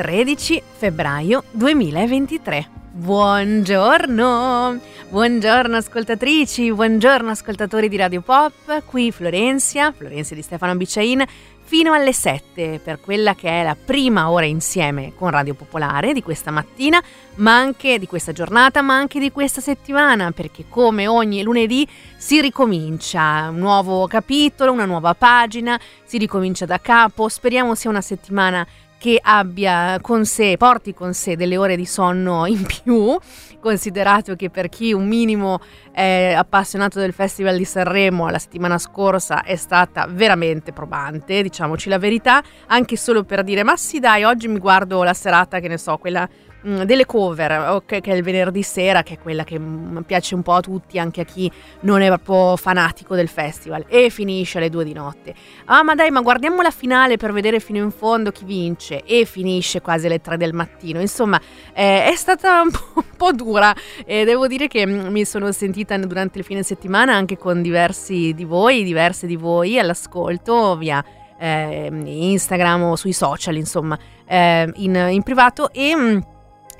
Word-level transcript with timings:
13 0.00 0.62
febbraio 0.78 1.44
2023. 1.50 2.70
Buongiorno! 2.90 4.80
Buongiorno 5.10 5.76
ascoltatrici, 5.76 6.72
buongiorno 6.72 7.28
ascoltatori 7.28 7.86
di 7.86 7.98
Radio 7.98 8.22
Pop, 8.22 8.82
qui 8.86 9.12
Florenzia, 9.12 9.92
Florenzia 9.92 10.34
di 10.34 10.40
Stefano 10.40 10.74
Bicciain, 10.74 11.22
fino 11.64 11.92
alle 11.92 12.14
7 12.14 12.80
per 12.82 12.98
quella 12.98 13.34
che 13.34 13.50
è 13.50 13.62
la 13.62 13.76
prima 13.76 14.30
ora 14.30 14.46
insieme 14.46 15.12
con 15.14 15.28
Radio 15.28 15.52
Popolare 15.52 16.14
di 16.14 16.22
questa 16.22 16.50
mattina, 16.50 16.98
ma 17.34 17.54
anche 17.54 17.98
di 17.98 18.06
questa 18.06 18.32
giornata, 18.32 18.80
ma 18.80 18.94
anche 18.94 19.18
di 19.18 19.30
questa 19.30 19.60
settimana, 19.60 20.30
perché 20.30 20.64
come 20.66 21.08
ogni 21.08 21.42
lunedì 21.42 21.86
si 22.16 22.40
ricomincia 22.40 23.48
un 23.50 23.58
nuovo 23.58 24.06
capitolo, 24.06 24.72
una 24.72 24.86
nuova 24.86 25.12
pagina, 25.12 25.78
si 26.04 26.16
ricomincia 26.16 26.64
da 26.64 26.80
capo, 26.80 27.28
speriamo 27.28 27.74
sia 27.74 27.90
una 27.90 28.00
settimana 28.00 28.66
che 29.00 29.18
abbia 29.18 29.98
con 30.02 30.26
sé, 30.26 30.56
porti 30.58 30.92
con 30.92 31.14
sé 31.14 31.34
delle 31.34 31.56
ore 31.56 31.74
di 31.74 31.86
sonno 31.86 32.44
in 32.44 32.66
più, 32.66 33.18
considerato 33.58 34.36
che 34.36 34.50
per 34.50 34.68
chi 34.68 34.92
un 34.92 35.08
minimo 35.08 35.58
è 35.90 36.34
appassionato 36.36 36.98
del 36.98 37.14
Festival 37.14 37.56
di 37.56 37.64
Sanremo 37.64 38.28
la 38.28 38.38
settimana 38.38 38.76
scorsa 38.76 39.42
è 39.42 39.56
stata 39.56 40.06
veramente 40.06 40.74
probante, 40.74 41.40
diciamoci 41.40 41.88
la 41.88 41.96
verità, 41.96 42.42
anche 42.66 42.96
solo 42.96 43.24
per 43.24 43.42
dire 43.42 43.62
ma 43.62 43.74
sì 43.74 44.00
dai, 44.00 44.24
oggi 44.24 44.48
mi 44.48 44.58
guardo 44.58 45.02
la 45.02 45.14
serata, 45.14 45.60
che 45.60 45.68
ne 45.68 45.78
so, 45.78 45.96
quella 45.96 46.28
delle 46.62 47.06
cover, 47.06 47.70
okay, 47.70 48.00
che 48.00 48.12
è 48.12 48.14
il 48.14 48.22
venerdì 48.22 48.62
sera, 48.62 49.02
che 49.02 49.14
è 49.14 49.18
quella 49.18 49.44
che 49.44 49.58
mm, 49.58 49.98
piace 50.00 50.34
un 50.34 50.42
po' 50.42 50.52
a 50.52 50.60
tutti, 50.60 50.98
anche 50.98 51.22
a 51.22 51.24
chi 51.24 51.50
non 51.80 52.02
è 52.02 52.06
proprio 52.06 52.56
fanatico 52.56 53.14
del 53.14 53.28
festival, 53.28 53.84
e 53.88 54.10
finisce 54.10 54.58
alle 54.58 54.68
due 54.68 54.84
di 54.84 54.92
notte. 54.92 55.34
Ah, 55.66 55.82
ma 55.82 55.94
dai, 55.94 56.10
ma 56.10 56.20
guardiamo 56.20 56.60
la 56.60 56.70
finale 56.70 57.16
per 57.16 57.32
vedere 57.32 57.60
fino 57.60 57.78
in 57.78 57.90
fondo 57.90 58.30
chi 58.30 58.44
vince, 58.44 59.02
e 59.04 59.24
finisce 59.24 59.80
quasi 59.80 60.06
alle 60.06 60.20
tre 60.20 60.36
del 60.36 60.52
mattino. 60.52 61.00
Insomma, 61.00 61.40
eh, 61.72 62.04
è 62.04 62.14
stata 62.14 62.60
un 62.62 62.70
po', 62.70 62.92
un 62.94 63.16
po', 63.16 63.32
dura 63.32 63.74
e 64.04 64.24
devo 64.24 64.46
dire 64.46 64.68
che 64.68 64.86
mm, 64.86 65.06
mi 65.08 65.24
sono 65.24 65.50
sentita 65.52 65.96
durante 65.96 66.38
il 66.38 66.44
fine 66.44 66.62
settimana 66.62 67.14
anche 67.14 67.38
con 67.38 67.62
diversi 67.62 68.34
di 68.34 68.44
voi, 68.44 68.84
diverse 68.84 69.26
di 69.26 69.36
voi 69.36 69.78
all'ascolto 69.78 70.76
via. 70.76 71.02
Eh, 71.42 71.88
Instagram 71.90 72.82
o 72.82 72.96
sui 72.96 73.14
social, 73.14 73.56
insomma, 73.56 73.98
eh, 74.26 74.70
in, 74.74 74.94
in, 75.10 75.22
privato 75.22 75.72
e 75.72 76.20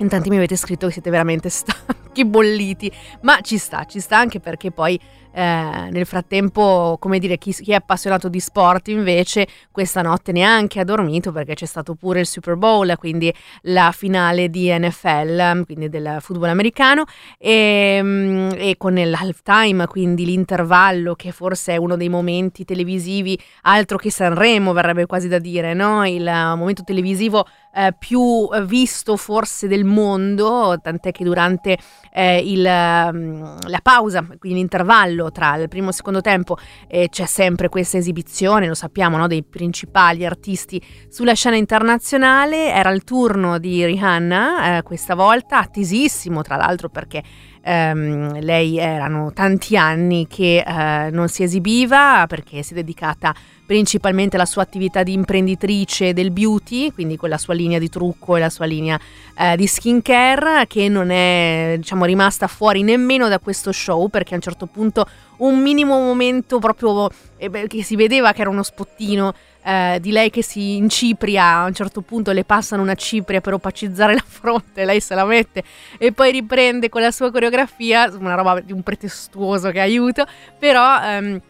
in 0.01 0.09
tanti 0.09 0.29
mi 0.29 0.37
avete 0.37 0.55
scritto 0.55 0.87
che 0.87 0.93
siete 0.93 1.09
veramente 1.09 1.49
stanchi, 1.49 2.25
bolliti, 2.25 2.91
ma 3.21 3.39
ci 3.41 3.57
sta, 3.57 3.85
ci 3.85 3.99
sta 3.99 4.17
anche 4.17 4.39
perché 4.39 4.71
poi 4.71 4.99
eh, 5.33 5.89
nel 5.91 6.05
frattempo, 6.05 6.97
come 6.99 7.19
dire, 7.19 7.37
chi, 7.37 7.53
chi, 7.53 7.71
è 7.71 7.75
appassionato 7.75 8.27
di 8.27 8.39
sport 8.39 8.89
invece 8.89 9.47
questa 9.71 10.01
notte 10.01 10.31
neanche 10.31 10.79
ha 10.79 10.83
dormito 10.83 11.31
perché 11.31 11.53
c'è 11.53 11.65
stato 11.65 11.95
pure 11.95 12.19
il 12.21 12.27
Super 12.27 12.55
Bowl, 12.55 12.95
quindi 12.97 13.33
la 13.63 13.91
finale 13.95 14.49
di 14.49 14.69
NFL, 14.77 15.63
quindi 15.65 15.89
del 15.89 16.17
football 16.19 16.49
americano, 16.49 17.05
e, 17.37 17.99
mm, 18.01 18.49
e 18.55 18.75
con 18.77 18.93
l'halftime, 18.93 19.87
quindi 19.87 20.25
l'intervallo 20.25 21.15
che 21.15 21.31
forse 21.31 21.73
è 21.73 21.77
uno 21.77 21.95
dei 21.95 22.09
momenti 22.09 22.65
televisivi, 22.65 23.39
altro 23.61 23.97
che 23.97 24.11
Sanremo 24.11 24.73
verrebbe 24.73 25.05
quasi 25.05 25.27
da 25.27 25.39
dire, 25.39 25.73
no? 25.73 26.05
il 26.05 26.23
momento 26.23 26.83
televisivo 26.83 27.45
eh, 27.73 27.93
più 27.97 28.49
visto 28.65 29.15
forse 29.15 29.67
del 29.67 29.85
mondo, 29.85 30.77
tant'è 30.81 31.11
che 31.11 31.23
durante 31.23 31.77
eh, 32.13 32.39
il, 32.39 32.61
mm, 32.61 33.57
la 33.67 33.79
pausa, 33.81 34.25
quindi 34.37 34.59
l'intervallo 34.59 35.20
tra 35.29 35.55
il 35.57 35.67
primo 35.67 35.87
e 35.87 35.89
il 35.89 35.95
secondo 35.95 36.21
tempo, 36.21 36.57
eh, 36.87 37.09
c'è 37.09 37.25
sempre 37.25 37.69
questa 37.69 37.97
esibizione, 37.97 38.67
lo 38.67 38.73
sappiamo, 38.73 39.17
no, 39.17 39.27
dei 39.27 39.43
principali 39.43 40.25
artisti 40.25 40.81
sulla 41.09 41.33
scena 41.33 41.57
internazionale. 41.57 42.71
Era 42.71 42.89
il 42.89 43.03
turno 43.03 43.59
di 43.59 43.85
Rihanna 43.85 44.77
eh, 44.77 44.83
questa 44.83 45.13
volta, 45.13 45.59
attesissimo 45.59 46.41
tra 46.41 46.55
l'altro 46.55 46.89
perché 46.89 47.21
ehm, 47.61 48.39
lei 48.41 48.77
erano 48.77 49.31
tanti 49.33 49.77
anni 49.77 50.27
che 50.27 50.63
eh, 50.65 51.09
non 51.11 51.27
si 51.27 51.43
esibiva 51.43 52.25
perché 52.27 52.63
si 52.63 52.73
è 52.73 52.75
dedicata 52.75 53.33
principalmente 53.71 54.35
alla 54.35 54.45
sua 54.45 54.63
attività 54.63 55.01
di 55.01 55.13
imprenditrice 55.13 56.11
del 56.11 56.31
beauty, 56.31 56.91
quindi 56.91 57.15
con 57.15 57.29
la 57.29 57.37
sua 57.37 57.53
linea 57.53 57.79
di 57.79 57.87
trucco 57.87 58.35
e 58.35 58.41
la 58.41 58.49
sua 58.49 58.65
linea 58.65 58.99
eh, 59.37 59.55
di 59.55 59.65
skincare, 59.65 60.67
che 60.67 60.89
non 60.89 61.09
è 61.09 61.75
diciamo, 61.77 62.03
rimasta 62.03 62.47
fuori 62.47 62.83
nemmeno 62.83 63.29
da 63.29 63.39
questo 63.39 63.71
show, 63.71 64.09
perché 64.09 64.33
a 64.33 64.35
un 64.35 64.41
certo 64.41 64.65
punto 64.65 65.07
un 65.41 65.59
minimo 65.59 65.97
momento 65.99 66.59
proprio 66.59 67.09
eh, 67.37 67.67
che 67.67 67.83
si 67.83 67.95
vedeva 67.95 68.33
che 68.33 68.41
era 68.41 68.49
uno 68.49 68.63
spottino 68.63 69.33
eh, 69.63 69.99
di 70.01 70.11
lei 70.11 70.29
che 70.29 70.43
si 70.43 70.75
incipria, 70.75 71.59
a 71.59 71.65
un 71.65 71.73
certo 71.73 72.01
punto 72.01 72.31
le 72.31 72.43
passano 72.43 72.81
una 72.81 72.95
cipria 72.95 73.41
per 73.41 73.53
opacizzare 73.53 74.13
la 74.15 74.23
fronte, 74.25 74.85
lei 74.85 74.99
se 74.99 75.15
la 75.15 75.25
mette 75.25 75.63
e 75.97 76.11
poi 76.11 76.31
riprende 76.31 76.89
con 76.89 77.01
la 77.01 77.11
sua 77.11 77.31
coreografia, 77.31 78.11
una 78.17 78.35
roba 78.35 78.59
di 78.59 78.71
un 78.71 78.83
pretestuoso 78.83 79.69
che 79.71 79.79
aiuto, 79.79 80.25
però... 80.57 81.01
Ehm, 81.03 81.41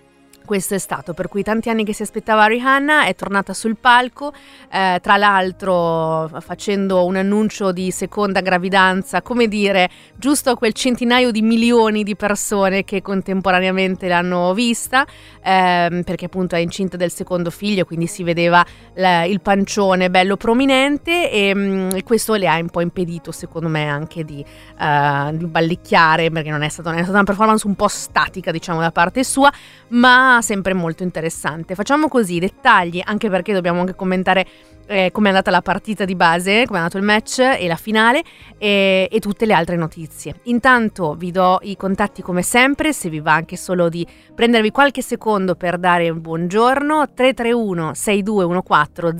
questo 0.45 0.75
è 0.75 0.77
stato, 0.77 1.13
per 1.13 1.27
cui 1.27 1.43
tanti 1.43 1.69
anni 1.69 1.83
che 1.83 1.93
si 1.93 2.01
aspettava 2.01 2.45
Rihanna, 2.45 3.05
è 3.05 3.15
tornata 3.15 3.53
sul 3.53 3.77
palco, 3.77 4.33
eh, 4.71 4.99
tra 5.01 5.17
l'altro 5.17 6.29
facendo 6.39 7.05
un 7.05 7.15
annuncio 7.15 7.71
di 7.71 7.91
seconda 7.91 8.41
gravidanza, 8.41 9.21
come 9.21 9.47
dire, 9.47 9.89
giusto 10.15 10.49
a 10.49 10.57
quel 10.57 10.73
centinaio 10.73 11.31
di 11.31 11.41
milioni 11.41 12.03
di 12.03 12.15
persone 12.15 12.83
che 12.83 13.01
contemporaneamente 13.01 14.07
l'hanno 14.07 14.53
vista, 14.53 15.05
ehm, 15.41 16.03
perché 16.03 16.25
appunto 16.25 16.55
è 16.55 16.59
incinta 16.59 16.97
del 16.97 17.11
secondo 17.11 17.49
figlio, 17.49 17.85
quindi 17.85 18.07
si 18.07 18.23
vedeva 18.23 18.65
la, 18.95 19.23
il 19.23 19.41
pancione 19.41 20.09
bello 20.09 20.37
prominente 20.37 21.31
e, 21.31 21.53
mm, 21.55 21.89
e, 21.93 22.03
questo 22.03 22.35
le 22.35 22.47
ha 22.47 22.57
un 22.57 22.69
po' 22.69 22.81
impedito 22.81 23.31
secondo 23.31 23.67
me 23.67 23.87
anche 23.87 24.23
di, 24.23 24.43
uh, 24.79 25.35
di 25.35 25.45
ballicchiare, 25.45 26.29
perché 26.29 26.49
non 26.49 26.61
è, 26.61 26.69
stato, 26.69 26.89
non 26.89 26.99
è 26.99 27.03
stata 27.03 27.17
una 27.17 27.25
performance 27.25 27.65
un 27.67 27.75
po' 27.75 27.87
statica 27.87 28.51
diciamo 28.51 28.79
da 28.79 28.91
parte 28.91 29.23
sua, 29.23 29.51
ma 29.89 30.30
sempre 30.39 30.73
molto 30.73 31.03
interessante. 31.03 31.75
Facciamo 31.75 32.07
così, 32.07 32.39
dettagli, 32.39 33.01
anche 33.03 33.29
perché 33.29 33.51
dobbiamo 33.51 33.81
anche 33.81 33.95
commentare 33.95 34.45
eh, 34.87 35.09
come 35.11 35.27
è 35.27 35.29
andata 35.29 35.51
la 35.51 35.61
partita 35.61 36.05
di 36.05 36.15
base, 36.15 36.65
come 36.65 36.77
è 36.77 36.81
andato 36.81 36.97
il 36.97 37.03
match 37.03 37.39
e 37.39 37.67
la 37.67 37.75
finale 37.75 38.23
e, 38.57 39.07
e, 39.11 39.19
tutte 39.19 39.45
le 39.45 39.53
altre 39.53 39.75
notizie. 39.75 40.35
Intanto 40.43 41.15
vi 41.15 41.31
do 41.31 41.59
i 41.63 41.75
contatti 41.75 42.21
come 42.21 42.41
sempre, 42.41 42.93
se 42.93 43.09
vi 43.09 43.19
va 43.19 43.33
anche 43.33 43.57
solo 43.57 43.89
di 43.89 44.05
prendervi 44.33 44.71
qualche 44.71 45.01
secondo 45.01 45.55
per 45.55 45.77
dare 45.77 46.09
un 46.09 46.21
buongiorno, 46.21 47.13
331 47.13 47.93
6214 47.93 49.17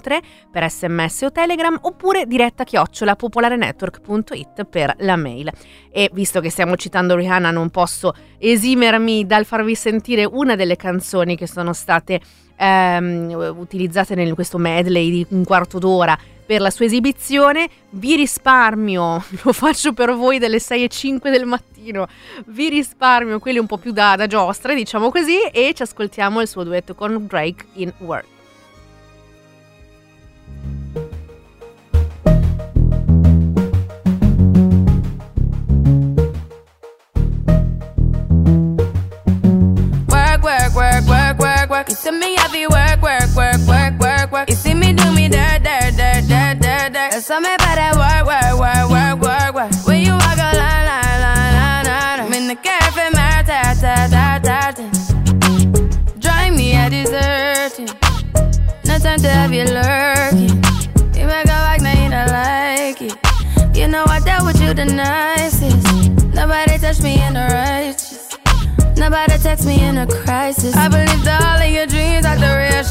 013 0.00 0.20
per 0.50 0.70
sms 0.70 1.22
o 1.22 1.32
telegram 1.32 1.78
oppure 1.82 2.26
diretta 2.26 2.64
chiocciola 2.64 3.16
popolarenetwork.it 3.16 4.64
per 4.64 4.94
la 4.98 5.16
mail. 5.16 5.50
E 5.90 6.10
visto 6.12 6.40
che 6.40 6.50
stiamo 6.50 6.76
citando 6.76 7.14
Rihanna 7.16 7.50
non 7.50 7.70
posso 7.70 8.12
esimermi 8.38 9.26
dal 9.26 9.44
farvi 9.44 9.74
sentire 9.74 10.24
una 10.24 10.54
delle 10.56 10.76
canzoni 10.76 11.36
che 11.36 11.46
sono 11.46 11.72
state 11.72 12.20
ehm, 12.56 13.54
utilizzate 13.58 14.14
in 14.20 14.34
questo 14.34 14.58
medley 14.58 15.10
di 15.10 15.26
un 15.30 15.44
quarto 15.44 15.78
d'ora 15.78 16.18
per 16.44 16.60
la 16.60 16.70
sua 16.70 16.84
esibizione. 16.84 17.68
Vi 17.90 18.16
risparmio, 18.16 19.24
lo 19.42 19.52
faccio 19.52 19.92
per 19.92 20.14
voi 20.14 20.38
delle 20.38 20.58
6 20.58 20.84
e 20.84 20.88
5 20.88 21.30
del 21.30 21.46
mattino, 21.46 22.06
vi 22.46 22.68
risparmio 22.68 23.38
quelli 23.38 23.58
un 23.58 23.66
po' 23.66 23.78
più 23.78 23.92
da, 23.92 24.16
da 24.16 24.26
giostre, 24.26 24.74
diciamo 24.74 25.10
così, 25.10 25.40
e 25.40 25.72
ci 25.74 25.82
ascoltiamo 25.82 26.40
il 26.40 26.48
suo 26.48 26.64
duetto 26.64 26.94
con 26.94 27.26
Drake 27.26 27.66
in 27.74 27.92
Work. 27.98 28.32
work, 40.44 40.74
work, 40.74 40.74
work, 40.74 41.13
work. 41.74 41.88
You 41.88 41.96
see 41.96 42.10
me 42.12 42.36
heavy 42.36 42.66
work, 42.68 43.02
work, 43.02 43.30
work, 43.34 43.60
work, 43.66 43.98
work, 43.98 44.32
work. 44.32 44.48
You 44.48 44.54
see 44.54 44.74
me 44.74 44.92
do 44.92 45.06
me 45.12 45.28
dirt, 45.28 45.62
dirt, 45.66 45.92
dirt, 45.98 46.22
dirt, 46.30 46.56
dirt, 46.64 46.88
dirt. 46.94 47.10
There's 47.10 47.26
something 47.26 47.52
about 47.52 47.76
that 47.80 47.94
work, 48.02 48.22
work, 48.30 48.54
work, 48.62 48.86
work, 48.94 49.16
work, 49.26 49.52
work. 49.58 49.86
When 49.86 50.00
you 50.06 50.12
walk 50.12 50.38
a 50.38 50.50
line, 50.62 50.84
line, 50.90 51.20
line, 51.26 51.54
line, 51.58 51.84
line. 51.90 52.20
I'm 52.20 52.32
in 52.32 52.46
the 52.46 52.54
cafe, 52.54 53.10
my 53.18 53.42
ta, 53.48 53.74
ta, 53.82 53.94
ta, 54.14 54.26
ta, 54.46 54.58
ta. 54.76 54.86
Drive 56.20 56.54
me 56.54 56.76
a 56.76 56.88
deserting. 56.88 57.90
No 58.86 58.94
time 58.98 59.18
to 59.18 59.28
have 59.28 59.52
you 59.52 59.64
lurking. 59.64 60.54
You 61.18 61.26
make 61.26 61.50
a 61.50 61.58
like, 61.66 61.80
now 61.80 61.96
you 62.02 62.10
don't 62.14 62.30
like 62.38 63.02
it. 63.02 63.14
You 63.76 63.88
know 63.88 64.04
I 64.06 64.20
dealt 64.20 64.46
with 64.46 64.60
you 64.62 64.74
the 64.74 64.84
nicest. 64.84 65.82
Nobody 66.34 66.78
touched 66.78 67.02
me 67.02 67.20
in 67.20 67.34
the 67.34 67.46
righteous. 67.50 68.24
Nobody 68.96 69.36
text 69.38 69.66
me 69.66 69.82
in 69.82 69.98
a 69.98 70.06
crisis. 70.06 70.74
I 70.76 70.84
your 70.84 71.04
dreams 71.04 71.24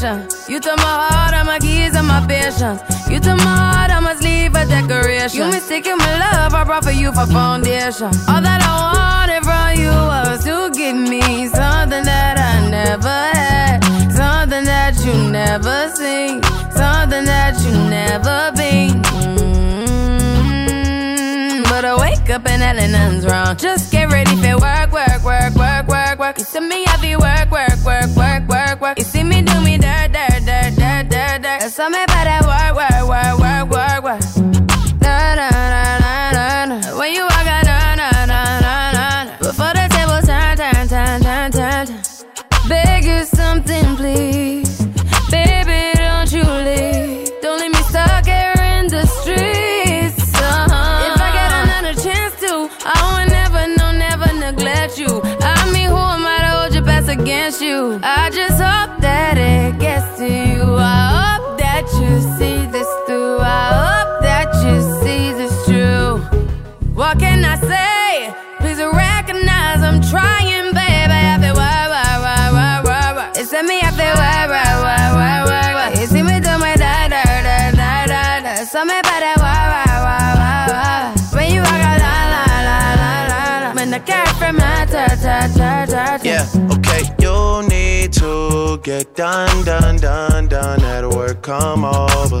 duration. 0.04 0.28
You 0.48 0.60
took 0.60 0.76
my 0.76 0.82
heart, 0.84 1.34
all 1.34 1.44
my 1.44 1.58
keys, 1.58 1.94
and 1.96 2.06
my 2.06 2.24
patience. 2.26 2.80
You 3.08 3.18
took 3.20 3.36
my 3.38 3.56
heart, 3.56 3.90
I 3.90 4.00
must 4.00 4.22
leave 4.22 4.54
a 4.54 4.64
decoration. 4.66 5.38
You 5.38 5.46
mistaken 5.46 5.98
my 5.98 6.18
love, 6.18 6.54
I 6.54 6.64
brought 6.64 6.84
for 6.84 6.92
you 6.92 7.12
for 7.12 7.26
foundation. 7.26 8.12
All 8.28 8.40
that 8.40 8.60
I 8.62 8.72
wanted 8.94 9.42
from 9.44 9.76
you 9.80 9.90
was 9.90 10.44
to 10.44 10.70
give 10.74 10.96
me 10.96 11.48
something 11.48 12.04
that 12.04 12.38
I 12.38 12.68
never 12.70 13.08
had, 13.08 13.80
something 14.12 14.64
that 14.64 14.94
you 15.04 15.14
never 15.30 15.88
seen, 15.94 16.42
something 16.72 17.24
that 17.24 17.58
you 17.64 17.72
never 17.88 18.52
been. 18.56 19.02
Mm-hmm. 19.02 19.64
But 21.64 21.84
I 21.84 21.96
wake 21.96 22.30
up 22.30 22.46
and 22.46 22.62
hell 22.62 22.88
nothing's 22.88 23.26
wrong. 23.26 23.56
Just 23.56 23.90
get 23.92 24.10
ready 24.10 24.36
for 24.36 24.58
work, 24.58 24.92
work, 24.92 25.24
work, 25.24 25.54
work, 25.54 25.88
work, 25.88 26.18
work. 26.18 26.38
You 26.38 26.44
see 26.44 26.60
me 26.60 26.84
happy 26.84 27.16
work, 27.16 27.50
work, 27.50 27.84
work, 27.84 28.10
work, 28.16 28.46
work, 28.48 28.80
work. 28.80 28.98
You 28.98 29.04
see 29.04 29.24
me 29.24 29.42
do 29.42 29.53
something 31.70 32.02
about 32.02 32.24
that 32.24 32.42
work, 32.44 32.74
work, 32.76 33.08
work, 33.08 33.38
work, 33.40 33.70
work, 33.70 34.04
work. 34.04 34.22
Na 35.00 35.34
na 35.34 35.48
na 35.50 35.98
na 35.98 36.32
na 36.32 36.64
na. 36.66 36.98
When 36.98 37.12
you 37.14 37.22
walk 37.22 37.46
out, 37.46 37.64
na 37.64 37.94
na 37.94 38.10
na 38.26 38.60
na 38.60 38.92
na 38.92 39.24
na. 39.24 39.38
Before 39.38 39.72
the 39.72 39.86
table 39.94 40.20
turn, 40.24 40.56
turn, 40.56 40.88
turn, 40.88 41.20
turn, 41.22 41.52
turn, 41.52 41.86
turn. 41.86 42.02
Beg 42.68 43.04
you 43.04 43.24
something, 43.24 43.96
please. 43.96 44.84
Baby, 45.30 45.92
don't 45.98 46.30
you 46.32 46.44
leave. 46.44 47.30
Don't 47.42 47.60
leave 47.60 47.72
me 47.72 47.82
stuck 47.88 48.26
here 48.26 48.54
in 48.78 48.88
the 48.88 49.04
streets. 49.06 50.34
Uh-huh. 50.34 51.08
If 51.08 51.20
I 51.20 51.28
get 51.38 51.50
another 51.64 51.94
chance 52.00 52.34
to, 52.40 52.68
I 52.84 52.96
would 53.12 53.28
never, 53.32 53.62
no, 53.78 53.92
never 53.92 54.32
neglect 54.34 54.98
you. 54.98 55.20
I 55.40 55.70
mean, 55.72 55.88
who 55.88 55.96
am 55.96 56.24
I 56.26 56.38
to 56.44 56.50
hold 56.58 56.74
your 56.74 56.84
best 56.84 57.08
against 57.08 57.60
you? 57.60 58.00
I 58.02 58.30
What 67.14 67.20
can 67.22 67.44
I 67.44 67.54
say? 67.60 68.34
Please 68.58 68.78
recognize 68.82 69.82
I'm 69.86 70.00
trying, 70.02 70.74
baby. 70.74 71.14
I 71.14 71.38
feel 73.46 73.62
me, 73.62 73.78
I 73.80 73.92
feel. 73.94 74.16
You 76.00 76.06
see 76.08 76.22
me 76.24 76.40
do 76.40 76.58
my 76.58 76.74
da, 76.74 77.06
da, 77.06 77.22
da, 77.22 77.70
da, 77.70 78.06
da, 78.06 78.40
da. 78.42 78.64
Why. 79.38 81.14
When 81.34 81.52
you 81.54 81.60
walk 81.62 81.82
out, 81.86 82.00
la, 82.02 82.14
la, 82.34 82.44
la, 82.66 82.78
la, 82.98 83.10
la, 83.30 83.58
la. 83.62 83.70
When 83.74 83.90
the. 83.92 84.00
Yeah, 86.24 86.44
okay, 86.74 87.02
you 87.20 87.62
need 87.68 88.12
to 88.14 88.78
get 88.82 89.14
done, 89.14 89.64
done, 89.64 89.98
done, 89.98 90.48
done. 90.48 90.80
That 90.80 91.08
work 91.08 91.42
come 91.42 91.84
over. 91.84 92.40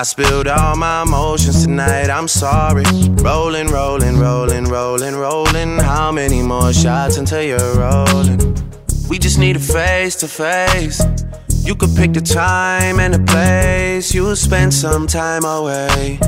I 0.00 0.02
spilled 0.02 0.48
all 0.48 0.76
my 0.76 1.02
emotions 1.02 1.62
tonight, 1.62 2.08
I'm 2.08 2.26
sorry. 2.26 2.84
Rolling, 3.20 3.66
rolling, 3.66 4.16
rolling, 4.16 4.64
rolling, 4.64 5.14
rolling. 5.14 5.76
How 5.78 6.10
many 6.10 6.40
more 6.40 6.72
shots 6.72 7.18
until 7.18 7.42
you're 7.42 7.74
rolling? 7.74 8.38
We 9.10 9.18
just 9.18 9.38
need 9.38 9.56
a 9.56 9.58
face 9.58 10.16
to 10.16 10.26
face. 10.26 11.02
You 11.66 11.74
could 11.74 11.94
pick 11.94 12.14
the 12.14 12.22
time 12.22 12.98
and 12.98 13.12
the 13.12 13.18
place. 13.30 14.14
You'll 14.14 14.36
spend 14.36 14.72
some 14.72 15.06
time 15.06 15.44
away. 15.44 16.18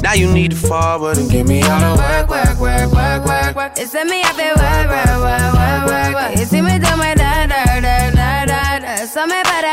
Now 0.00 0.14
you 0.14 0.32
need 0.32 0.52
to 0.52 0.56
forward 0.56 1.18
and 1.18 1.30
give 1.30 1.46
me 1.46 1.60
all 1.64 1.94
the 1.94 2.02
work, 2.02 2.30
work, 2.30 2.60
work, 2.60 2.92
work, 2.92 3.26
work, 3.26 3.56
work. 3.56 3.72
It's 3.76 3.92
me, 3.92 4.22
I 4.24 4.32
feel 4.32 4.56
work, 4.56 4.88
work, 4.88 5.20
work, 5.20 5.84
work, 5.84 6.14
work. 6.14 6.38
You 6.38 6.46
see 6.46 6.62
me 6.62 6.78
do 6.78 6.96
my 6.96 7.12
da, 7.12 7.46
da, 7.46 7.78
da, 7.78 8.10
da, 8.10 8.46
da, 8.46 8.78
da. 8.78 9.04
Something 9.04 9.38
about 9.38 9.71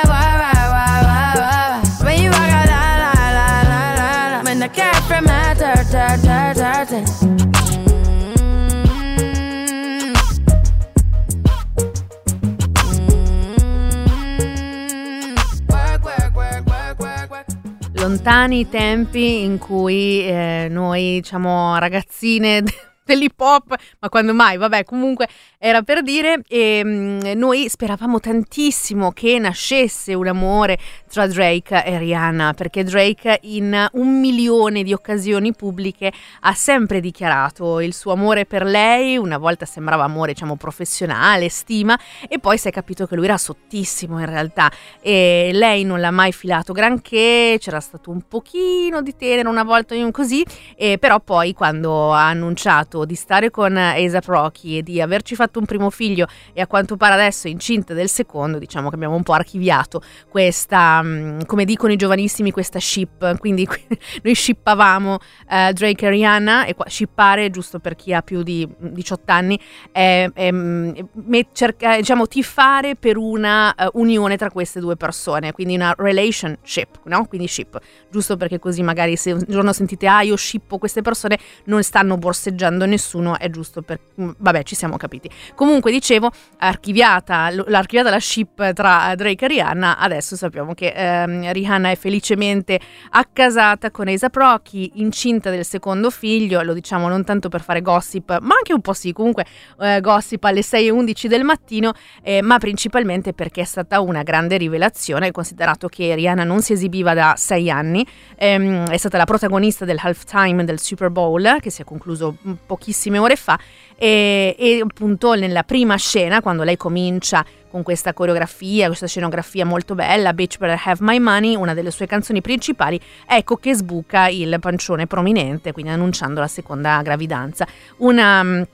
Lontani 18.10 18.62
i 18.62 18.68
tempi 18.68 19.44
in 19.44 19.60
cui 19.60 20.26
eh, 20.26 20.66
noi, 20.68 21.22
diciamo, 21.22 21.78
ragazzine 21.78 22.64
dell'hip 23.06 23.40
hop, 23.40 23.76
ma 24.00 24.10
quando 24.10 24.34
mai? 24.34 24.58
Vabbè, 24.58 24.84
comunque 24.84 25.28
era 25.62 25.82
per 25.82 26.04
dire, 26.04 26.42
e, 26.48 26.82
mm, 26.86 27.20
noi 27.36 27.68
speravamo 27.68 28.22
tantissimo 28.22 29.12
che 29.12 29.38
nascesse 29.40 30.14
un 30.14 30.28
amore 30.28 30.78
tra 31.12 31.28
Drake 31.28 31.84
e 31.84 31.98
Rihanna, 31.98 32.54
perché 32.54 32.86
Drake 32.86 33.40
in 33.42 33.90
un 33.92 34.20
milione 34.22 34.84
di 34.84 34.94
occasioni 34.94 35.54
pubbliche 35.54 36.14
ha 36.42 36.54
sempre 36.54 37.02
dichiarato 37.02 37.82
il 37.82 37.94
suo 37.94 38.14
amore 38.14 38.46
per 38.46 38.64
lei, 38.64 39.18
una 39.18 39.38
volta 39.38 39.66
sembrava 39.66 40.06
amore, 40.06 40.32
diciamo, 40.32 40.56
professionale, 40.56 41.50
stima, 41.50 42.00
e 42.30 42.40
poi 42.40 42.58
si 42.58 42.70
è 42.70 42.72
capito 42.72 43.06
che 43.06 43.16
lui 43.16 43.26
era 43.26 43.38
sottissimo 43.38 44.18
in 44.20 44.28
realtà, 44.28 44.72
e 45.02 45.50
lei 45.52 45.84
non 45.84 46.00
l'ha 46.00 46.12
mai 46.12 46.32
filato 46.32 46.72
granché, 46.72 47.58
c'era 47.60 47.82
stato 47.82 48.12
un 48.12 48.22
pochino 48.26 49.02
di 49.02 49.14
tenero 49.14 49.50
una 49.50 49.64
volta 49.64 49.94
così, 50.12 50.46
e 50.78 50.98
però 50.98 51.20
poi 51.20 51.52
quando 51.52 52.14
ha 52.14 52.30
annunciato 52.30 53.04
di 53.04 53.16
stare 53.16 53.52
con 53.52 53.76
A$AP 53.76 54.26
Rocky 54.26 54.78
e 54.78 54.84
di 54.84 55.02
averci 55.02 55.36
fatto 55.36 55.48
un 55.58 55.66
primo 55.66 55.90
figlio 55.90 56.28
e 56.54 56.62
a 56.62 56.68
quanto 56.68 56.98
pare 56.98 57.14
adesso 57.14 57.48
è 57.48 57.50
incinta 57.50 57.94
del 57.94 58.10
secondo, 58.10 58.60
diciamo 58.60 58.90
che 58.90 58.96
abbiamo 58.96 59.16
un 59.16 59.24
po' 59.24 59.34
archiviato 59.34 60.02
questa, 60.30 61.02
mm, 61.02 61.42
come 61.46 61.66
dicono 61.66 61.92
i 61.92 61.96
giovanissimi, 61.96 62.52
questa 62.52 62.80
ship, 62.80 63.38
quindi 63.40 63.68
noi 64.22 64.36
shippavamo 64.36 65.18
eh, 65.50 65.74
Drake 65.74 66.06
e 66.06 66.10
Rihanna 66.10 66.66
e 66.66 66.76
qua, 66.76 66.86
shippare, 66.88 67.50
giusto 67.50 67.80
per 67.80 67.96
chi 67.96 68.14
ha 68.14 68.22
più 68.22 68.44
di 68.44 68.68
18 68.78 69.32
anni, 69.32 69.60
è, 69.92 70.30
è, 70.34 70.52
mm, 70.52 70.92
è 71.32 71.46
cerca, 71.52 71.96
diciamo 71.96 72.28
tifare 72.28 72.96
per 72.96 73.18
una 73.18 73.74
uh, 73.78 74.00
unione 74.00 74.38
tra 74.38 74.52
queste 74.52 74.80
due 74.80 74.96
persone, 74.96 75.52
quindi 75.52 75.76
una 75.76 75.94
relationship, 75.98 77.00
no? 77.06 77.26
Quindi 77.26 77.48
ship, 77.48 77.80
giusto 78.10 78.38
perché 78.38 78.60
così 78.60 78.84
magari 78.84 79.16
se 79.16 79.32
un 79.32 79.44
giorno 79.48 79.74
sentite 79.74 80.08
ah 80.08 80.22
io 80.22 80.36
shippo 80.36 80.78
queste 80.78 81.02
persone 81.02 81.38
non 81.66 81.84
stanno 81.84 82.18
borseggiando 82.18 82.86
nessuno, 82.86 83.38
è 83.38 83.50
giusto 83.50 83.82
per... 83.82 84.00
vabbè 84.16 84.64
ci 84.64 84.76
siamo 84.76 84.98
capiti. 84.98 85.30
Comunque 85.56 85.92
dicevo, 85.92 86.32
archiviata, 86.58 87.50
l'archiviata 87.68 88.10
la 88.10 88.20
ship 88.20 88.74
tra 88.74 89.14
Drake 89.16 89.46
e 89.46 89.48
Rihanna, 89.48 89.98
adesso 89.98 90.36
sappiamo 90.36 90.74
che 90.74 90.94
ehm, 90.96 91.52
Rihanna 91.52 91.92
è 91.92 91.96
felicemente 91.96 92.80
accasata 93.12 93.92
con 93.92 94.08
A$AP 94.08 94.36
Rocky, 94.36 94.92
incinta 94.96 95.50
del 95.50 95.66
secondo 95.66 96.10
figlio, 96.10 96.62
lo 96.62 96.74
diciamo 96.74 97.08
non 97.08 97.24
tanto 97.24 97.50
per 97.50 97.62
fare 97.62 97.82
gossip, 97.82 98.40
ma 98.42 98.56
anche 98.56 98.74
un 98.74 98.82
po' 98.82 98.94
sì, 98.94 99.14
comunque 99.14 99.46
eh, 99.80 100.00
gossip 100.02 100.44
alle 100.44 100.62
6.11 100.62 101.28
del 101.28 101.44
mattino, 101.44 101.94
eh, 102.22 102.42
ma 102.42 102.58
principalmente 102.58 103.34
perché 103.34 103.62
è 103.62 103.66
stata 103.66 104.00
una 104.02 104.24
grande 104.24 104.58
rivelazione, 104.58 105.32
considerato 105.32 105.88
che 105.88 106.16
Rihanna 106.16 106.44
non 106.44 106.62
si 106.62 106.74
esibiva 106.74 107.14
da 107.14 107.36
sei 107.38 107.70
anni, 107.70 108.06
ehm, 108.36 108.88
è 108.88 108.98
stata 108.98 109.18
la 109.18 109.26
protagonista 109.26 109.86
del 109.86 110.00
halftime 110.02 110.64
del 110.66 110.80
Super 110.80 111.10
Bowl, 111.10 111.58
che 111.60 111.70
si 111.70 111.82
è 111.82 111.86
concluso 111.86 112.38
pochissime 112.66 113.18
ore 113.18 113.36
fa 113.36 113.58
e, 114.00 114.56
e 114.58 114.80
appunto 114.82 115.34
nella 115.34 115.64
prima 115.64 115.98
scena 115.98 116.42
quando 116.42 116.64
lei 116.64 116.78
comincia 116.78 117.46
con 117.70 117.84
questa 117.84 118.14
coreografia, 118.14 118.88
questa 118.88 119.08
scenografia 119.08 119.66
molto 119.66 119.94
bella, 119.94 120.34
Bitch 120.34 120.58
Better 120.58 120.82
Have 120.84 121.00
My 121.02 121.20
Money, 121.20 121.56
una 121.56 121.74
delle 121.74 121.92
sue 121.92 122.08
canzoni 122.08 122.42
principali, 122.42 123.00
ecco 123.28 123.58
che 123.58 123.76
sbuca 123.76 124.28
il 124.30 124.58
pancione 124.60 125.06
prominente, 125.06 125.74
quindi 125.74 125.92
annunciando 125.92 126.40
la 126.40 126.48
seconda 126.48 127.02
gravidanza. 127.02 127.68
Una 127.98 128.66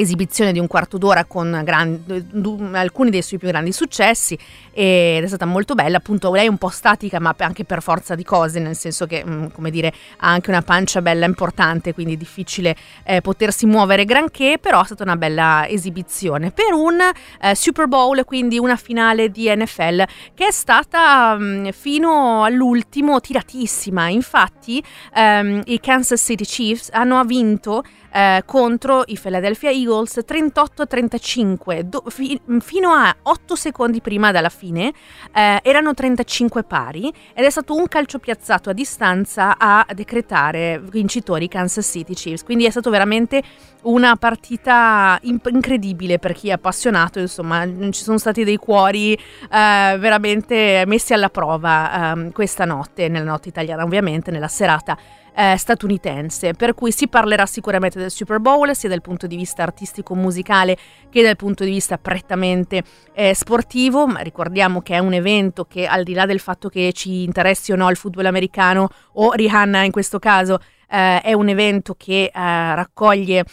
esibizione 0.00 0.52
di 0.52 0.58
un 0.58 0.66
quarto 0.66 0.98
d'ora 0.98 1.24
con 1.24 1.62
grandi, 1.64 2.26
alcuni 2.72 3.10
dei 3.10 3.22
suoi 3.22 3.38
più 3.38 3.48
grandi 3.48 3.72
successi 3.72 4.38
ed 4.72 5.24
è 5.24 5.26
stata 5.26 5.46
molto 5.46 5.74
bella, 5.74 5.96
appunto 5.96 6.30
lei 6.32 6.46
è 6.46 6.48
un 6.48 6.58
po' 6.58 6.68
statica 6.68 7.18
ma 7.18 7.34
anche 7.38 7.64
per 7.64 7.82
forza 7.82 8.14
di 8.14 8.24
cose, 8.24 8.60
nel 8.60 8.76
senso 8.76 9.06
che 9.06 9.24
mm, 9.26 9.46
come 9.54 9.70
dire 9.70 9.92
ha 10.18 10.28
anche 10.28 10.50
una 10.50 10.62
pancia 10.62 11.00
bella 11.00 11.24
importante, 11.24 11.94
quindi 11.94 12.14
è 12.14 12.16
difficile 12.16 12.76
eh, 13.04 13.22
potersi 13.22 13.64
muovere 13.64 14.04
granché, 14.04 14.58
però 14.60 14.82
è 14.82 14.84
stata 14.84 15.02
una 15.02 15.16
bella 15.16 15.66
esibizione. 15.66 16.50
Per 16.50 16.72
un 16.74 16.98
eh, 17.40 17.54
Super 17.54 17.88
Bowl, 17.88 18.24
quindi 18.24 18.58
una 18.58 18.76
finale 18.76 19.30
di 19.30 19.50
NFL 19.54 20.04
che 20.34 20.48
è 20.48 20.52
stata 20.52 21.36
mh, 21.36 21.44
mm, 21.44 21.68
fino 21.70 22.44
all'ultimo 22.44 23.20
tiratissima, 23.20 24.08
infatti 24.08 24.82
ehm, 25.14 25.62
i 25.66 25.80
Kansas 25.80 26.20
City 26.20 26.44
Chiefs 26.44 26.90
hanno 26.92 27.24
vinto 27.24 27.82
eh, 28.12 28.42
contro 28.46 29.02
i 29.06 29.18
Philadelphia 29.20 29.70
Eagles 29.70 29.85
38-35, 29.86 31.80
do, 31.80 32.02
fi, 32.08 32.40
fino 32.60 32.90
a 32.90 33.14
8 33.22 33.54
secondi 33.54 34.00
prima 34.00 34.30
dalla 34.32 34.48
fine 34.48 34.92
eh, 35.32 35.60
erano 35.62 35.94
35 35.94 36.64
pari 36.64 37.12
ed 37.34 37.44
è 37.44 37.50
stato 37.50 37.74
un 37.74 37.86
calcio 37.88 38.18
piazzato 38.18 38.70
a 38.70 38.72
distanza 38.72 39.56
a 39.58 39.86
decretare 39.94 40.80
vincitori 40.80 41.48
Kansas 41.48 41.86
City 41.86 42.14
Chiefs, 42.14 42.44
quindi 42.44 42.64
è 42.66 42.70
stato 42.70 42.90
veramente 42.90 43.42
una 43.82 44.16
partita 44.16 45.18
imp- 45.22 45.48
incredibile 45.50 46.18
per 46.18 46.32
chi 46.32 46.48
è 46.48 46.52
appassionato, 46.52 47.18
insomma 47.18 47.64
ci 47.90 48.02
sono 48.02 48.18
stati 48.18 48.44
dei 48.44 48.56
cuori 48.56 49.14
eh, 49.14 49.18
veramente 49.50 50.84
messi 50.86 51.12
alla 51.12 51.30
prova 51.30 52.12
ehm, 52.12 52.32
questa 52.32 52.64
notte, 52.64 53.08
nella 53.08 53.30
notte 53.30 53.48
italiana 53.48 53.84
ovviamente, 53.84 54.30
nella 54.30 54.48
serata 54.48 54.96
eh, 55.36 55.56
statunitense, 55.58 56.54
per 56.54 56.74
cui 56.74 56.90
si 56.90 57.08
parlerà 57.08 57.44
sicuramente 57.44 57.98
del 57.98 58.10
Super 58.10 58.40
Bowl 58.40 58.74
sia 58.74 58.88
dal 58.88 59.02
punto 59.02 59.26
di 59.26 59.36
vista 59.36 59.62
artistico-musicale 59.62 60.76
che 61.10 61.22
dal 61.22 61.36
punto 61.36 61.62
di 61.62 61.70
vista 61.70 61.98
prettamente 61.98 62.82
eh, 63.12 63.34
sportivo, 63.34 64.06
ma 64.06 64.20
ricordiamo 64.20 64.80
che 64.80 64.94
è 64.94 64.98
un 64.98 65.12
evento 65.12 65.66
che 65.66 65.86
al 65.86 66.04
di 66.04 66.14
là 66.14 66.24
del 66.24 66.40
fatto 66.40 66.70
che 66.70 66.92
ci 66.94 67.22
interessi 67.22 67.70
o 67.72 67.76
no 67.76 67.90
il 67.90 67.96
football 67.96 68.24
americano 68.24 68.88
o 69.14 69.32
Rihanna 69.32 69.82
in 69.82 69.92
questo 69.92 70.18
caso, 70.18 70.58
eh, 70.88 71.20
è 71.20 71.34
un 71.34 71.48
evento 71.48 71.94
che 71.98 72.24
eh, 72.24 72.30
raccoglie 72.32 73.44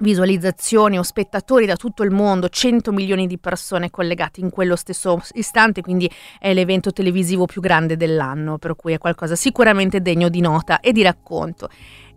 visualizzazioni 0.00 0.98
o 0.98 1.02
spettatori 1.02 1.66
da 1.66 1.76
tutto 1.76 2.02
il 2.02 2.10
mondo, 2.10 2.48
100 2.48 2.92
milioni 2.92 3.26
di 3.26 3.38
persone 3.38 3.90
collegate 3.90 4.40
in 4.40 4.50
quello 4.50 4.76
stesso 4.76 5.20
istante, 5.32 5.80
quindi 5.80 6.10
è 6.38 6.52
l'evento 6.52 6.92
televisivo 6.92 7.46
più 7.46 7.60
grande 7.60 7.96
dell'anno, 7.96 8.58
per 8.58 8.76
cui 8.76 8.92
è 8.92 8.98
qualcosa 8.98 9.36
sicuramente 9.36 10.00
degno 10.00 10.28
di 10.28 10.40
nota 10.40 10.80
e 10.80 10.92
di 10.92 11.02
racconto. 11.02 11.68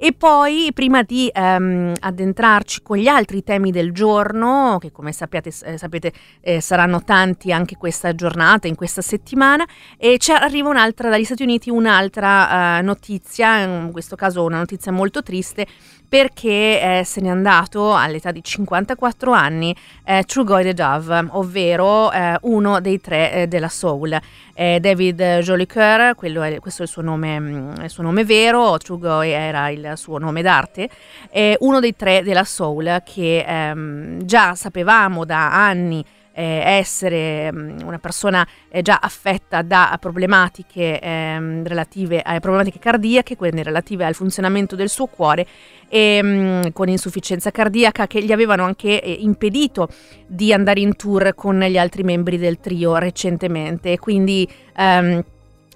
E 0.06 0.12
poi, 0.12 0.70
prima 0.74 1.02
di 1.02 1.32
ehm, 1.34 1.94
addentrarci 1.98 2.82
con 2.82 2.98
gli 2.98 3.08
altri 3.08 3.42
temi 3.42 3.72
del 3.72 3.94
giorno, 3.94 4.78
che 4.82 4.92
come 4.92 5.14
sapete, 5.14 5.50
eh, 5.64 5.78
sapete 5.78 6.12
eh, 6.42 6.60
saranno 6.60 7.06
tanti 7.06 7.54
anche 7.54 7.78
questa 7.78 8.14
giornata, 8.14 8.68
in 8.68 8.76
questa 8.76 9.00
settimana, 9.00 9.66
e 9.98 10.18
ci 10.18 10.34
arriva 10.34 10.68
un'altra 10.68 11.08
dagli 11.08 11.24
Stati 11.24 11.44
Uniti, 11.44 11.70
un'altra 11.70 12.80
eh, 12.80 12.82
notizia, 12.82 13.60
in 13.60 13.94
questo 13.94 14.18
caso 14.18 14.44
una 14.44 14.58
notizia 14.58 14.92
molto 14.92 15.24
triste, 15.24 15.66
perché 16.14 17.00
eh, 17.00 17.04
se 17.04 17.22
n'è 17.22 17.30
andato 17.30 17.96
all'età 17.96 18.30
di 18.30 18.44
54 18.44 19.32
anni 19.32 19.76
eh, 20.04 20.24
Trugoy 20.28 20.62
the 20.62 20.74
Dove, 20.76 21.26
ovvero 21.32 22.12
eh, 22.12 22.38
uno 22.42 22.80
dei 22.82 23.02
tre 23.02 23.34
eh, 23.34 23.48
della 23.48 23.70
Soul. 23.70 24.20
David 24.56 25.40
Jolicoeur, 25.40 26.14
questo 26.14 26.84
è 26.84 26.86
il 26.86 26.88
suo, 26.88 27.02
nome, 27.02 27.40
mm, 27.40 27.72
il 27.82 27.90
suo 27.90 28.04
nome 28.04 28.24
vero, 28.24 28.78
Trugoy 28.78 29.32
era 29.32 29.70
il 29.70 29.93
suo 29.96 30.18
nome 30.18 30.42
d'arte, 30.42 30.90
è 31.30 31.56
uno 31.60 31.80
dei 31.80 31.96
tre 31.96 32.24
della 32.24 32.44
Soul 32.44 33.02
che 33.06 33.46
ehm, 33.48 34.24
già 34.26 34.56
sapevamo 34.56 35.26
da 35.26 35.66
anni 35.66 36.04
eh, 36.34 36.62
essere 36.66 37.52
mm, 37.52 37.80
una 37.86 38.00
persona 38.00 38.46
eh, 38.70 38.82
già 38.82 39.00
affetta 39.02 39.62
da 39.62 39.96
problematiche 40.00 41.00
ehm, 41.00 41.66
relative 41.66 42.22
a 42.22 42.40
problematiche 42.40 42.80
cardiache, 42.80 43.36
quelle 43.36 43.64
relative 43.64 44.06
al 44.06 44.16
funzionamento 44.16 44.76
del 44.76 44.90
suo 44.90 45.06
cuore 45.06 45.46
e 45.88 46.20
mm, 46.22 46.62
con 46.74 46.90
insufficienza 46.90 47.52
cardiaca 47.52 48.08
che 48.08 48.24
gli 48.24 48.32
avevano 48.32 48.64
anche 48.64 49.02
eh, 49.02 49.12
impedito 49.12 49.88
di 50.26 50.52
andare 50.52 50.80
in 50.80 50.96
tour 50.96 51.36
con 51.36 51.60
gli 51.60 51.78
altri 51.78 52.04
membri 52.04 52.38
del 52.38 52.60
trio 52.60 52.98
recentemente. 52.98 54.00
Quindi 54.00 54.50
ehm, 54.76 55.24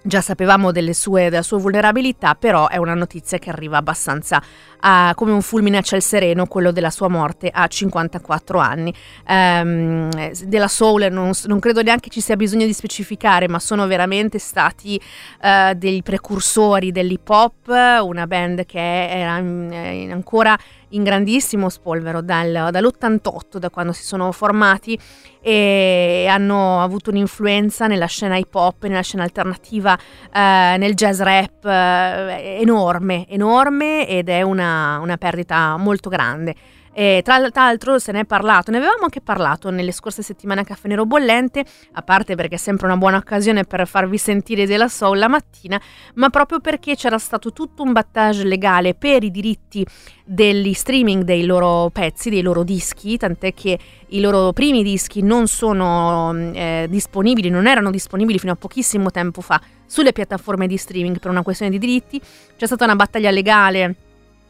Già 0.01 0.21
sapevamo 0.21 0.71
sue, 0.93 1.29
della 1.29 1.41
sua 1.41 1.57
vulnerabilità, 1.57 2.35
però 2.35 2.67
è 2.67 2.77
una 2.77 2.93
notizia 2.93 3.39
che 3.39 3.49
arriva 3.49 3.77
abbastanza 3.77 4.41
uh, 4.81 5.13
come 5.15 5.31
un 5.31 5.41
fulmine 5.41 5.77
a 5.77 5.81
ciel 5.81 6.01
sereno, 6.01 6.45
quello 6.45 6.71
della 6.71 6.91
sua 6.91 7.07
morte 7.07 7.49
a 7.51 7.67
54 7.67 8.59
anni. 8.59 8.93
Um, 9.27 10.09
della 10.45 10.67
Soul 10.67 11.07
non, 11.11 11.31
non, 11.45 11.59
credo 11.59 11.81
neanche 11.81 12.09
ci 12.09 12.21
sia 12.21 12.35
bisogno 12.35 12.65
di 12.65 12.73
specificare, 12.73 13.47
ma 13.47 13.59
sono 13.59 13.85
veramente 13.87 14.39
stati 14.39 14.99
uh, 15.41 15.73
dei 15.73 16.01
precursori 16.03 16.91
dell'hip 16.91 17.27
hop, 17.27 17.67
una 18.01 18.27
band 18.27 18.65
che 18.65 19.09
era 19.09 19.37
in, 19.37 20.09
ancora 20.11 20.57
in 20.89 21.03
grandissimo 21.03 21.69
spolvero 21.69 22.21
dal, 22.21 22.69
dall'88, 22.71 23.57
da 23.57 23.69
quando 23.69 23.91
si 23.91 24.03
sono 24.03 24.31
formati 24.31 24.97
e 25.41 26.27
hanno 26.29 26.81
avuto 26.81 27.09
un'influenza 27.09 27.87
nella 27.87 28.05
scena 28.05 28.37
hip 28.37 28.53
hop, 28.53 28.85
nella 28.85 29.01
scena 29.01 29.23
alternativa, 29.23 29.97
eh, 29.97 30.75
nel 30.77 30.93
jazz 30.93 31.19
rap 31.21 31.65
eh, 31.65 32.57
enorme, 32.59 33.27
enorme 33.29 34.07
ed 34.07 34.29
è 34.29 34.41
una, 34.41 34.99
una 35.01 35.17
perdita 35.17 35.77
molto 35.77 36.09
grande. 36.09 36.55
E 36.99 37.21
tra 37.23 37.37
l'altro 37.37 37.99
se 37.99 38.11
ne 38.11 38.21
è 38.21 38.25
parlato, 38.25 38.71
ne 38.71 38.77
avevamo 38.77 39.03
anche 39.03 39.21
parlato 39.21 39.69
nelle 39.69 39.91
scorse 39.91 40.23
settimane 40.23 40.61
a 40.61 40.63
Caffè 40.63 40.87
Nero 40.87 41.05
Bollente, 41.05 41.63
a 41.91 42.01
parte 42.01 42.33
perché 42.33 42.55
è 42.55 42.57
sempre 42.57 42.87
una 42.87 42.97
buona 42.97 43.17
occasione 43.17 43.65
per 43.65 43.87
farvi 43.87 44.17
sentire 44.17 44.65
della 44.65 44.87
soul 44.87 45.19
la 45.19 45.27
mattina, 45.27 45.79
ma 46.15 46.31
proprio 46.31 46.59
perché 46.59 46.95
c'era 46.95 47.19
stato 47.19 47.53
tutto 47.53 47.83
un 47.83 47.91
battage 47.91 48.45
legale 48.45 48.95
per 48.95 49.23
i 49.23 49.29
diritti 49.29 49.85
degli 50.25 50.73
streaming 50.73 51.21
dei 51.21 51.45
loro 51.45 51.91
pezzi, 51.91 52.31
dei 52.31 52.41
loro 52.41 52.63
dischi, 52.63 53.15
tant'è 53.15 53.53
che 53.53 53.77
i 54.07 54.19
loro 54.19 54.51
primi 54.51 54.81
dischi 54.81 55.21
non 55.21 55.45
sono 55.45 56.35
eh, 56.51 56.87
disponibili, 56.89 57.51
non 57.51 57.67
erano 57.67 57.91
disponibili 57.91 58.39
fino 58.39 58.53
a 58.53 58.55
pochissimo 58.55 59.11
tempo 59.11 59.41
fa 59.41 59.61
sulle 59.85 60.13
piattaforme 60.13 60.65
di 60.65 60.77
streaming 60.77 61.19
per 61.19 61.29
una 61.29 61.43
questione 61.43 61.69
di 61.69 61.77
diritti. 61.77 62.19
C'è 62.57 62.65
stata 62.65 62.85
una 62.85 62.95
battaglia 62.95 63.29
legale 63.29 63.97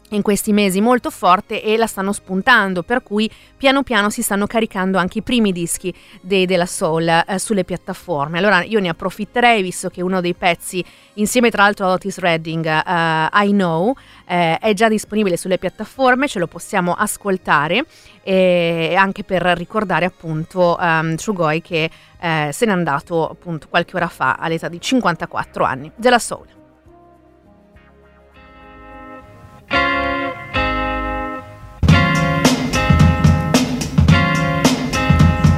in 0.10 0.22
questi 0.22 0.54
mesi 0.54 0.80
molto 0.80 1.10
forte 1.10 1.62
e 1.62 1.78
la 1.78 1.88
stanno 1.88 2.14
spuntando, 2.14 2.84
per 2.84 3.04
cui 3.04 3.30
piano 3.58 3.84
piano 3.84 4.10
si 4.10 4.22
stanno 4.22 4.48
caricando 4.48 4.98
anche 4.98 5.20
i 5.20 5.22
primi 5.22 5.52
dischi 5.52 5.94
dei 6.22 6.46
della 6.46 6.66
Soul 6.66 7.08
eh, 7.08 7.40
sulle 7.40 7.64
piattaforme. 7.64 8.38
Allora 8.38 8.64
io 8.64 8.80
ne 8.80 8.90
approfitterei, 8.90 9.62
visto 9.62 9.90
che 9.90 10.02
uno 10.02 10.22
dei 10.22 10.34
pezzi, 10.34 10.84
insieme 11.16 11.50
tra 11.50 11.64
l'altro 11.64 11.88
a 11.88 11.92
Otis 11.92 12.20
Redding, 12.20 12.66
uh, 12.66 13.44
I 13.44 13.50
Know, 13.52 13.94
eh, 14.26 14.58
è 14.58 14.74
già 14.74 14.88
disponibile 14.88 15.38
sulle 15.38 15.58
piattaforme, 15.58 16.28
ce 16.28 16.40
lo 16.40 16.48
possiamo 16.48 16.94
ascoltare 16.94 17.86
e 18.24 18.94
anche 18.98 19.24
per 19.24 19.42
ricordare 19.42 20.04
appunto 20.04 20.78
um, 20.78 21.16
Trugoy 21.16 21.62
che 21.62 21.90
eh, 22.20 22.50
se 22.52 22.66
n'è 22.66 22.72
andato 22.72 23.30
appunto 23.30 23.68
qualche 23.70 23.96
ora 23.96 24.08
fa 24.08 24.36
all'età 24.36 24.68
di 24.68 24.82
54 24.82 25.64
anni 25.64 25.92
della 25.96 26.20
Soul. 26.20 26.57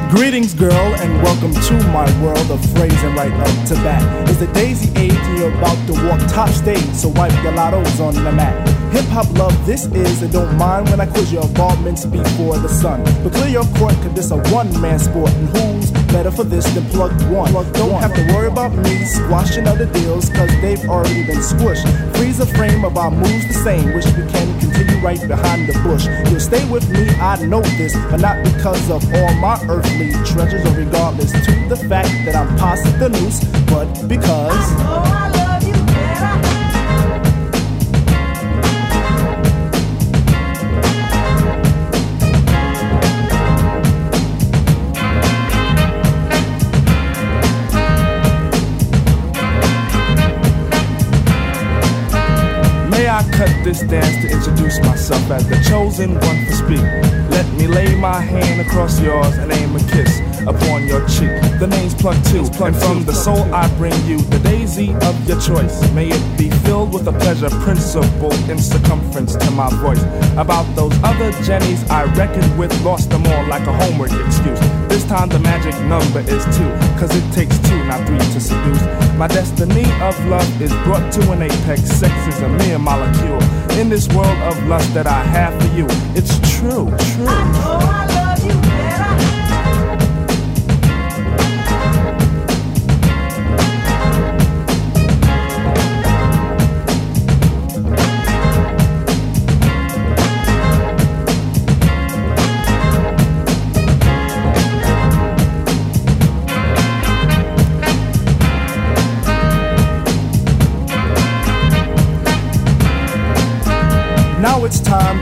Greetings, 0.09 0.55
girl, 0.55 0.73
and 0.73 1.21
welcome 1.21 1.53
to 1.53 1.73
my 1.89 2.09
world 2.19 2.49
of 2.49 2.59
phrasing 2.71 3.13
right 3.13 3.31
up 3.31 3.67
to 3.67 3.75
bat. 3.75 4.27
It's 4.27 4.39
the 4.39 4.47
daisy 4.53 4.89
age, 4.99 5.11
and 5.13 5.37
you're 5.37 5.53
about 5.53 5.77
to 5.85 5.93
walk 6.07 6.19
top 6.31 6.49
stage, 6.49 6.83
so 6.95 7.09
wipe 7.09 7.31
your 7.43 7.53
lottos 7.53 7.99
on 7.99 8.15
the 8.15 8.31
mat. 8.31 8.67
Hip 8.91 9.05
hop 9.05 9.31
love, 9.37 9.53
this 9.67 9.85
is, 9.85 10.23
and 10.23 10.33
don't 10.33 10.57
mind 10.57 10.89
when 10.89 10.99
I 10.99 11.05
quiz 11.05 11.31
your 11.31 11.43
involvements 11.43 12.05
before 12.05 12.57
the 12.57 12.69
sun. 12.69 13.03
But 13.23 13.33
clear 13.33 13.49
your 13.49 13.65
court, 13.77 13.93
cause 14.01 14.13
this 14.15 14.31
a 14.31 14.37
one 14.51 14.69
man 14.81 14.97
sport, 14.97 15.29
and 15.29 15.47
who's 15.49 15.91
better 16.11 16.31
for 16.31 16.43
this 16.43 16.65
than 16.73 16.85
plug 16.89 17.11
one? 17.31 17.51
Don't 17.73 18.01
have 18.01 18.13
to 18.15 18.33
worry 18.33 18.47
about 18.47 18.73
me 18.73 19.05
squashing 19.05 19.67
other 19.67 19.85
deals, 19.85 20.29
cause 20.29 20.49
they've 20.61 20.83
already 20.89 21.25
been 21.25 21.39
squished. 21.39 21.85
Freeze 22.17 22.39
a 22.39 22.45
frame 22.45 22.83
of 22.83 22.97
our 22.97 23.11
moves 23.11 23.47
the 23.47 23.53
same, 23.53 23.93
wish 23.93 24.05
we 24.07 24.25
can 24.27 24.59
continue 24.59 24.99
right 25.03 25.21
behind 25.27 25.67
the 25.67 25.73
bush. 25.83 26.05
You'll 26.29 26.39
stay 26.39 26.67
with 26.69 26.89
me, 26.89 27.09
I 27.21 27.43
know 27.45 27.61
this, 27.61 27.93
but 28.09 28.19
not 28.19 28.43
because 28.43 28.89
of 28.89 29.03
all 29.13 29.33
my 29.35 29.59
earthly 29.69 30.11
treasures, 30.25 30.65
or 30.65 30.75
regardless 30.75 31.31
to 31.31 31.51
the 31.69 31.77
fact 31.87 32.09
that 32.25 32.35
I'm 32.35 32.47
past 32.57 32.83
the 32.99 33.09
noose, 33.09 33.43
but 33.65 34.07
because. 34.07 35.28
I 53.19 53.23
cut 53.31 53.65
this 53.65 53.81
dance 53.81 54.15
to 54.23 54.31
introduce 54.31 54.79
myself 54.79 55.29
as 55.29 55.45
the 55.49 55.61
chosen 55.69 56.13
one 56.13 56.45
for 56.45 56.53
speak. 56.53 57.18
Let 57.29 57.47
me 57.53 57.67
lay 57.67 57.95
my 57.95 58.19
hand 58.19 58.61
across 58.61 58.99
yours 58.99 59.37
and 59.37 59.51
aim 59.51 59.75
a 59.75 59.79
kiss 59.79 60.19
upon 60.47 60.87
your 60.87 61.01
cheek. 61.07 61.31
The 61.59 61.67
name's 61.67 61.93
Plug 61.93 62.15
Two, 62.25 62.45
and 62.63 62.75
from 62.75 63.03
the 63.05 63.13
soul 63.13 63.43
I 63.53 63.67
bring 63.75 63.93
you 64.05 64.19
the 64.21 64.39
daisy 64.39 64.93
of 64.93 65.27
your 65.27 65.39
choice. 65.39 65.75
May 65.93 66.09
it 66.09 66.37
be 66.37 66.49
filled 66.65 66.93
with 66.93 67.07
a 67.07 67.11
pleasure 67.11 67.49
principle 67.61 68.33
in 68.49 68.57
circumference 68.57 69.35
to 69.35 69.51
my 69.51 69.69
voice. 69.81 70.01
About 70.37 70.65
those 70.75 70.95
other 71.03 71.31
Jennies 71.43 71.83
I 71.89 72.03
reckoned 72.15 72.57
with, 72.57 72.71
lost 72.83 73.09
them 73.09 73.25
all 73.27 73.45
like 73.47 73.67
a 73.67 73.73
homework 73.73 74.11
excuse. 74.25 74.59
This 74.87 75.05
time 75.05 75.29
the 75.29 75.39
magic 75.39 75.75
number 75.81 76.21
is 76.21 76.43
two, 76.57 76.71
cause 76.99 77.13
it 77.15 77.25
takes 77.33 77.57
two, 77.69 77.83
not 77.85 78.05
three 78.07 78.17
to 78.17 78.39
seduce. 78.39 78.81
My 79.17 79.27
destiny 79.27 79.85
of 80.01 80.15
love 80.27 80.61
is 80.61 80.71
brought 80.85 81.11
to 81.13 81.31
an 81.31 81.41
apex. 81.41 81.81
Sex 81.83 82.13
is 82.27 82.41
a 82.41 82.49
mere 82.49 82.79
molecule. 82.79 83.41
In 83.77 83.89
this 83.89 84.07
world 84.09 84.37
of 84.39 84.55
lust 84.67 84.93
that 84.93 85.07
I 85.07 85.23
have 85.23 85.53
for 85.61 85.75
you, 85.75 85.85
it's 86.15 86.33
true, 86.57 86.87
true 87.15 87.18
true. 87.25 87.98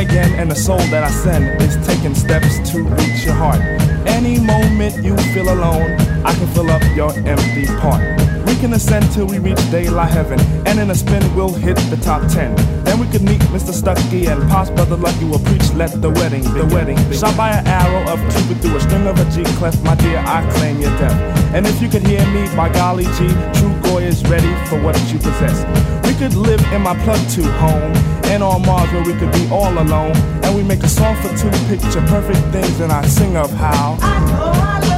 Again, 0.00 0.32
and 0.40 0.50
the 0.50 0.54
soul 0.54 0.78
that 0.78 1.04
I 1.04 1.10
send 1.10 1.60
is 1.62 1.76
taking 1.86 2.14
steps 2.14 2.58
to 2.72 2.82
reach 2.82 3.24
your 3.24 3.34
heart. 3.34 3.60
Any 4.06 4.40
moment 4.40 5.04
you 5.04 5.16
feel 5.32 5.52
alone, 5.52 5.92
I 6.24 6.32
can 6.32 6.48
fill 6.48 6.70
up 6.70 6.82
your 6.96 7.12
empty 7.28 7.66
part. 7.78 8.02
We 8.46 8.56
can 8.56 8.72
ascend 8.72 9.12
till 9.12 9.26
we 9.26 9.38
reach 9.38 9.60
daylight 9.70 10.10
heaven, 10.10 10.40
and 10.66 10.80
in 10.80 10.90
a 10.90 10.94
spin 10.94 11.22
we'll 11.36 11.52
hit 11.52 11.76
the 11.90 11.98
top 12.02 12.22
ten. 12.32 12.54
Then 12.84 12.98
we 12.98 13.06
could 13.06 13.22
meet 13.22 13.40
Mr. 13.52 13.72
Stucky 13.72 14.26
and 14.26 14.40
Pops 14.50 14.70
Brother 14.70 14.96
Lucky 14.96 15.24
will 15.24 15.38
preach, 15.38 15.70
let 15.74 15.92
the 16.00 16.10
wedding, 16.10 16.42
the 16.54 16.66
wedding. 16.66 16.98
Shot 17.12 17.36
by 17.36 17.50
an 17.50 17.66
arrow 17.66 18.02
of 18.12 18.18
Cupid 18.34 18.62
through 18.62 18.76
a 18.76 18.80
string 18.80 19.06
of 19.06 19.18
a 19.18 19.24
G 19.30 19.44
clef, 19.58 19.80
my 19.82 19.94
dear, 19.96 20.18
I 20.18 20.48
claim 20.54 20.80
your 20.80 20.96
death. 20.98 21.18
And 21.54 21.66
if 21.66 21.80
you 21.82 21.88
could 21.88 22.06
hear 22.06 22.24
me, 22.32 22.48
by 22.56 22.68
golly 22.72 23.04
G, 23.04 23.28
True 23.54 23.74
is 24.10 24.22
ready 24.24 24.52
for 24.66 24.82
what 24.82 24.96
you 25.12 25.18
possess. 25.18 25.64
We 26.04 26.14
could 26.14 26.34
live 26.34 26.60
in 26.72 26.82
my 26.82 26.98
plug 27.04 27.20
to 27.30 27.42
home 27.62 27.94
and 28.26 28.42
on 28.42 28.66
Mars 28.66 28.90
where 28.92 29.04
we 29.04 29.14
could 29.14 29.32
be 29.32 29.48
all 29.50 29.72
alone. 29.72 30.16
And 30.42 30.56
we 30.56 30.62
make 30.64 30.82
a 30.82 30.88
song 30.88 31.14
for 31.22 31.28
two 31.36 31.50
picture 31.68 32.02
perfect 32.08 32.40
things, 32.52 32.80
and 32.80 32.90
I 32.90 33.06
sing 33.06 33.36
of 33.36 33.50
how. 33.52 33.98
I 34.00 34.18
know 34.30 34.50
I 34.52 34.89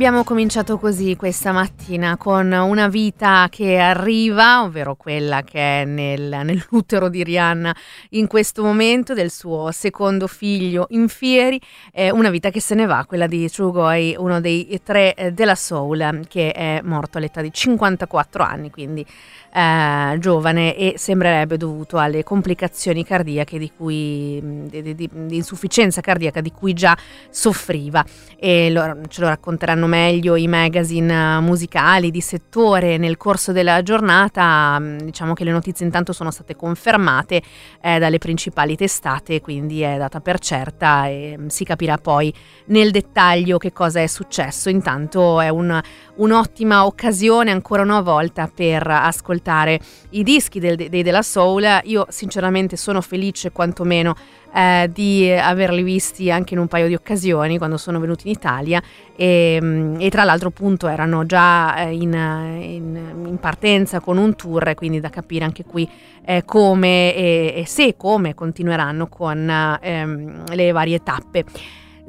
abbiamo 0.00 0.24
cominciato 0.24 0.78
così 0.78 1.14
questa 1.14 1.52
mattina 1.52 2.16
con 2.16 2.50
una 2.50 2.88
vita 2.88 3.48
che 3.50 3.76
arriva, 3.76 4.62
ovvero 4.62 4.96
quella 4.96 5.42
che 5.42 5.82
è 5.82 5.84
nel, 5.84 6.40
nell'utero 6.42 7.10
di 7.10 7.22
Rihanna 7.22 7.76
in 8.12 8.26
questo 8.26 8.62
momento, 8.62 9.12
del 9.12 9.30
suo 9.30 9.70
secondo 9.72 10.26
figlio 10.26 10.86
in 10.92 11.06
fieri, 11.08 11.60
eh, 11.92 12.10
una 12.10 12.30
vita 12.30 12.48
che 12.48 12.62
se 12.62 12.74
ne 12.74 12.86
va, 12.86 13.04
quella 13.06 13.26
di 13.26 13.46
Goy, 13.54 14.14
uno 14.16 14.40
dei 14.40 14.80
tre 14.82 15.12
eh, 15.12 15.32
della 15.32 15.54
Soul, 15.54 16.24
che 16.28 16.52
è 16.52 16.80
morto 16.82 17.18
all'età 17.18 17.42
di 17.42 17.52
54 17.52 18.42
anni, 18.42 18.70
quindi 18.70 19.04
eh, 19.52 20.16
giovane 20.18 20.76
e 20.76 20.94
sembrerebbe 20.96 21.56
dovuto 21.56 21.98
alle 21.98 22.22
complicazioni 22.22 23.04
cardiache 23.04 23.58
di 23.58 23.72
cui, 23.76 24.40
di, 24.68 24.82
di, 24.82 24.94
di, 24.94 25.36
insufficienza 25.36 26.00
cardiaca 26.00 26.40
di 26.40 26.52
cui 26.52 26.72
già 26.72 26.96
soffriva 27.30 28.04
e 28.38 28.70
lo, 28.70 29.00
ce 29.08 29.20
lo 29.20 29.28
racconteranno 29.28 29.86
meglio 29.86 30.36
i 30.36 30.46
magazine 30.46 31.40
musicali 31.40 32.10
di 32.10 32.20
settore 32.20 32.96
nel 32.96 33.16
corso 33.16 33.50
della 33.52 33.82
giornata, 33.82 34.80
diciamo 34.80 35.34
che 35.34 35.44
le 35.44 35.52
notizie 35.52 35.84
intanto 35.84 36.12
sono 36.12 36.30
state 36.30 36.54
confermate 36.54 37.42
eh, 37.80 37.98
dalle 37.98 38.18
principali 38.18 38.76
testate, 38.76 39.40
quindi 39.40 39.80
è 39.80 39.96
data 39.96 40.20
per 40.20 40.38
certa 40.38 41.06
e 41.06 41.36
si 41.48 41.64
capirà 41.64 41.98
poi 41.98 42.32
nel 42.66 42.92
dettaglio 42.92 43.58
che 43.58 43.72
cosa 43.72 44.00
è 44.00 44.06
successo. 44.06 44.68
Intanto 44.68 45.40
è 45.40 45.48
un, 45.48 45.80
un'ottima 46.16 46.86
occasione 46.86 47.50
ancora 47.50 47.82
una 47.82 48.00
volta 48.00 48.50
per 48.52 48.86
ascoltare 48.86 49.39
ascoltare 49.40 49.80
i 50.10 50.22
dischi 50.22 50.60
del, 50.60 50.76
dei 50.76 51.02
della 51.02 51.22
Soul. 51.22 51.80
Io 51.84 52.06
sinceramente 52.10 52.76
sono 52.76 53.00
felice 53.00 53.50
quantomeno 53.50 54.14
eh, 54.54 54.90
di 54.92 55.30
averli 55.30 55.82
visti 55.82 56.30
anche 56.30 56.54
in 56.54 56.60
un 56.60 56.68
paio 56.68 56.86
di 56.86 56.94
occasioni 56.94 57.56
quando 57.58 57.76
sono 57.76 57.98
venuti 57.98 58.26
in 58.26 58.34
Italia 58.34 58.82
e, 59.16 59.58
mm, 59.60 59.96
e 59.98 60.10
tra 60.10 60.24
l'altro 60.24 60.48
appunto 60.48 60.88
erano 60.88 61.24
già 61.24 61.76
eh, 61.76 61.94
in, 61.94 62.12
in, 62.12 63.26
in, 63.26 63.38
partenza 63.38 64.00
con 64.00 64.18
un 64.18 64.34
tour 64.36 64.74
quindi 64.74 65.00
da 65.00 65.08
capire 65.08 65.44
anche 65.44 65.64
qui 65.64 65.88
eh, 66.24 66.44
come 66.44 67.14
e, 67.14 67.54
e, 67.56 67.66
se 67.66 67.94
come 67.96 68.34
continueranno 68.34 69.08
con 69.08 69.78
ehm, 69.80 70.54
le 70.54 70.72
varie 70.72 71.02
tappe. 71.02 71.44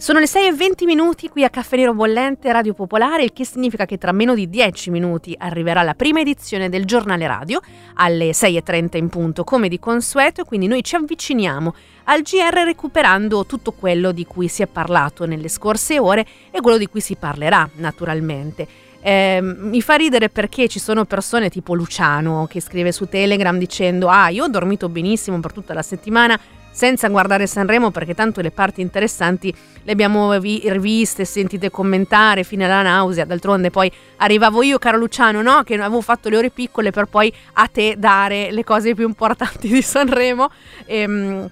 Sono 0.02 0.18
le 0.18 0.26
6 0.26 0.48
e 0.48 0.54
20 0.54 0.86
minuti 0.86 1.30
qui 1.30 1.44
a 1.44 1.52
Caffè 1.52 1.76
Nero 1.76 1.94
Bollente 1.94 2.52
Radio 2.52 2.74
Popolare, 2.74 3.22
il 3.22 3.34
che 3.34 3.46
significa 3.46 3.86
che 3.86 4.00
tra 4.00 4.12
meno 4.12 4.34
di 4.34 4.50
10 4.50 4.90
minuti 4.90 5.36
arriverà 5.38 5.84
la 5.84 5.94
prima 5.94 6.22
edizione 6.22 6.70
del 6.70 6.86
giornale 6.86 7.28
radio 7.28 7.62
alle 7.94 8.32
6.30 8.32 8.98
in 8.98 9.10
punto, 9.10 9.44
come 9.44 9.70
di 9.70 9.78
consueto, 9.78 10.44
quindi 10.44 10.66
noi 10.66 10.84
ci 10.84 10.96
avviciniamo 10.96 11.76
al 12.06 12.24
GR 12.24 12.64
recuperando 12.66 13.46
tutto 13.46 13.74
quello 13.74 14.12
di 14.12 14.26
cui 14.26 14.48
si 14.48 14.64
è 14.64 14.66
parlato 14.66 15.28
nelle 15.28 15.50
scorse 15.50 16.00
ore 16.00 16.26
e 16.50 16.62
quello 16.62 16.80
di 16.80 16.88
cui 16.88 17.00
si 17.00 17.16
parlerà 17.16 17.70
naturalmente. 17.76 18.68
Eh, 19.04 19.40
mi 19.40 19.84
fa 19.84 19.94
ridere 19.94 20.30
perché 20.30 20.68
ci 20.68 20.80
sono 20.80 21.06
persone 21.06 21.50
tipo 21.50 21.76
Luciano 21.76 22.48
che 22.50 22.60
scrive 22.60 22.92
su 22.92 23.08
Telegram 23.08 23.58
dicendo 23.58 24.08
ah 24.10 24.30
io 24.30 24.44
ho 24.44 24.48
dormito 24.48 24.90
benissimo 24.90 25.40
per 25.40 25.52
tutta 25.52 25.74
la 25.74 25.82
settimana 25.82 26.40
senza 26.72 27.10
guardare 27.10 27.48
Sanremo 27.48 27.92
perché 27.92 28.16
tanto 28.16 28.42
le 28.42 28.52
parti 28.52 28.82
interessanti 28.82 29.54
le 29.84 29.92
abbiamo 29.92 30.40
vi- 30.40 30.62
riviste, 30.66 31.26
sentite 31.26 31.70
commentare 31.70 32.44
fino 32.44 32.64
alla 32.66 32.82
nausea, 32.82 33.26
d'altronde 33.26 33.70
poi 33.70 33.92
arrivavo 34.18 34.64
io 34.64 34.78
caro 34.80 34.98
Luciano, 34.98 35.42
no? 35.42 35.64
che 35.64 35.76
avevo 35.76 36.02
fatto 36.02 36.30
le 36.30 36.38
ore 36.38 36.50
piccole 36.50 36.92
per 36.92 37.06
poi 37.06 37.34
a 37.54 37.68
te 37.68 37.96
dare 37.98 38.52
le 38.52 38.64
cose 38.64 38.94
più 38.96 39.08
importanti 39.08 39.68
di 39.68 39.82
Sanremo. 39.82 40.50
Ehm, 40.86 41.50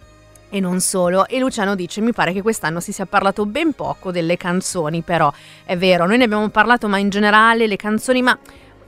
E 0.51 0.59
non 0.59 0.79
solo, 0.79 1.27
e 1.27 1.37
Luciano 1.37 1.75
dice: 1.75 2.01
Mi 2.01 2.11
pare 2.11 2.33
che 2.33 2.41
quest'anno 2.41 2.79
si 2.79 2.91
sia 2.91 3.05
parlato 3.05 3.45
ben 3.45 3.73
poco 3.73 4.11
delle 4.11 4.35
canzoni, 4.35 5.03
però 5.03 5.31
è 5.63 5.77
vero, 5.77 6.07
noi 6.07 6.17
ne 6.17 6.23
abbiamo 6.23 6.49
parlato, 6.49 6.87
ma 6.87 6.97
in 6.97 7.09
generale 7.09 7.67
le 7.67 7.75
canzoni, 7.75 8.23
ma 8.23 8.35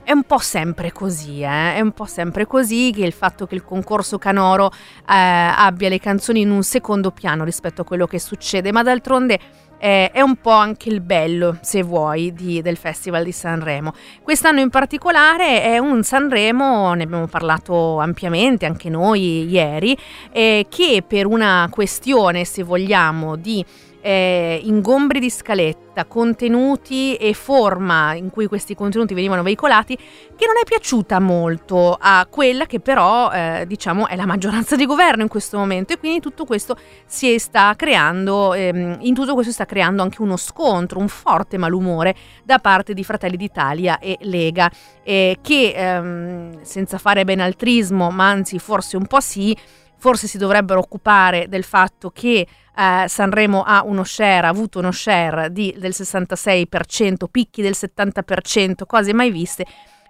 è 0.04 0.12
un 0.12 0.24
po' 0.24 0.38
sempre 0.38 0.92
così, 0.92 1.42
eh? 1.42 1.74
è 1.74 1.80
un 1.80 1.92
po' 1.92 2.06
sempre 2.06 2.46
così 2.46 2.92
che 2.94 3.04
il 3.04 3.12
fatto 3.12 3.46
che 3.46 3.54
il 3.54 3.64
concorso 3.64 4.18
canoro 4.18 4.70
eh, 4.70 4.74
abbia 5.06 5.88
le 5.88 5.98
canzoni 5.98 6.40
in 6.40 6.50
un 6.50 6.62
secondo 6.62 7.10
piano 7.10 7.44
rispetto 7.44 7.82
a 7.82 7.84
quello 7.84 8.06
che 8.06 8.18
succede, 8.18 8.72
ma 8.72 8.82
d'altronde 8.82 9.38
eh, 9.78 10.12
è 10.12 10.20
un 10.20 10.36
po' 10.36 10.52
anche 10.52 10.88
il 10.88 11.00
bello, 11.00 11.58
se 11.60 11.82
vuoi, 11.82 12.32
di, 12.32 12.62
del 12.62 12.76
Festival 12.76 13.24
di 13.24 13.32
Sanremo. 13.32 13.92
Quest'anno 14.22 14.60
in 14.60 14.70
particolare 14.70 15.60
è 15.62 15.78
un 15.78 16.04
Sanremo, 16.04 16.94
ne 16.94 17.02
abbiamo 17.02 17.26
parlato 17.26 17.98
ampiamente 17.98 18.64
anche 18.64 18.88
noi 18.88 19.48
ieri, 19.50 19.98
eh, 20.30 20.66
che 20.68 21.02
per 21.04 21.26
una 21.26 21.66
questione, 21.68 22.44
se 22.44 22.62
vogliamo, 22.62 23.34
di 23.34 23.64
eh, 24.02 24.60
ingombri 24.64 25.20
di 25.20 25.30
scaletta, 25.30 26.04
contenuti 26.04 27.14
e 27.14 27.32
forma 27.32 28.14
in 28.14 28.30
cui 28.30 28.48
questi 28.48 28.74
contenuti 28.74 29.14
venivano 29.14 29.42
veicolati, 29.42 29.96
che 29.96 30.46
non 30.46 30.56
è 30.60 30.64
piaciuta 30.64 31.20
molto 31.20 31.96
a 31.98 32.26
quella 32.28 32.66
che 32.66 32.80
però 32.80 33.30
eh, 33.30 33.64
diciamo 33.66 34.08
è 34.08 34.16
la 34.16 34.26
maggioranza 34.26 34.74
di 34.74 34.84
governo 34.84 35.22
in 35.22 35.28
questo 35.28 35.56
momento. 35.56 35.92
E 35.92 35.98
quindi 35.98 36.20
tutto 36.20 36.44
questo 36.44 36.76
si 37.06 37.38
sta 37.38 37.74
creando, 37.76 38.52
ehm, 38.52 38.98
in 39.00 39.14
tutto 39.14 39.34
questo 39.34 39.52
sta 39.52 39.64
creando 39.64 40.02
anche 40.02 40.20
uno 40.20 40.36
scontro, 40.36 40.98
un 40.98 41.08
forte 41.08 41.56
malumore 41.56 42.14
da 42.42 42.58
parte 42.58 42.94
di 42.94 43.04
Fratelli 43.04 43.36
d'Italia 43.36 44.00
e 44.00 44.18
Lega, 44.22 44.70
eh, 45.04 45.38
che 45.40 45.72
ehm, 45.74 46.62
senza 46.62 46.98
fare 46.98 47.24
benaltrismo, 47.24 48.10
ma 48.10 48.28
anzi 48.28 48.58
forse 48.58 48.96
un 48.96 49.06
po' 49.06 49.20
sì, 49.20 49.56
forse 50.02 50.26
si 50.26 50.36
dovrebbero 50.36 50.80
occupare 50.80 51.46
del 51.48 51.62
fatto 51.62 52.10
che 52.10 52.44
eh, 52.76 53.04
Sanremo 53.08 53.62
ha 53.62 53.82
uno 53.84 54.04
share, 54.04 54.46
ha 54.46 54.50
avuto 54.50 54.78
uno 54.78 54.92
share 54.92 55.52
di, 55.52 55.74
del 55.78 55.92
66%, 55.94 57.26
picchi 57.30 57.62
del 57.62 57.74
70%, 57.76 58.84
cose 58.86 59.12
mai 59.12 59.30
viste. 59.30 59.64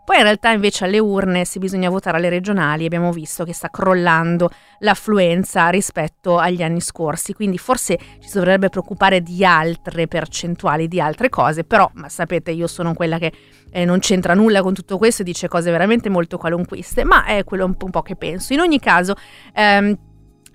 Poi 0.05 0.17
in 0.17 0.25
realtà 0.25 0.51
invece 0.51 0.85
alle 0.85 0.99
urne, 0.99 1.45
se 1.45 1.61
bisogna 1.61 1.89
votare 1.89 2.17
alle 2.17 2.29
regionali, 2.29 2.85
abbiamo 2.85 3.13
visto 3.13 3.45
che 3.45 3.53
sta 3.53 3.69
crollando 3.69 4.51
l'affluenza 4.81 5.69
rispetto 5.69 6.39
agli 6.39 6.61
anni 6.61 6.81
scorsi, 6.81 7.33
quindi 7.35 7.57
forse 7.57 7.97
ci 8.19 8.29
dovrebbe 8.33 8.69
preoccupare 8.69 9.21
di 9.21 9.45
altre 9.45 10.09
percentuali, 10.09 10.89
di 10.89 11.01
altre 11.01 11.29
cose, 11.29 11.63
però 11.63 11.89
ma 11.95 12.09
sapete 12.09 12.51
io 12.51 12.67
sono 12.67 12.95
quella 12.95 13.19
che 13.19 13.33
eh, 13.71 13.85
non 13.85 14.01
c'entra 14.01 14.35
nulla 14.35 14.61
con 14.61 14.75
tutto 14.75 14.99
questo 14.99 15.23
e 15.23 15.25
dice 15.25 15.47
cose 15.47 15.71
veramente 15.71 16.09
molto 16.09 16.37
qualunquiste, 16.37 17.05
ma 17.05 17.25
è 17.25 17.45
quello 17.45 17.65
un 17.65 17.77
po', 17.77 17.85
un 17.85 17.93
po 17.93 18.03
che 18.03 18.17
penso. 18.17 18.53
In 18.53 18.59
ogni 18.59 18.81
caso... 18.81 19.15
Ehm, 19.55 19.97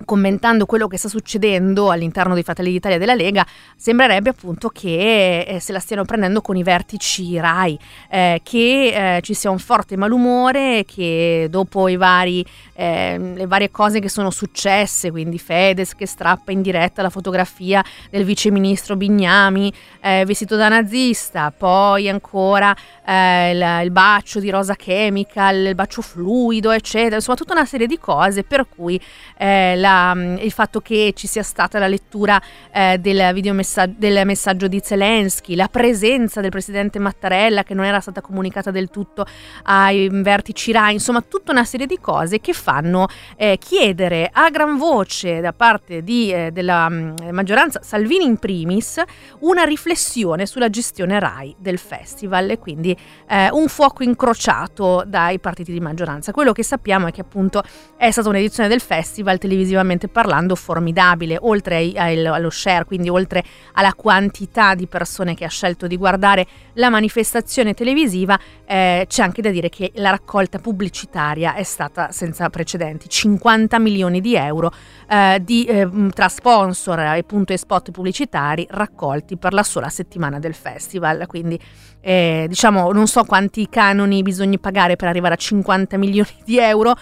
commentando 0.05 0.65
quello 0.65 0.87
che 0.87 0.97
sta 0.97 1.09
succedendo 1.09 1.89
all'interno 1.91 2.33
dei 2.33 2.43
Fratelli 2.43 2.71
d'Italia 2.71 2.97
della 2.97 3.13
Lega, 3.13 3.45
sembrerebbe 3.75 4.29
appunto 4.29 4.69
che 4.69 5.41
eh, 5.41 5.59
se 5.59 5.71
la 5.71 5.79
stiano 5.79 6.05
prendendo 6.05 6.41
con 6.41 6.55
i 6.55 6.63
vertici 6.63 7.37
RAI, 7.37 7.79
eh, 8.09 8.41
che 8.43 9.15
eh, 9.17 9.21
ci 9.21 9.33
sia 9.33 9.49
un 9.49 9.59
forte 9.59 9.95
malumore, 9.97 10.83
che 10.85 11.47
dopo 11.49 11.87
vari, 11.97 12.45
ehm, 12.73 13.35
le 13.35 13.47
varie 13.47 13.71
cose 13.71 13.99
che 13.99 14.09
sono 14.09 14.29
successe, 14.29 15.11
quindi 15.11 15.39
Fedez 15.39 15.95
che 15.95 16.05
strappa 16.05 16.51
in 16.51 16.61
diretta 16.61 17.01
la 17.01 17.09
fotografia 17.09 17.83
del 18.09 18.23
viceministro 18.23 18.95
Bignami 18.95 19.71
eh, 20.01 20.23
vestito 20.25 20.55
da 20.55 20.69
nazista, 20.69 21.51
poi 21.51 22.09
ancora 22.09 22.75
eh, 23.05 23.51
il, 23.51 23.79
il 23.83 23.91
bacio 23.91 24.39
di 24.39 24.49
Rosa 24.49 24.75
Chemical, 24.75 25.55
il 25.55 25.75
bacio 25.75 26.01
fluido, 26.01 26.71
eccetera, 26.71 27.15
insomma 27.15 27.37
tutta 27.37 27.53
una 27.53 27.65
serie 27.65 27.87
di 27.87 27.97
cose 27.97 28.43
per 28.43 28.67
cui 28.67 28.99
la 29.39 29.86
la, 29.87 30.13
mm, 30.13 30.37
il 30.39 30.51
fatto 30.51 30.81
che 30.81 31.13
ci 31.15 31.27
sia 31.27 31.43
stata 31.43 31.79
la 31.79 31.87
lettura 31.87 32.41
eh, 32.71 32.97
del, 32.99 33.33
videomessaggio, 33.33 33.95
del 33.97 34.25
messaggio 34.25 34.67
di 34.67 34.81
Zelensky, 34.83 35.55
la 35.55 35.69
presenza 35.69 36.41
del 36.41 36.49
presidente 36.49 36.99
Mattarella 36.99 37.63
che 37.63 37.73
non 37.73 37.85
era 37.85 38.01
stata 38.01 38.19
comunicata 38.21 38.71
del 38.71 38.89
tutto 38.89 39.25
ai 39.63 40.09
vertici 40.11 40.71
RAI, 40.71 40.93
insomma 40.93 41.21
tutta 41.21 41.51
una 41.51 41.63
serie 41.63 41.85
di 41.85 41.99
cose 41.99 42.41
che 42.41 42.53
fanno 42.53 43.07
eh, 43.37 43.57
chiedere 43.57 44.29
a 44.31 44.49
gran 44.49 44.77
voce 44.77 45.39
da 45.39 45.53
parte 45.53 46.03
di, 46.03 46.31
eh, 46.31 46.51
della 46.51 46.89
mm, 46.89 47.29
maggioranza, 47.31 47.79
Salvini 47.81 48.25
in 48.25 48.37
primis, 48.37 49.01
una 49.39 49.63
riflessione 49.63 50.45
sulla 50.45 50.69
gestione 50.69 51.19
RAI 51.19 51.55
del 51.57 51.77
festival 51.77 52.49
e 52.49 52.59
quindi 52.59 52.95
eh, 53.27 53.49
un 53.51 53.67
fuoco 53.67 54.03
incrociato 54.03 55.03
dai 55.07 55.39
partiti 55.39 55.71
di 55.71 55.79
maggioranza. 55.79 56.31
Quello 56.31 56.51
che 56.51 56.63
sappiamo 56.63 57.07
è 57.07 57.11
che 57.11 57.21
appunto 57.21 57.63
è 57.95 58.11
stata 58.11 58.29
un'edizione 58.29 58.67
del 58.67 58.81
festival 58.81 59.37
televisivo 59.37 59.76
oggettivamente 59.77 60.07
parlando 60.07 60.55
formidabile, 60.55 61.37
oltre 61.39 61.75
ai, 61.75 61.97
ai, 61.97 62.25
allo 62.25 62.49
share, 62.49 62.85
quindi 62.85 63.09
oltre 63.09 63.43
alla 63.73 63.93
quantità 63.93 64.75
di 64.75 64.87
persone 64.87 65.35
che 65.35 65.45
ha 65.45 65.49
scelto 65.49 65.87
di 65.87 65.97
guardare 65.97 66.45
la 66.73 66.89
manifestazione 66.89 67.73
televisiva, 67.73 68.39
eh, 68.65 69.05
c'è 69.07 69.21
anche 69.21 69.41
da 69.41 69.49
dire 69.49 69.69
che 69.69 69.91
la 69.95 70.09
raccolta 70.09 70.59
pubblicitaria 70.59 71.53
è 71.53 71.63
stata 71.63 72.11
senza 72.11 72.49
precedenti, 72.49 73.07
50 73.07 73.79
milioni 73.79 74.21
di 74.21 74.35
euro 74.35 74.71
eh, 75.09 75.39
di, 75.43 75.65
eh, 75.65 75.87
tra 76.13 76.27
sponsor 76.27 76.99
e 76.99 77.25
e 77.47 77.57
spot 77.57 77.91
pubblicitari 77.91 78.65
raccolti 78.69 79.37
per 79.37 79.53
la 79.53 79.63
sola 79.63 79.89
settimana 79.89 80.39
del 80.39 80.53
festival, 80.53 81.25
quindi 81.27 81.59
eh, 82.01 82.45
diciamo 82.47 82.91
non 82.91 83.07
so 83.07 83.23
quanti 83.23 83.67
canoni 83.69 84.21
bisogna 84.21 84.57
pagare 84.59 84.95
per 84.95 85.07
arrivare 85.07 85.33
a 85.33 85.37
50 85.37 85.97
milioni 85.97 86.29
di 86.45 86.59
euro, 86.59 86.95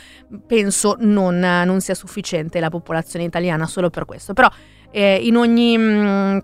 penso 0.48 0.96
non, 1.00 1.40
non 1.40 1.82
sia 1.82 1.96
sufficiente 1.96 2.60
la 2.60 2.70
popolazione 2.70 3.26
italiana 3.26 3.68
solo 3.68 3.90
per 3.90 4.06
questo, 4.06 4.34
però 4.34 4.50
eh, 4.92 5.16
in 5.22 5.36
ogni... 5.36 5.78
Mh, 5.78 6.44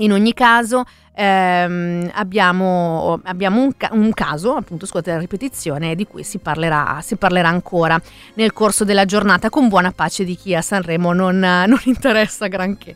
in 0.00 0.12
ogni 0.12 0.32
caso 0.32 0.84
ehm, 1.18 2.10
abbiamo, 2.14 3.20
abbiamo 3.24 3.60
un, 3.60 3.76
ca- 3.76 3.90
un, 3.92 4.12
caso, 4.12 4.54
appunto 4.54 4.86
scusate 4.86 5.10
la 5.10 5.18
ripetizione, 5.18 5.96
di 5.96 6.06
cui 6.06 6.22
si 6.22 6.38
parlerà, 6.38 7.00
si 7.02 7.16
parlerà, 7.16 7.48
ancora 7.48 8.00
nel 8.34 8.52
corso 8.52 8.84
della 8.84 9.04
giornata 9.04 9.50
con 9.50 9.66
buona 9.68 9.90
pace 9.90 10.22
di 10.24 10.36
chi 10.36 10.54
a 10.54 10.62
Sanremo 10.62 11.12
non, 11.12 11.38
non 11.38 11.80
interessa 11.86 12.46
granché. 12.46 12.94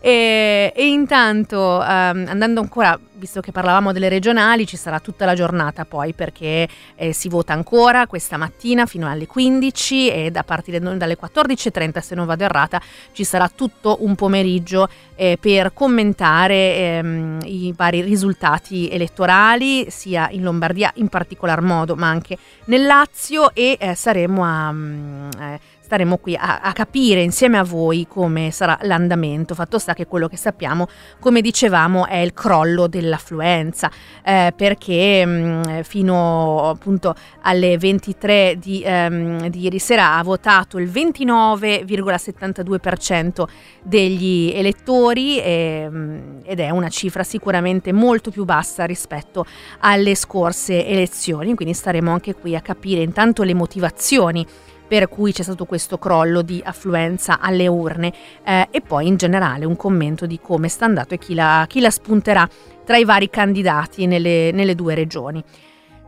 E, 0.00 0.72
e 0.74 0.86
intanto 0.86 1.82
ehm, 1.82 2.26
andando 2.28 2.60
ancora 2.60 2.98
visto 3.16 3.40
che 3.40 3.52
parlavamo 3.52 3.92
delle 3.92 4.08
regionali, 4.08 4.66
ci 4.66 4.76
sarà 4.76 5.00
tutta 5.00 5.24
la 5.24 5.34
giornata 5.34 5.84
poi 5.84 6.12
perché 6.12 6.68
eh, 6.94 7.12
si 7.12 7.28
vota 7.28 7.52
ancora 7.52 8.06
questa 8.06 8.36
mattina 8.36 8.86
fino 8.86 9.08
alle 9.08 9.26
15 9.26 10.10
e 10.10 10.30
da 10.30 10.42
partire 10.42 10.78
dalle 10.78 11.16
14.30 11.18 12.00
se 12.00 12.14
non 12.14 12.26
vado 12.26 12.44
errata 12.44 12.80
ci 13.12 13.24
sarà 13.24 13.50
tutto 13.54 13.98
un 14.00 14.14
pomeriggio 14.14 14.88
eh, 15.14 15.38
per 15.40 15.72
commentare 15.72 16.76
ehm, 16.76 17.38
i 17.44 17.55
vari 17.76 18.02
risultati 18.02 18.88
elettorali 18.90 19.90
sia 19.90 20.28
in 20.30 20.42
Lombardia 20.42 20.90
in 20.96 21.08
particolar 21.08 21.60
modo 21.60 21.94
ma 21.96 22.08
anche 22.08 22.36
nel 22.66 22.84
Lazio 22.84 23.54
e 23.54 23.76
eh, 23.78 23.94
saremo 23.94 24.44
a... 24.44 24.72
Mm, 24.72 25.30
eh, 25.38 25.60
staremo 25.86 26.16
qui 26.16 26.34
a, 26.34 26.62
a, 26.62 26.72
capire 26.72 27.22
insieme 27.22 27.58
a 27.58 27.62
voi 27.62 28.08
come 28.08 28.50
sarà 28.50 28.76
l'andamento. 28.82 29.54
Fatto 29.54 29.78
sta 29.78 29.94
che 29.94 30.06
quello 30.06 30.26
che 30.26 30.36
sappiamo, 30.36 30.88
come 31.20 31.40
dicevamo, 31.40 32.08
è 32.08 32.16
il 32.16 32.32
crollo 32.32 32.88
dell'affluenza, 32.88 33.88
eh, 34.24 34.52
perché 34.56 35.24
mh, 35.24 35.30
mm, 35.30 35.62
fino 35.82 36.70
appunto 36.70 37.14
alle 37.42 37.78
23 37.78 38.56
di, 38.58 38.82
um, 38.84 39.48
di, 39.48 39.60
ieri 39.60 39.78
sera 39.78 40.16
ha 40.16 40.24
votato 40.24 40.78
il 40.78 40.90
29,72% 40.90 43.44
degli 43.84 44.50
elettori 44.52 45.40
e, 45.40 45.86
um, 45.88 46.40
ed 46.42 46.58
è 46.58 46.70
una 46.70 46.88
cifra 46.88 47.22
sicuramente 47.22 47.92
molto 47.92 48.32
più 48.32 48.44
bassa 48.44 48.84
rispetto 48.86 49.46
alle 49.78 50.16
scorse 50.16 50.84
elezioni, 50.84 51.54
quindi 51.54 51.74
staremo 51.74 52.10
anche 52.10 52.34
qui 52.34 52.56
a 52.56 52.60
capire 52.60 53.02
intanto 53.02 53.44
le 53.44 53.54
motivazioni 53.54 54.44
per 54.86 55.08
cui 55.08 55.32
c'è 55.32 55.42
stato 55.42 55.64
questo 55.64 55.98
crollo 55.98 56.42
di 56.42 56.62
affluenza 56.64 57.40
alle 57.40 57.66
urne. 57.66 58.12
Eh, 58.44 58.68
e 58.70 58.80
poi 58.80 59.06
in 59.06 59.16
generale 59.16 59.64
un 59.64 59.76
commento 59.76 60.26
di 60.26 60.38
come 60.40 60.68
sta 60.68 60.84
andando 60.84 61.14
e 61.14 61.18
chi 61.18 61.34
la, 61.34 61.64
chi 61.68 61.80
la 61.80 61.90
spunterà 61.90 62.48
tra 62.84 62.96
i 62.96 63.04
vari 63.04 63.28
candidati 63.28 64.06
nelle, 64.06 64.50
nelle 64.52 64.74
due 64.74 64.94
regioni. 64.94 65.42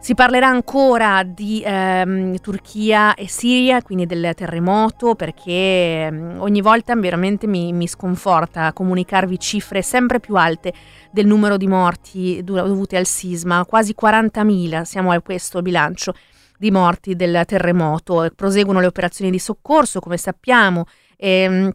Si 0.01 0.15
parlerà 0.15 0.47
ancora 0.47 1.25
di 1.25 1.61
ehm, 1.65 2.39
Turchia 2.39 3.15
e 3.15 3.27
Siria, 3.27 3.83
quindi 3.83 4.07
del 4.07 4.31
terremoto, 4.37 5.17
perché 5.17 6.07
ehm, 6.07 6.37
ogni 6.39 6.61
volta 6.61 6.95
veramente 6.95 7.49
mi, 7.49 7.73
mi, 7.73 7.89
sconforta 7.89 8.73
comunicarvi 8.73 9.41
cifre 9.41 9.83
sempre 9.83 10.21
più 10.21 10.37
alte 10.37 10.73
del 11.11 11.27
numero 11.27 11.57
di 11.57 11.67
morti 11.67 12.43
dovute 12.45 12.97
al 12.97 13.07
sisma, 13.07 13.65
quasi 13.65 13.93
40.000, 14.01 14.83
siamo 14.83 15.11
a 15.11 15.21
questo 15.21 15.63
bilancio 15.63 16.15
di 16.59 16.71
morti 16.71 17.17
del 17.17 17.43
terremoto. 17.47 18.31
Proseguono 18.35 18.81
le 18.81 18.87
operazioni 18.87 19.31
di 19.31 19.39
soccorso, 19.39 20.01
come 20.01 20.17
sappiamo, 20.17 20.85
ehm, 21.17 21.71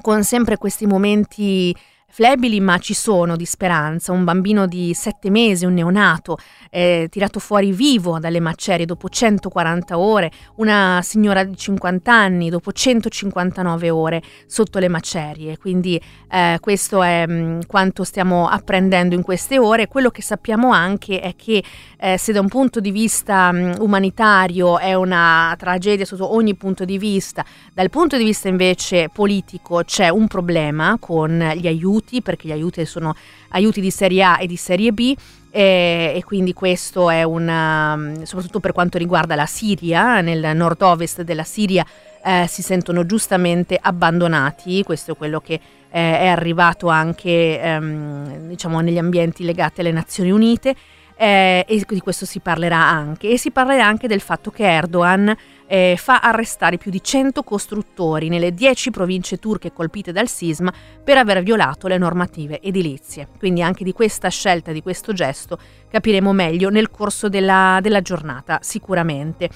con 0.00 0.22
sempre 0.22 0.56
questi 0.56 0.86
momenti 0.86 1.74
flebili, 2.10 2.58
ma 2.58 2.78
ci 2.78 2.94
sono 2.94 3.36
di 3.36 3.44
speranza. 3.44 4.12
Un 4.12 4.24
bambino 4.24 4.66
di 4.66 4.92
sette 4.94 5.30
mesi, 5.30 5.66
un 5.66 5.74
neonato, 5.74 6.38
eh, 6.70 7.06
tirato 7.10 7.38
fuori 7.38 7.70
vivo 7.70 8.18
dalle 8.18 8.40
macerie 8.40 8.86
dopo 8.86 9.08
140 9.08 9.98
ore, 9.98 10.30
una 10.56 11.00
signora 11.02 11.44
di 11.44 11.56
50 11.56 12.12
anni 12.12 12.48
dopo 12.50 12.72
159 12.72 13.90
ore 13.90 14.22
sotto 14.46 14.78
le 14.78 14.88
macerie. 14.88 15.58
Quindi 15.58 16.00
eh, 16.30 16.56
questo 16.60 17.02
è 17.02 17.26
mh, 17.26 17.32
mm, 17.32 17.60
quanto 17.66 18.04
stiamo 18.04 18.48
apprendendo 18.48 19.14
in 19.14 19.22
queste 19.22 19.58
ore. 19.58 19.86
Quello 19.86 20.10
che 20.10 20.22
sappiamo 20.22 20.72
anche 20.72 21.20
è 21.20 21.36
che 21.36 21.62
eh, 21.98 22.16
se 22.16 22.32
da 22.32 22.40
un 22.40 22.48
punto 22.48 22.80
di 22.80 22.90
vista 22.90 23.52
mh, 23.52 23.58
mm, 23.58 23.72
umanitario 23.80 24.78
è 24.78 24.94
una 24.94 25.54
tragedia 25.58 26.06
sotto 26.06 26.34
ogni 26.34 26.54
punto 26.54 26.84
di 26.84 26.98
vista, 26.98 27.44
dal 27.72 27.90
punto 27.90 28.16
di 28.16 28.24
vista 28.24 28.48
invece 28.48 29.10
politico 29.12 29.82
c'è 29.84 30.08
un 30.08 30.26
problema 30.26 30.96
con 30.98 31.52
gli 31.54 31.66
aiuti 31.66 31.97
aiuti, 31.98 32.22
perché 32.22 32.48
gli 32.48 32.52
aiuti 32.52 32.84
sono 32.86 33.14
aiuti 33.50 33.80
di 33.80 33.90
serie 33.90 34.22
A 34.22 34.38
e 34.40 34.46
di 34.46 34.56
serie 34.56 34.92
B. 34.92 35.14
E, 35.50 36.12
e, 36.14 36.24
quindi 36.24 36.52
questo 36.52 37.08
è 37.10 37.22
una, 37.22 38.20
soprattutto 38.22 38.60
per 38.60 38.72
quanto 38.72 38.98
riguarda 38.98 39.34
la 39.34 39.46
Siria, 39.46 40.20
nel 40.20 40.54
nord-ovest 40.54 41.22
della 41.22 41.44
Siria 41.44 41.84
eh, 42.22 42.46
si 42.46 42.60
sentono 42.62 43.06
giustamente 43.06 43.78
abbandonati, 43.80 44.82
questo 44.82 45.12
è 45.12 45.16
quello 45.16 45.40
che 45.40 45.54
eh, 45.54 45.60
è 45.90 46.26
arrivato 46.26 46.88
anche 46.88 47.60
ehm, 47.60 48.48
diciamo, 48.48 48.80
negli 48.80 48.98
ambienti 48.98 49.42
legati 49.42 49.80
alle 49.80 49.92
Nazioni 49.92 50.30
Unite 50.30 50.76
eh, 51.18 51.64
e 51.66 51.84
di 51.86 52.00
questo 52.00 52.24
si 52.24 52.38
parlerà 52.38 52.78
anche. 52.78 53.30
E 53.30 53.38
si 53.38 53.50
parlerà 53.50 53.84
anche 53.84 54.06
del 54.06 54.20
fatto 54.20 54.50
che 54.52 54.64
Erdogan 54.64 55.36
eh, 55.66 55.96
fa 55.98 56.20
arrestare 56.20 56.78
più 56.78 56.92
di 56.92 57.02
100 57.02 57.42
costruttori 57.42 58.28
nelle 58.28 58.54
10 58.54 58.90
province 58.90 59.38
turche 59.38 59.72
colpite 59.72 60.12
dal 60.12 60.28
sisma 60.28 60.72
per 61.02 61.18
aver 61.18 61.42
violato 61.42 61.88
le 61.88 61.98
normative 61.98 62.60
edilizie. 62.60 63.26
Quindi 63.36 63.62
anche 63.62 63.82
di 63.82 63.92
questa 63.92 64.28
scelta, 64.28 64.70
di 64.70 64.80
questo 64.80 65.12
gesto, 65.12 65.58
capiremo 65.90 66.32
meglio 66.32 66.70
nel 66.70 66.90
corso 66.90 67.28
della, 67.28 67.80
della 67.82 68.00
giornata, 68.00 68.60
sicuramente. 68.62 69.50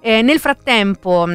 Eh, 0.00 0.20
nel 0.20 0.40
frattempo 0.40 1.26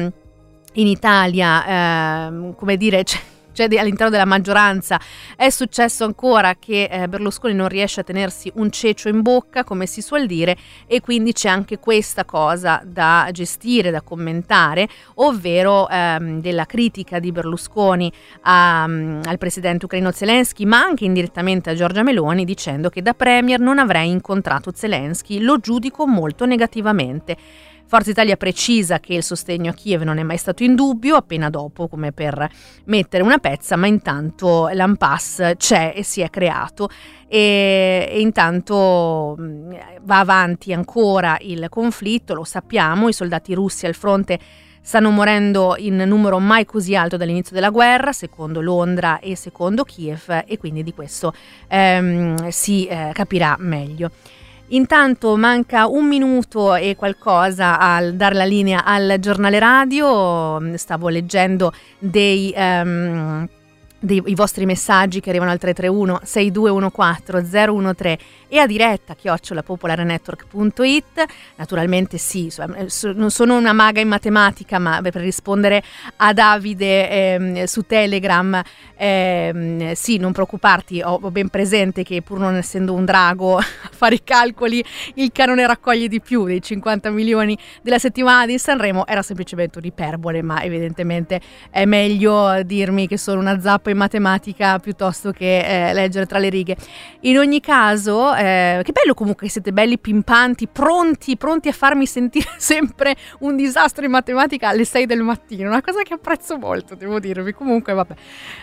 in 0.74 0.86
Italia, 0.86 2.28
eh, 2.28 2.54
come 2.54 2.76
dire, 2.76 3.02
c'è 3.02 3.18
cioè 3.52 3.68
all'interno 3.78 4.10
della 4.10 4.24
maggioranza, 4.24 5.00
è 5.36 5.50
successo 5.50 6.04
ancora 6.04 6.54
che 6.58 6.84
eh, 6.84 7.08
Berlusconi 7.08 7.54
non 7.54 7.68
riesce 7.68 8.00
a 8.00 8.04
tenersi 8.04 8.50
un 8.54 8.70
cecio 8.70 9.08
in 9.08 9.22
bocca, 9.22 9.64
come 9.64 9.86
si 9.86 10.02
suol 10.02 10.26
dire, 10.26 10.56
e 10.86 11.00
quindi 11.00 11.32
c'è 11.32 11.48
anche 11.48 11.78
questa 11.78 12.24
cosa 12.24 12.82
da 12.84 13.28
gestire, 13.32 13.90
da 13.90 14.02
commentare, 14.02 14.88
ovvero 15.16 15.88
ehm, 15.88 16.40
della 16.40 16.66
critica 16.66 17.18
di 17.18 17.32
Berlusconi 17.32 18.12
a, 18.42 18.84
um, 18.86 19.20
al 19.24 19.38
presidente 19.38 19.84
ucraino 19.84 20.10
Zelensky, 20.10 20.64
ma 20.64 20.80
anche 20.80 21.04
indirettamente 21.04 21.70
a 21.70 21.74
Giorgia 21.74 22.02
Meloni, 22.02 22.44
dicendo 22.44 22.88
che 22.90 23.02
da 23.02 23.14
Premier 23.14 23.60
non 23.60 23.78
avrei 23.78 24.10
incontrato 24.10 24.72
Zelensky, 24.74 25.40
lo 25.40 25.58
giudico 25.58 26.06
molto 26.06 26.46
negativamente. 26.46 27.36
Forza 27.90 28.10
Italia 28.10 28.36
precisa 28.36 29.00
che 29.00 29.14
il 29.14 29.24
sostegno 29.24 29.70
a 29.70 29.74
Kiev 29.74 30.02
non 30.02 30.18
è 30.18 30.22
mai 30.22 30.36
stato 30.36 30.62
in 30.62 30.76
dubbio, 30.76 31.16
appena 31.16 31.50
dopo, 31.50 31.88
come 31.88 32.12
per 32.12 32.48
mettere 32.84 33.24
una 33.24 33.38
pezza, 33.38 33.74
ma 33.74 33.88
intanto 33.88 34.68
l'Ampass 34.72 35.56
c'è 35.56 35.94
e 35.96 36.04
si 36.04 36.20
è 36.20 36.30
creato 36.30 36.88
e, 37.26 38.08
e 38.08 38.20
intanto 38.20 39.36
va 40.02 40.18
avanti 40.20 40.72
ancora 40.72 41.36
il 41.40 41.66
conflitto, 41.68 42.34
lo 42.34 42.44
sappiamo, 42.44 43.08
i 43.08 43.12
soldati 43.12 43.54
russi 43.54 43.86
al 43.86 43.94
fronte 43.94 44.38
stanno 44.80 45.10
morendo 45.10 45.74
in 45.76 45.96
numero 45.96 46.38
mai 46.38 46.64
così 46.64 46.94
alto 46.94 47.16
dall'inizio 47.16 47.56
della 47.56 47.70
guerra, 47.70 48.12
secondo 48.12 48.60
Londra 48.60 49.18
e 49.18 49.34
secondo 49.34 49.82
Kiev, 49.82 50.44
e 50.46 50.58
quindi 50.58 50.84
di 50.84 50.94
questo 50.94 51.34
ehm, 51.66 52.50
si 52.50 52.86
eh, 52.86 53.10
capirà 53.12 53.56
meglio. 53.58 54.12
Intanto 54.72 55.36
manca 55.36 55.86
un 55.86 56.06
minuto 56.06 56.74
e 56.74 56.94
qualcosa 56.96 57.78
al 57.78 58.14
dare 58.14 58.34
la 58.34 58.44
linea 58.44 58.84
al 58.84 59.16
giornale 59.18 59.58
radio, 59.58 60.76
stavo 60.76 61.08
leggendo 61.08 61.72
dei... 61.98 62.52
Um, 62.56 63.48
dei, 64.00 64.22
i 64.26 64.34
vostri 64.34 64.66
messaggi 64.66 65.20
che 65.20 65.28
arrivano 65.28 65.50
al 65.50 65.58
331 65.58 66.20
6214 66.24 67.94
013 67.94 68.24
e 68.48 68.58
a 68.58 68.66
diretta 68.66 69.14
chiocciolapopolarenetwork.it 69.14 71.24
naturalmente 71.56 72.18
sì 72.18 72.52
non 73.14 73.30
sono 73.30 73.56
una 73.56 73.72
maga 73.72 74.00
in 74.00 74.08
matematica 74.08 74.78
ma 74.78 75.00
per 75.02 75.16
rispondere 75.16 75.82
a 76.16 76.32
Davide 76.32 77.10
ehm, 77.10 77.64
su 77.64 77.84
Telegram 77.86 78.60
ehm, 78.96 79.92
sì 79.92 80.16
non 80.16 80.32
preoccuparti 80.32 81.02
ho, 81.02 81.18
ho, 81.20 81.30
ben 81.30 81.48
presente 81.48 82.02
che 82.02 82.22
pur 82.22 82.38
non 82.38 82.56
essendo 82.56 82.92
un 82.92 83.04
drago 83.04 83.58
a 83.58 83.64
fare 83.90 84.16
i 84.16 84.24
calcoli 84.24 84.82
il 85.14 85.30
canone 85.32 85.66
raccoglie 85.66 86.08
di 86.08 86.20
più 86.20 86.46
dei 86.46 86.62
50 86.62 87.10
milioni 87.10 87.56
della 87.82 87.98
settimana 87.98 88.46
di 88.46 88.58
Sanremo. 88.58 89.06
Era 89.06 89.22
semplicemente 89.22 89.78
un'iperbole 89.78 90.42
ma 90.42 90.62
evidentemente 90.62 91.40
è 91.70 91.84
meglio 91.84 92.62
dirmi 92.62 93.06
che 93.06 93.16
sono 93.16 93.40
una 93.40 93.60
zappa 93.60 93.89
in 93.90 93.96
matematica 93.96 94.78
piuttosto 94.78 95.32
che 95.32 95.88
eh, 95.88 95.92
leggere 95.92 96.26
tra 96.26 96.38
le 96.38 96.48
righe. 96.48 96.76
In 97.20 97.38
ogni 97.38 97.60
caso, 97.60 98.34
eh, 98.34 98.80
che 98.82 98.92
bello 98.92 99.14
comunque 99.14 99.46
che 99.46 99.52
siete 99.52 99.72
belli 99.72 99.98
pimpanti, 99.98 100.68
pronti, 100.68 101.36
pronti 101.36 101.68
a 101.68 101.72
farmi 101.72 102.06
sentire 102.06 102.48
sempre 102.58 103.16
un 103.40 103.56
disastro 103.56 104.04
in 104.04 104.10
matematica 104.10 104.68
alle 104.68 104.84
6 104.84 105.06
del 105.06 105.22
mattino, 105.22 105.68
una 105.68 105.82
cosa 105.82 106.02
che 106.02 106.14
apprezzo 106.14 106.58
molto, 106.58 106.94
devo 106.94 107.18
dirvi. 107.18 107.52
Comunque, 107.52 107.92
vabbè. 107.92 108.14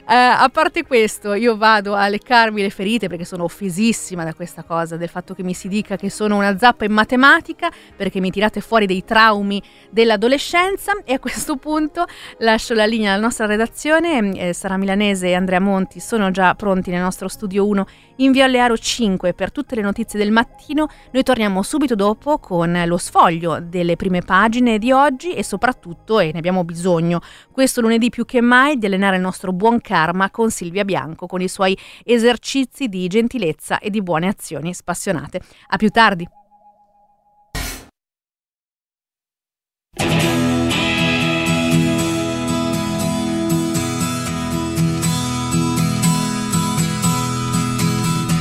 Eh, 0.10 0.16
a 0.16 0.50
parte 0.50 0.86
questo, 0.86 1.34
io 1.34 1.58
vado 1.58 1.94
a 1.94 2.08
leccarmi 2.08 2.62
le 2.62 2.70
ferite 2.70 3.08
perché 3.08 3.26
sono 3.26 3.44
offesissima 3.44 4.24
da 4.24 4.34
questa 4.34 4.63
cosa, 4.63 4.98
del 4.98 5.10
fatto 5.10 5.34
che 5.34 5.44
mi 5.44 5.54
si 5.54 5.68
dica 5.68 5.96
che 5.96 6.10
sono 6.10 6.38
una 6.38 6.58
zappa 6.58 6.86
in 6.86 6.92
matematica, 6.92 7.70
perché 7.96 8.20
mi 8.20 8.30
tirate 8.30 8.62
fuori 8.62 8.86
dei 8.86 9.04
traumi 9.04 9.62
dell'adolescenza 9.90 10.94
e 11.04 11.13
a 11.13 11.20
questo 11.20 11.56
punto 11.56 12.06
lascio 12.40 12.74
la 12.74 12.86
linea 12.86 13.13
alla 13.13 13.22
nostra 13.22 13.46
redazione, 13.46 14.32
eh, 14.38 14.54
Sara 14.54 14.78
Milanese 14.78 15.17
e 15.24 15.34
Andrea 15.34 15.60
Monti 15.60 16.00
sono 16.00 16.32
già 16.32 16.54
pronti 16.56 16.92
nel 16.92 17.02
nostro 17.02 17.28
studio 17.28 17.66
1 17.66 17.86
in 18.18 18.32
Via 18.32 18.48
Learo 18.48 18.78
5 18.78 19.34
per 19.34 19.52
tutte 19.52 19.76
le 19.76 19.82
notizie 19.82 20.20
del 20.20 20.32
mattino. 20.32 20.88
Noi 21.12 21.24
torniamo 21.24 21.62
subito 21.64 21.96
dopo 21.96 22.38
con 22.40 22.84
lo 22.86 22.98
sfoglio 22.98 23.60
delle 23.60 23.96
prime 23.96 24.22
pagine 24.22 24.78
di 24.78 24.92
oggi 24.92 25.34
e 25.34 25.44
soprattutto, 25.44 26.20
e 26.20 26.32
ne 26.32 26.38
abbiamo 26.38 26.64
bisogno 26.64 27.22
questo 27.52 27.82
lunedì 27.82 28.10
più 28.10 28.26
che 28.26 28.42
mai, 28.42 28.78
di 28.78 28.86
allenare 28.86 29.16
il 29.16 29.22
nostro 29.22 29.52
buon 29.52 29.82
karma 29.82 30.30
con 30.30 30.50
Silvia 30.50 30.86
Bianco 30.86 31.28
con 31.28 31.42
i 31.42 31.48
suoi 31.48 31.78
esercizi 32.04 32.88
di 32.88 33.08
gentilezza 33.08 33.80
e 33.80 33.90
di 33.90 34.02
buone 34.02 34.28
azioni 34.28 34.74
spassionate. 34.74 35.42
A 35.68 35.78
più 35.78 35.90
tardi! 35.90 36.28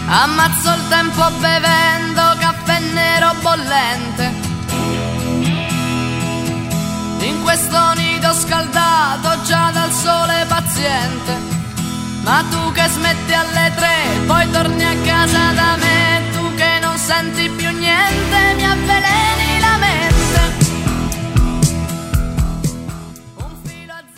Ammazzo 0.08 0.72
il 0.72 0.88
tempo 0.88 1.30
bevendo 1.40 2.36
caffè 2.38 2.78
nero 2.78 3.34
bollente. 3.40 4.34
In 7.26 7.42
questo 7.42 7.92
nido 7.94 8.32
scaldato 8.32 9.42
già 9.42 9.70
dal 9.72 9.90
sole 9.90 10.44
paziente. 10.46 11.54
Ma 12.22 12.44
tu 12.50 12.70
che 12.72 12.86
smetti 12.86 13.32
alle 13.32 13.72
tre, 13.74 14.24
poi 14.26 14.50
torni 14.50 14.84
a 14.84 14.96
casa 15.04 15.50
da 15.52 15.76
me. 15.76 16.22
Tu 16.32 16.54
che 16.54 16.78
non 16.80 16.96
senti 16.96 17.48
più 17.50 17.70
niente, 17.70 18.54
mi 18.54 18.64
avveleni 18.64 19.45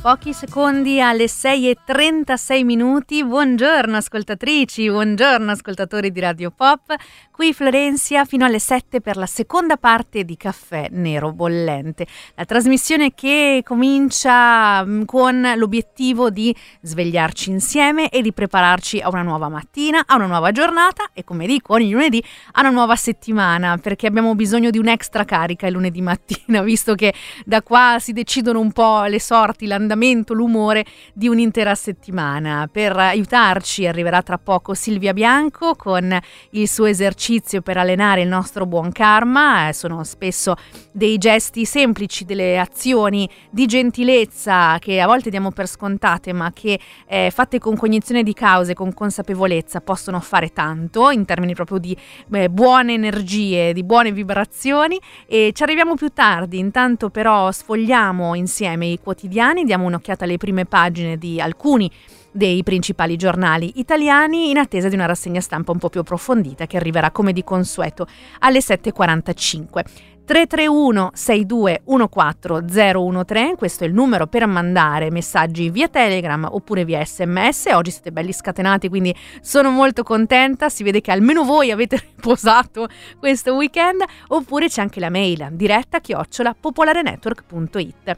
Pochi 0.00 0.32
secondi 0.32 1.00
alle 1.00 1.26
6 1.26 1.70
e 1.70 1.76
36 1.84 2.62
minuti. 2.62 3.24
Buongiorno 3.24 3.96
ascoltatrici, 3.96 4.88
buongiorno 4.88 5.50
ascoltatori 5.50 6.12
di 6.12 6.20
Radio 6.20 6.52
Pop. 6.52 6.94
Qui 7.32 7.52
Florenzia 7.52 8.24
fino 8.24 8.44
alle 8.44 8.60
7 8.60 9.00
per 9.00 9.16
la 9.16 9.26
seconda 9.26 9.76
parte 9.76 10.24
di 10.24 10.36
Caffè 10.36 10.86
Nero 10.92 11.32
Bollente. 11.32 12.06
La 12.36 12.44
trasmissione 12.44 13.12
che 13.12 13.62
comincia 13.64 14.84
mm, 14.84 15.02
con 15.02 15.52
l'obiettivo 15.56 16.30
di 16.30 16.54
svegliarci 16.80 17.50
insieme 17.50 18.08
e 18.08 18.22
di 18.22 18.32
prepararci 18.32 19.00
a 19.00 19.08
una 19.08 19.22
nuova 19.22 19.48
mattina, 19.48 20.04
a 20.06 20.14
una 20.14 20.26
nuova 20.26 20.52
giornata 20.52 21.10
e 21.12 21.24
come 21.24 21.46
dico 21.46 21.72
ogni 21.72 21.90
lunedì 21.90 22.22
a 22.52 22.60
una 22.60 22.70
nuova 22.70 22.94
settimana 22.94 23.78
perché 23.78 24.06
abbiamo 24.06 24.34
bisogno 24.36 24.70
di 24.70 24.78
un'extra 24.78 25.24
carica 25.24 25.66
il 25.66 25.72
lunedì 25.72 26.00
mattina 26.00 26.62
visto 26.62 26.94
che 26.94 27.12
da 27.44 27.62
qua 27.62 27.96
si 27.98 28.12
decidono 28.12 28.60
un 28.60 28.70
po' 28.72 29.04
le 29.04 29.20
sorti, 29.20 29.66
l'andamento 29.66 29.86
l'andamento, 29.88 30.34
l'umore 30.34 30.84
di 31.14 31.28
un'intera 31.28 31.74
settimana. 31.74 32.68
Per 32.70 32.94
aiutarci 32.94 33.86
arriverà 33.86 34.22
tra 34.22 34.36
poco 34.36 34.74
Silvia 34.74 35.14
Bianco 35.14 35.74
con 35.74 36.16
il 36.50 36.68
suo 36.68 36.84
esercizio 36.84 37.62
per 37.62 37.78
allenare 37.78 38.20
il 38.20 38.28
nostro 38.28 38.66
buon 38.66 38.92
karma. 38.92 39.68
Eh, 39.68 39.72
sono 39.72 40.04
spesso 40.04 40.54
dei 40.92 41.16
gesti 41.16 41.64
semplici, 41.64 42.24
delle 42.24 42.58
azioni 42.58 43.28
di 43.50 43.66
gentilezza 43.66 44.76
che 44.78 45.00
a 45.00 45.06
volte 45.06 45.30
diamo 45.30 45.50
per 45.50 45.66
scontate, 45.66 46.32
ma 46.34 46.52
che 46.52 46.78
eh, 47.06 47.30
fatte 47.32 47.58
con 47.58 47.76
cognizione 47.76 48.22
di 48.22 48.34
cause, 48.34 48.74
con 48.74 48.92
consapevolezza, 48.92 49.80
possono 49.80 50.20
fare 50.20 50.52
tanto 50.52 51.10
in 51.10 51.24
termini 51.24 51.54
proprio 51.54 51.78
di 51.78 51.96
eh, 52.32 52.50
buone 52.50 52.92
energie, 52.92 53.72
di 53.72 53.82
buone 53.82 54.12
vibrazioni. 54.12 55.00
E 55.26 55.52
ci 55.54 55.62
arriviamo 55.62 55.94
più 55.94 56.10
tardi. 56.10 56.58
Intanto, 56.58 57.08
però, 57.08 57.50
sfogliamo 57.50 58.34
insieme 58.34 58.86
i 58.86 58.98
quotidiani, 58.98 59.64
diamo 59.64 59.77
un'occhiata 59.86 60.24
alle 60.24 60.36
prime 60.36 60.64
pagine 60.64 61.16
di 61.16 61.40
alcuni 61.40 61.90
dei 62.30 62.62
principali 62.62 63.16
giornali 63.16 63.72
italiani 63.76 64.50
in 64.50 64.58
attesa 64.58 64.88
di 64.88 64.94
una 64.94 65.06
rassegna 65.06 65.40
stampa 65.40 65.72
un 65.72 65.78
po' 65.78 65.88
più 65.88 66.00
approfondita 66.00 66.66
che 66.66 66.76
arriverà 66.76 67.10
come 67.10 67.32
di 67.32 67.42
consueto 67.42 68.06
alle 68.40 68.60
7.45. 68.60 70.16
331 70.28 71.12
62 71.14 71.82
013, 71.86 73.54
questo 73.56 73.84
è 73.84 73.86
il 73.86 73.94
numero 73.94 74.26
per 74.26 74.46
mandare 74.46 75.10
messaggi 75.10 75.70
via 75.70 75.88
Telegram 75.88 76.46
oppure 76.50 76.84
via 76.84 77.02
sms. 77.02 77.68
Oggi 77.72 77.90
siete 77.90 78.12
belli 78.12 78.34
scatenati, 78.34 78.90
quindi 78.90 79.14
sono 79.40 79.70
molto 79.70 80.02
contenta. 80.02 80.68
Si 80.68 80.82
vede 80.82 81.00
che 81.00 81.12
almeno 81.12 81.44
voi 81.44 81.70
avete 81.70 81.96
riposato 82.14 82.88
questo 83.18 83.54
weekend. 83.54 84.04
Oppure 84.28 84.68
c'è 84.68 84.82
anche 84.82 85.00
la 85.00 85.08
mail 85.08 85.48
diretta 85.52 86.00
chiocciola 86.00 86.54
popolarenetwork.it. 86.60 88.16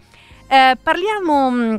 Eh, 0.52 0.76
parliamo 0.82 1.48
mm, 1.48 1.76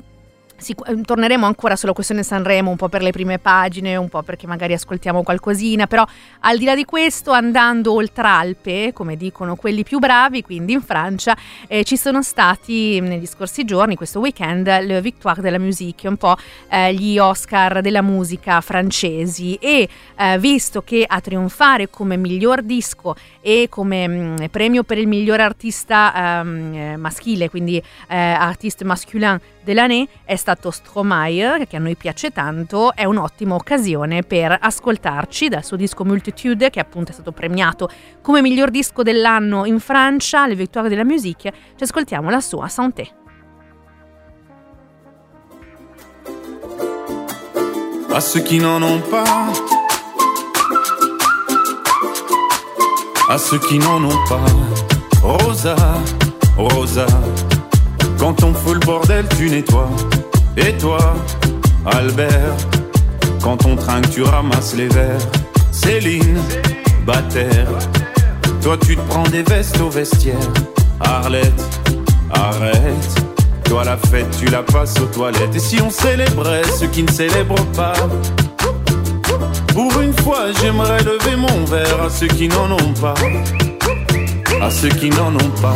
Sic- 0.61 0.87
ehm, 0.87 1.03
torneremo 1.03 1.45
ancora 1.45 1.75
sulla 1.75 1.93
questione 1.93 2.21
Sanremo, 2.23 2.69
un 2.69 2.75
po' 2.75 2.87
per 2.87 3.01
le 3.01 3.11
prime 3.11 3.39
pagine, 3.39 3.95
un 3.95 4.09
po' 4.09 4.21
perché 4.21 4.45
magari 4.45 4.73
ascoltiamo 4.73 5.23
qualcosina, 5.23 5.87
però 5.87 6.05
al 6.41 6.57
di 6.57 6.65
là 6.65 6.75
di 6.75 6.85
questo, 6.85 7.31
andando 7.31 7.93
oltre 7.93 8.27
Alpe, 8.27 8.91
come 8.93 9.17
dicono 9.17 9.55
quelli 9.55 9.83
più 9.83 9.97
bravi, 9.97 10.43
quindi 10.43 10.73
in 10.73 10.81
Francia, 10.81 11.35
eh, 11.67 11.83
ci 11.83 11.97
sono 11.97 12.21
stati 12.21 12.99
negli 12.99 13.25
scorsi 13.25 13.65
giorni, 13.65 13.95
questo 13.95 14.19
weekend, 14.19 14.67
le 14.83 15.01
Victoire 15.01 15.41
de 15.41 15.49
la 15.49 15.59
Musique, 15.59 16.07
un 16.07 16.17
po' 16.17 16.35
eh, 16.69 16.93
gli 16.93 17.17
Oscar 17.17 17.81
della 17.81 18.01
musica 18.03 18.61
francesi 18.61 19.55
e 19.55 19.89
eh, 20.15 20.37
visto 20.37 20.83
che 20.83 21.03
a 21.07 21.19
trionfare 21.19 21.89
come 21.89 22.17
miglior 22.17 22.61
disco 22.61 23.15
e 23.41 23.67
come 23.69 24.07
mh, 24.07 24.47
premio 24.51 24.83
per 24.83 24.97
il 24.99 25.07
miglior 25.07 25.39
artista 25.39 26.39
ehm, 26.41 26.73
eh, 26.73 26.97
maschile, 26.97 27.49
quindi 27.49 27.77
eh, 27.77 28.15
artiste 28.15 28.83
masculin 28.83 29.39
dell'année 29.63 30.07
è 30.23 30.35
stato 30.35 30.50
Stromae, 30.59 31.65
che 31.67 31.77
a 31.77 31.79
noi 31.79 31.95
piace 31.95 32.31
tanto, 32.31 32.93
è 32.93 33.05
un'ottima 33.05 33.55
occasione 33.55 34.23
per 34.23 34.57
ascoltarci 34.59 35.47
dal 35.47 35.63
suo 35.63 35.77
disco 35.77 36.03
Multitude, 36.03 36.69
che 36.69 36.79
appunto 36.79 37.11
è 37.11 37.13
stato 37.13 37.31
premiato 37.31 37.89
come 38.21 38.41
miglior 38.41 38.69
disco 38.69 39.03
dell'anno 39.03 39.65
in 39.65 39.79
Francia, 39.79 40.47
le 40.47 40.55
Victoire 40.55 40.89
de 40.89 40.95
la 40.95 41.03
Musique, 41.03 41.53
ci 41.75 41.83
ascoltiamo 41.83 42.29
la 42.29 42.41
sua 42.41 42.67
Santé. 42.67 43.09
À 48.13 48.19
ceux 48.19 48.41
qui 48.43 48.59
n'en 48.59 48.81
ont 48.81 49.01
pas, 49.09 49.47
à 53.29 53.37
ceux 53.37 53.59
qui 53.59 53.79
n'en 53.79 54.03
ont 54.03 54.27
pas, 54.27 54.43
Rosa, 55.23 55.75
Rosa. 56.57 57.05
Quand 58.17 58.43
on 58.43 58.53
fout 58.53 58.73
le 58.73 58.85
bordel, 58.85 59.27
tu 59.29 59.49
nettoies. 59.49 59.89
Et 60.57 60.73
toi, 60.77 61.15
Albert, 61.85 62.55
quand 63.41 63.65
on 63.65 63.75
trinque, 63.75 64.09
tu 64.11 64.23
ramasses 64.23 64.75
les 64.75 64.87
verres. 64.87 65.27
Céline, 65.71 66.39
Bataire, 67.05 67.67
toi 68.61 68.77
tu 68.85 68.95
te 68.95 69.01
prends 69.07 69.23
des 69.23 69.43
vestes 69.43 69.79
au 69.79 69.89
vestiaire. 69.89 70.35
Arlette, 70.99 71.63
arrête. 72.33 73.23
Toi 73.63 73.85
la 73.85 73.95
fête, 73.95 74.27
tu 74.37 74.45
la 74.47 74.63
passes 74.63 74.99
aux 74.99 75.05
toilettes. 75.05 75.55
Et 75.55 75.59
si 75.59 75.81
on 75.81 75.89
célébrait 75.89 76.63
ceux 76.77 76.87
qui 76.87 77.03
ne 77.03 77.11
célèbrent 77.11 77.65
pas? 77.75 77.93
Pour 79.73 80.01
une 80.01 80.13
fois, 80.19 80.47
j'aimerais 80.61 81.01
lever 81.03 81.37
mon 81.37 81.63
verre 81.63 82.03
à 82.05 82.09
ceux 82.09 82.27
qui 82.27 82.49
n'en 82.49 82.69
ont 82.71 82.93
pas. 82.99 83.13
À 84.61 84.69
ceux 84.69 84.89
qui 84.89 85.09
n'en 85.09 85.33
ont 85.33 85.51
pas. 85.61 85.75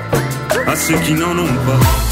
à 0.81 0.83
ceux 0.83 0.99
qui 0.99 1.13
n'en 1.13 1.37
ont 1.37 2.10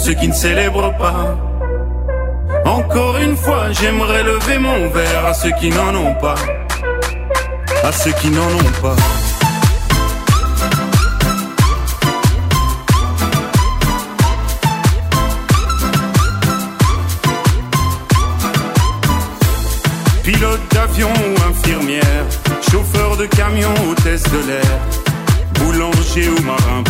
ceux 0.00 0.14
qui 0.14 0.28
ne 0.28 0.32
célèbrent 0.32 0.96
pas. 0.96 1.36
Encore 2.64 3.18
une 3.18 3.36
fois, 3.36 3.70
j'aimerais 3.72 4.22
lever 4.22 4.58
mon 4.58 4.88
verre 4.88 5.26
à 5.26 5.34
ceux 5.34 5.52
qui 5.60 5.68
n'en 5.68 5.94
ont 5.94 6.14
pas. 6.14 6.36
À 7.84 7.92
ceux 7.92 8.12
qui 8.12 8.30
n'en 8.30 8.50
ont 8.62 8.74
pas. 8.80 8.96
Pilote 20.24 20.60
d'avion 20.72 21.12
ou 21.28 21.50
infirmière, 21.50 22.24
chauffeur 22.70 23.16
de 23.18 23.26
camion, 23.26 23.74
hôtesse 23.90 24.22
de 24.22 24.40
l'air, 24.48 24.78
boulanger 25.58 26.28
ou 26.30 26.42
marin 26.42 26.69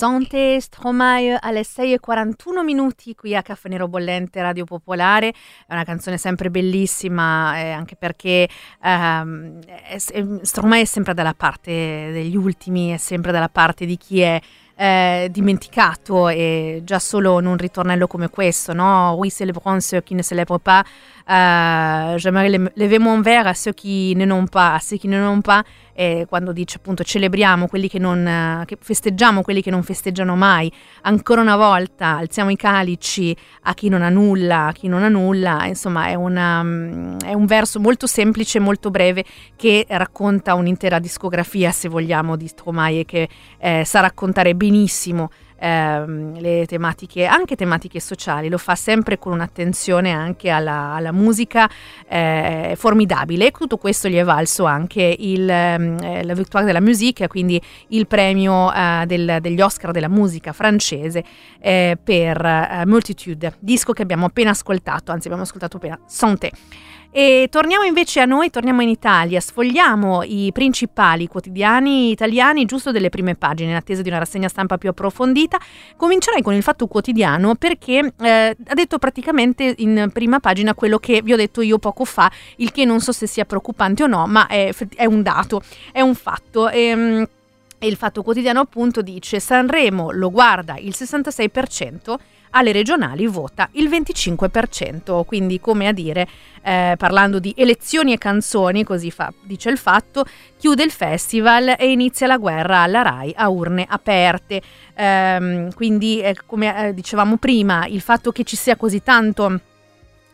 Sante 0.00 0.58
Stromae 0.62 1.36
alle 1.38 1.60
6.41 1.60 2.64
minuti 2.64 3.14
qui 3.14 3.36
a 3.36 3.42
Caffè 3.42 3.68
Nero 3.68 3.86
Bollente 3.86 4.40
Radio 4.40 4.64
Popolare. 4.64 5.28
È 5.66 5.74
una 5.74 5.84
canzone 5.84 6.16
sempre 6.16 6.48
bellissima, 6.48 7.60
eh, 7.60 7.70
anche 7.72 7.96
perché 7.96 8.48
ehm, 8.82 9.58
è, 9.62 9.98
Stromae 10.40 10.80
è 10.80 10.84
sempre 10.86 11.12
dalla 11.12 11.34
parte 11.34 12.12
degli 12.12 12.34
ultimi, 12.34 12.92
è 12.92 12.96
sempre 12.96 13.30
dalla 13.30 13.50
parte 13.50 13.84
di 13.84 13.98
chi 13.98 14.20
è 14.20 14.40
eh, 14.74 15.28
dimenticato 15.30 16.30
e 16.30 16.80
già 16.82 16.98
solo 16.98 17.38
in 17.38 17.44
un 17.44 17.58
ritornello 17.58 18.06
come 18.06 18.30
questo, 18.30 18.72
no? 18.72 19.12
Oui, 19.18 19.30
célébrons 19.30 19.86
ceux 19.86 20.02
qui 20.02 20.14
ne 20.14 20.22
célèbrent 20.22 20.62
pas, 20.62 20.82
uh, 21.30 22.16
j'aimerais 22.16 22.50
lever 22.74 22.98
mon 22.98 23.22
verre 23.22 23.46
a 23.46 23.54
ceux 23.54 23.72
qui 23.72 24.14
ne 24.16 24.24
n'ont 24.24 24.46
pas, 24.46 24.74
a 24.74 24.80
ceux 24.80 24.98
qui 24.98 25.08
ne 25.08 25.20
n'ont 25.20 25.40
pas, 25.40 25.62
e 25.94 26.26
quando 26.28 26.52
dice 26.52 26.78
appunto 26.78 27.04
celebriamo 27.04 27.66
quelli 27.68 27.88
che 27.88 27.98
non, 27.98 28.64
che 28.66 28.76
festeggiamo 28.80 29.42
quelli 29.42 29.62
che 29.62 29.70
non 29.70 29.82
festeggiano 29.82 30.34
mai, 30.34 30.72
ancora 31.02 31.40
una 31.40 31.56
volta 31.56 32.16
alziamo 32.16 32.50
i 32.50 32.56
calici 32.56 33.36
a 33.62 33.74
chi 33.74 33.88
non 33.88 34.02
ha 34.02 34.08
nulla, 34.08 34.66
a 34.66 34.72
chi 34.72 34.88
non 34.88 35.02
ha 35.02 35.08
nulla, 35.08 35.66
insomma 35.66 36.06
è, 36.06 36.14
una, 36.14 36.60
è 36.60 37.32
un 37.34 37.44
verso 37.46 37.78
molto 37.80 38.06
semplice, 38.06 38.58
molto 38.58 38.90
breve 38.90 39.24
che 39.56 39.86
racconta 39.88 40.54
un'intera 40.54 40.98
discografia 40.98 41.70
se 41.70 41.88
vogliamo 41.88 42.36
di 42.36 42.46
Stromae 42.46 43.04
che 43.04 43.28
eh, 43.58 43.82
sa 43.84 44.00
raccontare 44.00 44.54
benissimo 44.54 45.30
ehm, 45.60 46.40
le 46.40 46.66
tematiche, 46.66 47.26
anche 47.26 47.54
tematiche 47.54 48.00
sociali, 48.00 48.48
lo 48.48 48.58
fa 48.58 48.74
sempre 48.74 49.18
con 49.18 49.32
un'attenzione 49.32 50.10
anche 50.10 50.50
alla, 50.50 50.94
alla 50.94 51.12
musica 51.12 51.68
eh, 52.08 52.74
formidabile 52.76 53.52
tutto 53.60 53.76
questo 53.76 54.08
gli 54.08 54.16
è 54.16 54.24
valso 54.24 54.64
anche 54.64 55.14
il, 55.18 55.48
eh, 55.48 56.24
la 56.24 56.34
Victoire 56.34 56.64
de 56.64 56.72
la 56.72 56.80
Musique, 56.80 57.28
quindi 57.28 57.60
il 57.88 58.06
premio 58.06 58.72
eh, 58.72 59.04
del, 59.06 59.38
degli 59.40 59.60
Oscar 59.60 59.90
della 59.90 60.08
musica 60.08 60.52
francese 60.52 61.22
eh, 61.60 61.98
per 62.02 62.42
eh, 62.42 62.86
Multitude, 62.86 63.54
disco 63.58 63.92
che 63.92 64.00
abbiamo 64.02 64.26
appena 64.26 64.50
ascoltato, 64.50 65.12
anzi 65.12 65.26
abbiamo 65.26 65.44
ascoltato 65.44 65.76
appena 65.76 65.98
Santé. 66.06 66.50
E 67.12 67.48
torniamo 67.50 67.84
invece 67.84 68.20
a 68.20 68.24
noi, 68.24 68.50
torniamo 68.50 68.82
in 68.82 68.88
Italia, 68.88 69.40
sfogliamo 69.40 70.22
i 70.22 70.50
principali 70.52 71.26
quotidiani 71.26 72.10
italiani 72.10 72.64
giusto 72.66 72.92
delle 72.92 73.08
prime 73.08 73.34
pagine 73.34 73.70
in 73.70 73.76
attesa 73.76 74.00
di 74.00 74.08
una 74.08 74.18
rassegna 74.18 74.46
stampa 74.46 74.78
più 74.78 74.90
approfondita. 74.90 75.58
Comincerei 75.96 76.40
con 76.40 76.54
il 76.54 76.62
Fatto 76.62 76.86
Quotidiano 76.86 77.56
perché 77.56 78.12
eh, 78.20 78.56
ha 78.64 78.74
detto 78.74 78.98
praticamente 78.98 79.74
in 79.78 80.10
prima 80.12 80.38
pagina 80.38 80.74
quello 80.74 80.98
che 80.98 81.20
vi 81.22 81.32
ho 81.32 81.36
detto 81.36 81.62
io 81.62 81.78
poco 81.78 82.04
fa, 82.04 82.30
il 82.56 82.70
che 82.70 82.84
non 82.84 83.00
so 83.00 83.10
se 83.10 83.26
sia 83.26 83.44
preoccupante 83.44 84.04
o 84.04 84.06
no, 84.06 84.28
ma 84.28 84.46
è, 84.46 84.72
è 84.94 85.04
un 85.04 85.22
dato, 85.22 85.62
è 85.90 86.00
un 86.00 86.14
fatto. 86.14 86.68
E, 86.68 86.80
ehm, 86.80 87.28
e 87.82 87.86
il 87.86 87.96
Fatto 87.96 88.22
Quotidiano 88.22 88.60
appunto 88.60 89.00
dice 89.00 89.40
Sanremo 89.40 90.10
lo 90.10 90.30
guarda 90.30 90.76
il 90.76 90.94
66% 90.94 92.14
alle 92.50 92.72
regionali 92.72 93.26
vota 93.26 93.68
il 93.72 93.88
25%, 93.88 95.24
quindi 95.24 95.60
come 95.60 95.88
a 95.88 95.92
dire, 95.92 96.28
eh, 96.62 96.94
parlando 96.98 97.38
di 97.38 97.54
elezioni 97.56 98.12
e 98.12 98.18
canzoni, 98.18 98.84
così 98.84 99.10
fa, 99.10 99.32
dice 99.42 99.70
il 99.70 99.78
fatto, 99.78 100.24
chiude 100.56 100.82
il 100.82 100.90
festival 100.90 101.74
e 101.78 101.90
inizia 101.90 102.26
la 102.26 102.38
guerra 102.38 102.80
alla 102.80 103.02
RAI 103.02 103.32
a 103.36 103.48
urne 103.48 103.86
aperte. 103.88 104.60
Eh, 104.94 105.68
quindi, 105.74 106.20
eh, 106.20 106.36
come 106.46 106.88
eh, 106.88 106.94
dicevamo 106.94 107.36
prima, 107.36 107.86
il 107.86 108.00
fatto 108.00 108.32
che 108.32 108.44
ci 108.44 108.56
sia 108.56 108.76
così 108.76 109.02
tanto 109.02 109.60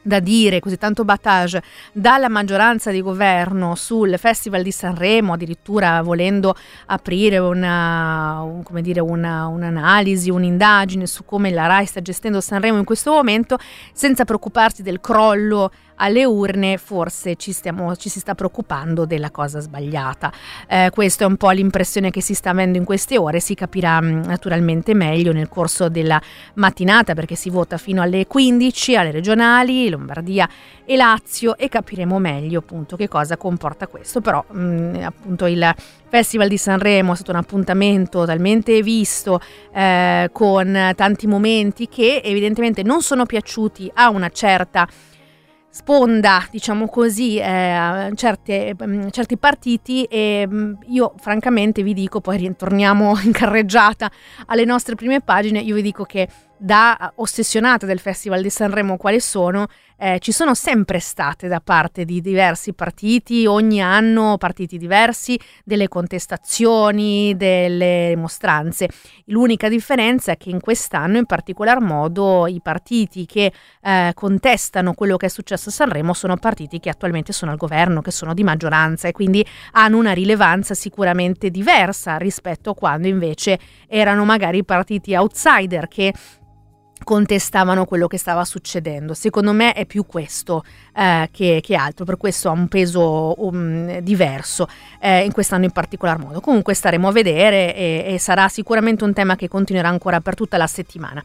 da 0.07 0.21
dire, 0.21 0.61
così 0.61 0.79
tanto 0.79 1.05
battage 1.05 1.63
dalla 1.93 2.29
maggioranza 2.29 2.93
di 2.93 3.03
governo 3.03 3.75
sul 3.75 4.17
Festival 4.19 4.63
di 4.63 4.71
Sanremo, 4.71 5.33
addirittura 5.33 6.01
volendo 6.01 6.55
aprire 6.87 7.39
una, 7.39 8.41
un, 8.43 8.63
dire, 8.81 9.01
una, 9.01 9.49
un'analisi, 9.49 10.31
un'indagine 10.31 11.07
su 11.07 11.25
come 11.25 11.51
la 11.51 11.67
RAI 11.67 11.87
sta 11.87 12.01
gestendo 12.01 12.41
Sanremo 12.41 12.79
in 12.79 12.85
questo 12.85 13.11
momento, 13.11 13.59
senza 13.93 14.25
preoccuparsi 14.25 14.83
del 14.83 15.01
crollo 15.01 15.73
alle 15.97 16.25
urne 16.25 16.79
forse 16.79 17.37
ci, 17.37 17.53
stiamo, 17.53 17.95
ci 17.97 18.09
si 18.09 18.21
sta 18.21 18.35
preoccupando 18.35 19.05
della 19.05 19.31
cosa 19.31 19.61
sbagliata. 19.61 20.33
Eh, 20.69 20.91
questa 20.93 21.25
è 21.25 21.27
un 21.27 21.37
po' 21.37 21.51
l'impressione 21.51 22.11
che 22.11 22.21
si 22.21 22.35
sta 22.35 22.51
avendo 22.51 22.79
in 22.79 22.85
queste 22.85 23.19
ore, 23.19 23.41
si 23.41 23.55
capirà 23.55 24.01
mm, 24.01 24.25
naturalmente 24.25 24.95
meglio 24.95 25.33
nel 25.33 25.49
corso 25.49 25.89
della 25.89 26.21
mattinata 26.55 27.15
perché 27.15 27.35
si 27.35 27.51
vota 27.51 27.77
fino 27.79 28.03
alle 28.03 28.27
15 28.27 28.97
alle 28.97 29.11
regionali, 29.11 29.89
Lombardia 29.89 30.49
e 30.85 30.97
Lazio 30.97 31.57
e 31.57 31.69
capiremo 31.69 32.19
meglio 32.19 32.61
appunto 32.61 32.97
che 32.97 33.09
cosa 33.09 33.37
comporta 33.37 33.87
questo, 33.87 34.21
però 34.21 34.45
mh, 34.49 34.61
mm, 34.61 34.95
appunto 35.03 35.47
il 35.47 35.75
Festival 36.09 36.49
di 36.49 36.57
Sanremo 36.57 37.13
è 37.13 37.15
stato 37.17 37.33
un 37.33 37.39
appuntamento 37.39 38.25
talmente 38.25 38.81
visto 38.83 39.41
eh, 39.75 40.29
con 40.33 40.93
tanti 40.95 41.27
momenti 41.27 41.89
che 41.89 42.21
evidentemente 42.25 42.83
non 42.83 43.03
sono 43.03 43.27
piaciuti 43.27 43.91
a 43.95 44.09
una 44.11 44.29
certa 44.29 44.87
sponda, 45.77 46.43
diciamo 46.51 46.89
così, 46.89 47.37
eh, 47.37 48.11
certe, 48.15 48.75
mm, 48.83 49.09
certi 49.11 49.37
partiti 49.37 50.05
e 50.05 50.49
mm, 50.51 50.73
io 50.87 51.13
francamente 51.19 51.83
vi 51.83 51.93
dico, 51.93 52.23
poi 52.23 52.39
ritorniamo 52.39 53.15
in 53.23 53.31
carreggiata 53.31 54.11
alle 54.47 54.65
nostre 54.65 54.95
prime 54.95 55.21
pagine, 55.21 55.61
io 55.61 55.75
vi 55.75 55.83
dico 55.83 56.05
che 56.05 56.29
da 56.59 57.13
ossessionata 57.17 57.87
del 57.87 57.99
Festival 57.99 58.43
di 58.43 58.51
Sanremo 58.51 58.97
quali 58.97 59.21
sono, 59.21 59.67
eh, 59.99 60.19
ci 60.21 60.33
sono 60.33 60.55
sempre 60.55 60.99
state 60.99 61.49
da 61.49 61.61
parte 61.61 62.05
di 62.05 62.21
diversi 62.21 62.75
partiti, 62.75 63.47
ogni 63.47 63.83
anno 63.83 64.37
partiti 64.39 64.77
diversi, 64.79 65.39
delle 65.65 65.89
contestazioni, 65.89 67.35
delle 67.37 68.15
mostranze. 68.17 68.89
L'unica 69.27 69.69
differenza 69.69 70.33
è 70.33 70.37
che 70.37 70.51
in 70.51 70.61
quest'anno 70.61 71.19
in 71.19 71.27
particolar 71.27 71.81
modo 71.81 72.47
i 72.47 72.61
partiti 72.63 73.27
che 73.27 73.53
eh, 73.83 74.13
contestano 74.15 74.95
quello 74.95 75.17
che 75.17 75.27
è 75.27 75.31
successo 75.31 75.69
a 75.69 75.73
Sanremo 75.73 76.13
sono 76.13 76.37
partiti 76.37 76.79
che 76.79 76.91
attualmente 76.91 77.33
sono 77.33 77.51
al 77.51 77.57
governo, 77.57 78.03
che 78.03 78.11
sono 78.11 78.35
di 78.35 78.45
maggioranza 78.45 79.09
e 79.09 79.13
quindi 79.13 79.45
hanno 79.73 79.99
una 79.99 80.13
rilevanza 80.13 80.75
sicuramente 80.75 81.51
diversa 81.51 82.17
rispetto 82.17 82.71
a 82.71 82.75
quando 82.75 83.09
invece 83.09 83.59
erano 83.89 84.25
magari 84.25 84.65
partiti 84.65 85.15
outsider 85.15 85.89
che 85.89 86.13
contestavano 87.05 87.85
quello 87.85 88.07
che 88.07 88.19
stava 88.19 88.45
succedendo. 88.45 89.15
Secondo 89.15 89.53
me 89.53 89.73
è 89.73 89.87
più 89.87 90.07
questo 90.07 90.65
eh, 90.95 91.29
che, 91.31 91.61
che, 91.63 91.75
altro, 91.75 92.05
per 92.05 92.17
questo 92.17 92.49
ha 92.49 92.53
un 92.53 92.69
peso 92.69 93.35
um, 93.45 94.01
diverso 94.01 94.69
eh, 95.01 95.25
in 95.25 95.33
quest'anno 95.33 95.65
in 95.65 95.71
particolar 95.71 96.19
modo. 96.19 96.41
Comunque 96.41 96.75
staremo 96.75 97.09
a 97.09 97.13
vedere 97.13 97.75
e, 97.75 98.05
e 98.09 98.19
sarà 98.19 98.49
sicuramente 98.49 99.05
un 99.05 99.13
tema 99.13 99.37
che 99.37 99.49
continuerà 99.49 99.89
ancora 99.89 100.21
per 100.21 100.35
tutta 100.35 100.57
la 100.57 100.67
settimana. 100.67 101.23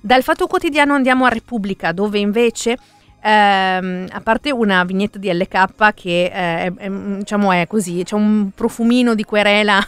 Dal 0.00 0.22
Fatto 0.22 0.46
Quotidiano 0.46 0.94
andiamo 0.94 1.24
a 1.24 1.28
Repubblica, 1.28 1.92
dove 1.92 2.18
invece 2.18 2.76
ehm, 3.22 4.06
a 4.10 4.20
parte 4.20 4.50
una 4.50 4.84
vignetta 4.84 5.18
di 5.18 5.32
LK 5.32 5.94
che 5.94 6.24
eh, 6.24 6.30
è, 6.30 6.72
è, 6.74 6.90
diciamo 6.90 7.52
è 7.52 7.66
così, 7.66 8.02
c'è 8.02 8.16
un 8.16 8.50
profumino 8.54 9.14
di 9.14 9.24
querela 9.24 9.80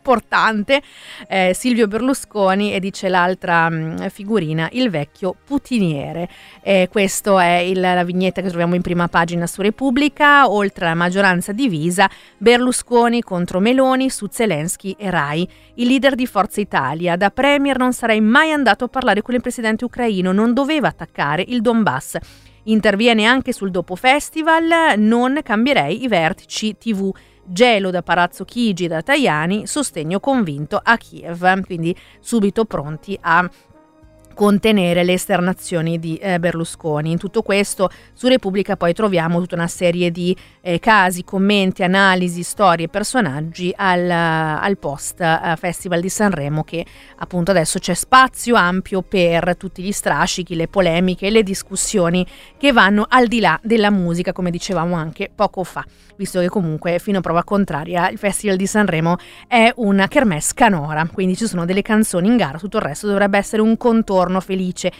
importante, 0.00 0.82
eh, 1.28 1.52
Silvio 1.54 1.86
Berlusconi 1.86 2.72
e 2.72 2.80
dice 2.80 3.10
l'altra 3.10 3.68
mh, 3.68 3.74
mm, 3.74 4.06
figurina, 4.06 4.68
il 4.72 4.88
vecchio 4.88 5.36
putiniere. 5.44 6.28
Eh, 6.62 6.88
questa 6.90 7.42
è 7.42 7.58
il, 7.58 7.78
la 7.78 8.02
vignetta 8.02 8.40
che 8.40 8.48
troviamo 8.48 8.74
in 8.74 8.80
prima 8.80 9.08
pagina 9.08 9.46
su 9.46 9.60
Repubblica, 9.60 10.50
oltre 10.50 10.86
alla 10.86 10.94
maggioranza 10.94 11.52
divisa, 11.52 12.08
Berlusconi 12.38 13.22
contro 13.22 13.60
Meloni 13.60 14.08
su 14.08 14.26
Zelensky 14.30 14.96
e 14.98 15.10
Rai. 15.10 15.46
Il 15.74 15.86
leader 15.86 16.14
di 16.14 16.26
Forza 16.26 16.60
Italia, 16.60 17.16
da 17.16 17.30
Premier 17.30 17.76
non 17.76 17.92
sarei 17.92 18.22
mai 18.22 18.52
andato 18.52 18.84
a 18.84 18.88
parlare 18.88 19.20
con 19.20 19.34
il 19.34 19.42
presidente 19.42 19.84
ucraino, 19.84 20.32
non 20.32 20.54
doveva 20.54 20.88
attaccare 20.88 21.44
il 21.46 21.60
Donbass. 21.60 22.16
Interviene 22.64 23.24
anche 23.24 23.52
sul 23.52 23.70
dopo 23.70 23.96
festival, 23.96 24.98
non 24.98 25.40
cambierei 25.42 26.02
i 26.02 26.08
vertici 26.08 26.76
TV 26.76 27.10
gelo 27.52 27.90
da 27.90 28.02
Palazzo 28.02 28.44
Chigi 28.44 28.84
e 28.84 28.88
da 28.88 29.02
Tajani, 29.02 29.66
sostegno 29.66 30.20
convinto 30.20 30.80
a 30.82 30.96
Kiev, 30.96 31.64
quindi 31.64 31.94
subito 32.20 32.64
pronti 32.64 33.18
a 33.20 33.48
contenere 34.34 35.04
le 35.04 35.14
esternazioni 35.14 35.98
di 35.98 36.16
eh, 36.16 36.38
Berlusconi. 36.38 37.10
In 37.10 37.18
tutto 37.18 37.42
questo 37.42 37.90
su 38.12 38.26
Repubblica 38.26 38.76
poi 38.76 38.94
troviamo 38.94 39.38
tutta 39.40 39.54
una 39.54 39.66
serie 39.66 40.10
di 40.10 40.34
eh, 40.60 40.78
casi, 40.78 41.24
commenti, 41.24 41.82
analisi, 41.82 42.42
storie, 42.42 42.88
personaggi 42.88 43.72
al, 43.76 44.08
al 44.10 44.78
post 44.78 45.20
uh, 45.20 45.56
Festival 45.56 46.00
di 46.00 46.08
Sanremo 46.08 46.64
che 46.64 46.84
appunto 47.16 47.50
adesso 47.50 47.78
c'è 47.78 47.94
spazio 47.94 48.54
ampio 48.54 49.02
per 49.02 49.56
tutti 49.56 49.82
gli 49.82 49.92
strascichi, 49.92 50.54
le 50.54 50.68
polemiche, 50.68 51.30
le 51.30 51.42
discussioni 51.42 52.26
che 52.56 52.72
vanno 52.72 53.06
al 53.08 53.26
di 53.26 53.40
là 53.40 53.58
della 53.62 53.90
musica, 53.90 54.32
come 54.32 54.50
dicevamo 54.50 54.94
anche 54.94 55.30
poco 55.34 55.64
fa, 55.64 55.84
visto 56.16 56.40
che 56.40 56.48
comunque 56.48 56.98
fino 56.98 57.18
a 57.18 57.20
prova 57.20 57.44
contraria 57.44 58.08
il 58.08 58.18
Festival 58.18 58.56
di 58.56 58.66
Sanremo 58.66 59.16
è 59.46 59.72
una 59.76 60.08
kermesse 60.08 60.52
canora, 60.54 61.06
quindi 61.12 61.36
ci 61.36 61.46
sono 61.46 61.64
delle 61.64 61.82
canzoni 61.82 62.28
in 62.28 62.36
gara, 62.36 62.58
tutto 62.58 62.78
il 62.78 62.82
resto 62.82 63.06
dovrebbe 63.06 63.38
essere 63.38 63.62
un 63.62 63.76
contorno 63.76 64.19
giorno 64.20 64.40
felice. 64.40 64.92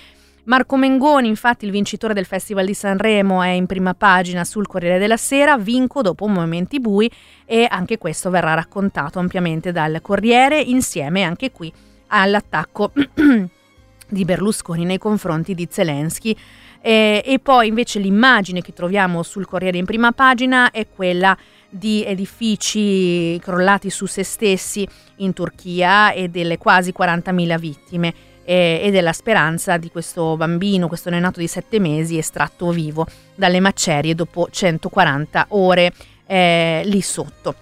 Marco 0.44 0.76
Mengoni, 0.76 1.28
infatti 1.28 1.66
il 1.66 1.70
vincitore 1.70 2.14
del 2.14 2.24
Festival 2.24 2.64
di 2.64 2.74
Sanremo, 2.74 3.42
è 3.42 3.50
in 3.50 3.66
prima 3.66 3.94
pagina 3.94 4.44
sul 4.44 4.66
Corriere 4.66 4.98
della 4.98 5.18
Sera, 5.18 5.58
vinco 5.58 6.00
dopo 6.00 6.26
momenti 6.26 6.80
bui 6.80 7.10
e 7.44 7.66
anche 7.68 7.98
questo 7.98 8.30
verrà 8.30 8.54
raccontato 8.54 9.18
ampiamente 9.18 9.70
dal 9.70 10.00
Corriere 10.00 10.58
insieme 10.60 11.22
anche 11.22 11.52
qui 11.52 11.70
all'attacco 12.08 12.92
di 14.08 14.24
Berlusconi 14.24 14.84
nei 14.84 14.98
confronti 14.98 15.54
di 15.54 15.68
Zelensky. 15.70 16.34
Eh, 16.82 17.22
e 17.22 17.38
poi 17.38 17.68
invece 17.68 17.98
l'immagine 17.98 18.62
che 18.62 18.72
troviamo 18.72 19.22
sul 19.22 19.46
Corriere 19.46 19.76
in 19.76 19.84
prima 19.84 20.12
pagina 20.12 20.70
è 20.70 20.86
quella 20.88 21.36
di 21.68 22.02
edifici 22.04 23.38
crollati 23.38 23.90
su 23.90 24.06
se 24.06 24.24
stessi 24.24 24.88
in 25.16 25.34
Turchia 25.34 26.12
e 26.12 26.28
delle 26.28 26.56
quasi 26.56 26.92
40.000 26.96 27.58
vittime 27.58 28.14
eh, 28.44 28.80
e 28.82 28.90
della 28.90 29.12
speranza 29.12 29.76
di 29.76 29.90
questo 29.90 30.36
bambino, 30.36 30.88
questo 30.88 31.10
neonato 31.10 31.40
di 31.40 31.46
7 31.46 31.78
mesi 31.78 32.18
estratto 32.18 32.70
vivo 32.70 33.06
dalle 33.34 33.60
macerie 33.60 34.14
dopo 34.14 34.48
140 34.50 35.46
ore 35.50 35.92
eh, 36.26 36.82
lì 36.84 37.00
sotto. 37.00 37.54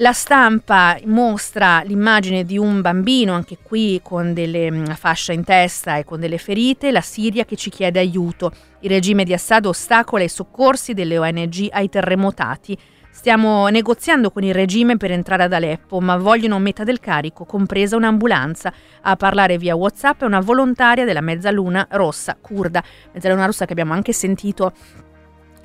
La 0.00 0.12
stampa 0.12 0.96
mostra 1.06 1.82
l'immagine 1.84 2.44
di 2.44 2.56
un 2.56 2.80
bambino, 2.80 3.32
anche 3.32 3.58
qui 3.60 3.98
con 4.00 4.32
delle 4.32 4.70
mm, 4.70 4.84
fascia 4.90 5.32
in 5.32 5.42
testa 5.42 5.96
e 5.96 6.04
con 6.04 6.20
delle 6.20 6.38
ferite, 6.38 6.92
la 6.92 7.00
Siria 7.00 7.44
che 7.44 7.56
ci 7.56 7.68
chiede 7.68 7.98
aiuto. 7.98 8.52
Il 8.80 8.90
regime 8.90 9.24
di 9.24 9.32
Assad 9.32 9.66
ostacola 9.66 10.22
i 10.22 10.28
soccorsi 10.28 10.94
delle 10.94 11.18
ONG 11.18 11.66
ai 11.70 11.88
terremotati. 11.88 12.78
Stiamo 13.10 13.66
negoziando 13.68 14.30
con 14.30 14.44
il 14.44 14.54
regime 14.54 14.96
per 14.96 15.10
entrare 15.10 15.42
ad 15.42 15.52
Aleppo, 15.52 16.00
ma 16.00 16.16
vogliono 16.16 16.58
metà 16.60 16.84
del 16.84 17.00
carico, 17.00 17.44
compresa 17.44 17.96
un'ambulanza. 17.96 18.72
A 19.02 19.16
parlare 19.16 19.58
via 19.58 19.74
WhatsApp 19.74 20.22
è 20.22 20.24
una 20.24 20.40
volontaria 20.40 21.04
della 21.04 21.20
Mezzaluna 21.20 21.86
Rossa 21.90 22.36
kurda. 22.40 22.82
Mezzaluna 23.12 23.46
Rossa 23.46 23.64
che 23.64 23.72
abbiamo 23.72 23.92
anche 23.92 24.12
sentito 24.12 24.72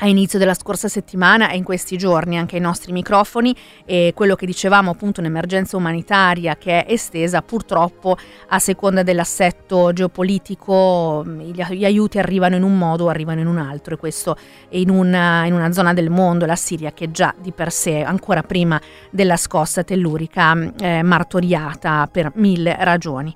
a 0.04 0.08
inizio 0.08 0.38
della 0.38 0.54
scorsa 0.54 0.90
settimana 0.90 1.50
e 1.50 1.56
in 1.56 1.64
questi 1.64 1.98
giorni 1.98 2.38
anche 2.38 2.58
ai 2.58 2.62
nostri 2.62 2.92
microfoni 2.92 3.56
e 3.86 4.12
quello 4.14 4.36
che 4.36 4.46
dicevamo 4.46 4.92
appunto 4.92 5.22
un'emergenza 5.22 5.78
umanitaria 5.78 6.58
che 6.58 6.84
è 6.84 6.92
estesa 6.92 7.42
purtroppo 7.42 8.18
a 8.50 8.60
seconda 8.60 9.02
dell'assetto 9.02 9.94
geopolitico 9.94 11.24
gli, 11.26 11.86
aiuti 11.86 12.20
arrivano 12.20 12.58
in 12.58 12.64
un 12.64 12.78
modo 12.78 13.06
o 13.06 13.08
arrivano 13.08 13.40
in 13.40 13.48
un 13.48 13.58
altro 13.58 13.94
e 13.94 13.98
questo 13.98 14.36
in 14.70 14.90
una, 14.90 15.46
in 15.46 15.54
una 15.54 15.72
zona 15.72 15.94
del 15.94 16.10
mondo 16.10 16.46
la 16.46 16.58
Siria 16.58 16.92
che 16.92 17.10
già 17.10 17.34
di 17.40 17.54
per 17.54 17.72
sé 17.72 18.02
ancora 18.02 18.44
prima 18.44 18.80
della 19.10 19.38
scossa 19.38 19.84
tellurica 19.84 20.74
eh, 20.82 21.02
martoriata 21.02 22.10
per 22.12 22.34
mille 22.36 22.76
ragioni 22.78 23.34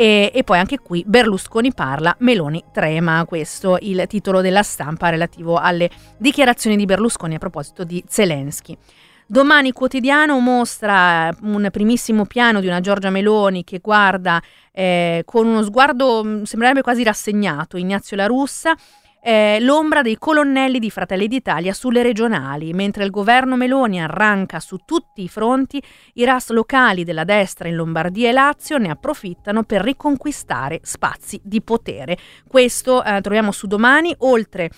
e, 0.00 0.30
e, 0.32 0.44
poi 0.44 0.60
anche 0.60 0.78
qui 0.78 1.02
Berlusconi 1.04 1.74
parla, 1.74 2.14
Meloni 2.20 2.62
trema, 2.72 3.24
questo 3.24 3.78
il 3.80 4.04
titolo 4.06 4.40
della 4.40 4.62
stampa 4.62 5.08
relativo 5.08 5.56
alle 5.56 5.90
dichiarazioni 6.16 6.76
di 6.76 6.84
Berlusconi 6.84 7.34
a 7.34 7.38
proposito 7.38 7.82
di 7.82 8.00
Zelensky. 8.06 8.78
Domani 9.26 9.72
quotidiano 9.72 10.38
mostra 10.38 11.36
un 11.42 11.66
primissimo 11.72 12.26
piano 12.26 12.60
di 12.60 12.68
una 12.68 12.78
Giorgia 12.78 13.10
Meloni 13.10 13.64
che 13.64 13.80
guarda 13.80 14.40
eh, 14.70 15.22
con 15.24 15.48
uno 15.48 15.64
sguardo, 15.64 16.22
mm, 16.24 16.42
sembrerebbe 16.44 16.82
quasi 16.82 17.02
rassegnato, 17.02 17.76
Ignazio 17.76 18.16
La 18.16 18.26
Russa, 18.26 18.76
eh, 19.22 19.58
l'ombra 19.60 20.02
dei 20.02 20.16
colonnelli 20.16 20.78
di 20.78 20.90
Fratelli 20.90 21.26
d'Italia 21.26 21.72
sulle 21.72 22.02
regionali, 22.02 22.72
mentre 22.72 23.04
il 23.04 23.10
governo 23.10 23.56
Meloni 23.56 24.00
arranca 24.00 24.60
su 24.60 24.78
tutti 24.84 25.22
i 25.22 25.28
fronti, 25.28 25.82
i 26.14 26.24
RAS 26.24 26.50
locali 26.50 27.04
della 27.04 27.24
destra 27.24 27.68
in 27.68 27.74
Lombardia 27.74 28.28
e 28.28 28.32
Lazio 28.32 28.78
ne 28.78 28.90
approfittano 28.90 29.64
per 29.64 29.82
riconquistare 29.82 30.80
spazi 30.82 31.40
di 31.42 31.60
potere. 31.62 32.16
Questo 32.46 33.02
eh, 33.02 33.20
troviamo 33.20 33.52
su 33.52 33.66
domani, 33.66 34.14
oltre 34.18 34.70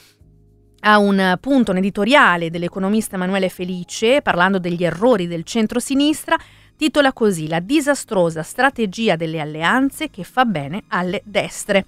a 0.82 0.99
un 0.99 1.36
punto, 1.41 1.72
un 1.72 1.76
editoriale 1.76 2.49
dell'economista 2.49 3.16
Emanuele 3.16 3.51
Felice, 3.51 4.22
parlando 4.22 4.59
degli 4.59 4.82
errori 4.82 5.26
del 5.26 5.45
centro-sinistra, 5.45 6.38
titola 6.76 7.12
così 7.12 7.47
La 7.47 7.61
disastrosa 7.61 8.43
strategia 8.43 9.16
delle 9.16 9.41
alleanze 9.41 10.09
che 10.09 10.24
fa 10.24 10.47
bene 10.47 10.84
alle 10.88 11.20
destre. 11.26 11.84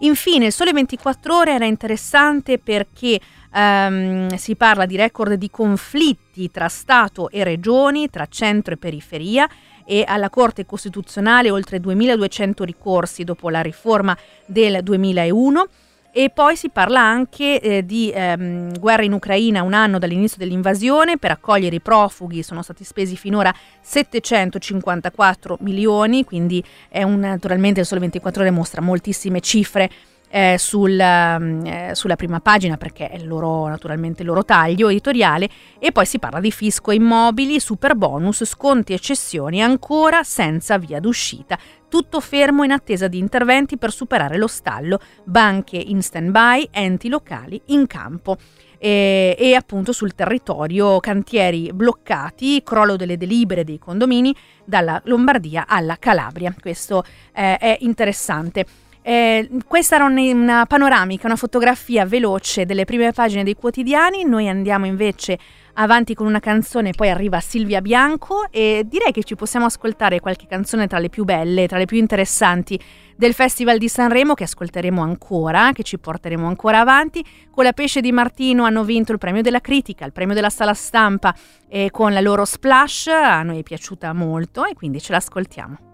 Infine, 0.00 0.52
Sole 0.52 0.72
24 0.72 1.36
Ore 1.36 1.54
era 1.54 1.64
interessante 1.64 2.58
perché 2.58 3.18
um, 3.52 4.28
si 4.36 4.54
parla 4.54 4.86
di 4.86 4.96
record 4.96 5.34
di 5.34 5.50
conflitti 5.50 6.50
tra 6.52 6.68
Stato 6.68 7.30
e 7.30 7.42
regioni, 7.42 8.08
tra 8.08 8.26
centro 8.26 8.74
e 8.74 8.76
periferia 8.76 9.48
e 9.84 10.04
alla 10.06 10.30
Corte 10.30 10.66
Costituzionale 10.66 11.50
oltre 11.50 11.80
2200 11.80 12.62
ricorsi 12.62 13.24
dopo 13.24 13.50
la 13.50 13.60
riforma 13.60 14.16
del 14.46 14.82
2001 14.82 15.68
e 16.10 16.30
poi 16.30 16.56
si 16.56 16.70
parla 16.70 17.00
anche 17.00 17.60
eh, 17.60 17.84
di 17.84 18.10
ehm, 18.12 18.78
guerra 18.78 19.02
in 19.02 19.12
Ucraina 19.12 19.62
un 19.62 19.74
anno 19.74 19.98
dall'inizio 19.98 20.38
dell'invasione. 20.38 21.18
Per 21.18 21.30
accogliere 21.30 21.76
i 21.76 21.80
profughi 21.80 22.42
sono 22.42 22.62
stati 22.62 22.84
spesi 22.84 23.16
finora 23.16 23.54
754 23.80 25.58
milioni, 25.60 26.24
quindi 26.24 26.64
è 26.88 27.02
un, 27.02 27.20
naturalmente 27.20 27.80
il 27.80 27.86
Sole 27.86 28.00
24 28.00 28.42
Ore 28.42 28.50
mostra 28.50 28.80
moltissime 28.80 29.40
cifre 29.40 29.90
eh, 30.28 30.56
sul, 30.58 30.92
mm, 30.92 31.66
eh, 31.66 31.90
sulla 31.94 32.16
prima 32.16 32.40
pagina 32.40 32.76
perché 32.76 33.08
è 33.08 33.16
il 33.16 33.26
loro, 33.26 33.66
naturalmente 33.66 34.22
il 34.22 34.28
loro 34.28 34.44
taglio 34.44 34.88
editoriale 34.88 35.48
e 35.78 35.92
poi 35.92 36.06
si 36.06 36.18
parla 36.18 36.40
di 36.40 36.50
fisco 36.50 36.90
immobili, 36.90 37.60
super 37.60 37.94
bonus, 37.94 38.44
sconti 38.44 38.92
e 38.92 38.98
cessioni 38.98 39.62
ancora 39.62 40.22
senza 40.22 40.78
via 40.78 41.00
d'uscita. 41.00 41.58
Tutto 41.88 42.20
fermo 42.20 42.64
in 42.64 42.72
attesa 42.72 43.08
di 43.08 43.18
interventi 43.18 43.78
per 43.78 43.92
superare 43.92 44.36
lo 44.36 44.46
stallo, 44.46 45.00
banche 45.24 45.76
in 45.76 46.02
stand-by, 46.02 46.68
enti 46.70 47.08
locali 47.08 47.60
in 47.66 47.86
campo. 47.86 48.36
E, 48.80 49.34
e, 49.36 49.54
appunto 49.54 49.90
sul 49.90 50.14
territorio 50.14 51.00
cantieri 51.00 51.72
bloccati, 51.72 52.62
crollo 52.62 52.94
delle 52.94 53.16
delibere 53.16 53.64
dei 53.64 53.78
condomini 53.78 54.32
dalla 54.64 55.00
Lombardia 55.06 55.66
alla 55.66 55.96
Calabria. 55.98 56.54
Questo 56.60 57.02
eh, 57.32 57.56
è 57.56 57.76
interessante. 57.80 58.64
Eh, 59.08 59.48
questa 59.66 59.94
era 59.94 60.04
una 60.04 60.66
panoramica, 60.66 61.24
una 61.24 61.36
fotografia 61.36 62.04
veloce 62.04 62.66
delle 62.66 62.84
prime 62.84 63.10
pagine 63.12 63.42
dei 63.42 63.54
quotidiani. 63.54 64.22
Noi 64.24 64.50
andiamo 64.50 64.84
invece 64.84 65.38
avanti 65.76 66.12
con 66.12 66.26
una 66.26 66.40
canzone, 66.40 66.90
poi 66.90 67.08
arriva 67.08 67.40
Silvia 67.40 67.80
Bianco 67.80 68.50
e 68.50 68.84
direi 68.84 69.10
che 69.10 69.24
ci 69.24 69.34
possiamo 69.34 69.64
ascoltare 69.64 70.20
qualche 70.20 70.46
canzone 70.46 70.86
tra 70.88 70.98
le 70.98 71.08
più 71.08 71.24
belle, 71.24 71.66
tra 71.66 71.78
le 71.78 71.86
più 71.86 71.96
interessanti 71.96 72.78
del 73.16 73.32
Festival 73.32 73.78
di 73.78 73.88
Sanremo 73.88 74.34
che 74.34 74.44
ascolteremo 74.44 75.00
ancora, 75.00 75.72
che 75.72 75.84
ci 75.84 75.98
porteremo 75.98 76.46
ancora 76.46 76.80
avanti. 76.80 77.24
Con 77.50 77.64
la 77.64 77.72
Pesce 77.72 78.02
di 78.02 78.12
Martino 78.12 78.64
hanno 78.64 78.84
vinto 78.84 79.12
il 79.12 79.18
premio 79.18 79.40
della 79.40 79.62
critica, 79.62 80.04
il 80.04 80.12
premio 80.12 80.34
della 80.34 80.50
sala 80.50 80.74
stampa 80.74 81.34
e 81.66 81.90
con 81.90 82.12
la 82.12 82.20
loro 82.20 82.44
splash 82.44 83.06
a 83.06 83.42
noi 83.42 83.60
è 83.60 83.62
piaciuta 83.62 84.12
molto 84.12 84.66
e 84.66 84.74
quindi 84.74 85.00
ce 85.00 85.12
l'ascoltiamo. 85.12 85.87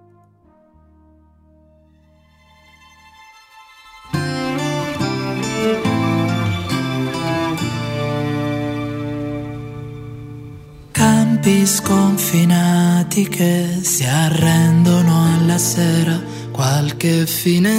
Campi 11.44 11.66
sconfinati 11.66 13.28
che 13.28 13.80
si 13.82 14.02
arrendono 14.02 15.34
alla 15.34 15.58
sera, 15.58 16.18
qualche 16.50 17.26
finestra 17.26 17.72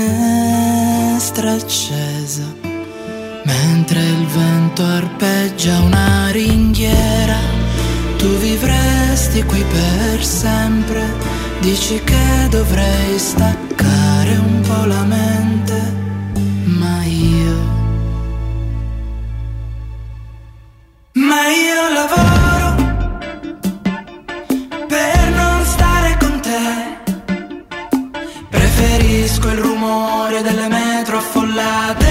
accesa, 1.54 2.44
mentre 3.44 4.04
il 4.04 4.28
vento 4.28 4.84
arpeggia 4.84 5.80
una 5.80 6.30
ringhiera, 6.30 7.40
tu 8.18 8.28
vivresti 8.38 9.42
qui 9.42 9.64
per 9.64 10.24
sempre, 10.24 11.02
dici 11.62 12.00
che 12.04 12.48
dovrei 12.52 13.18
staccare 13.18 14.38
un 14.46 14.62
po' 14.62 14.86
la 14.86 15.04
mente, 15.06 15.92
ma 16.66 17.04
io... 17.04 17.74
Ma 21.14 21.48
io 21.48 21.94
lavoro 21.94 22.75
Il 29.48 29.62
rumore 29.62 30.42
delle 30.42 30.68
metro 30.68 31.18
affollate 31.18 32.05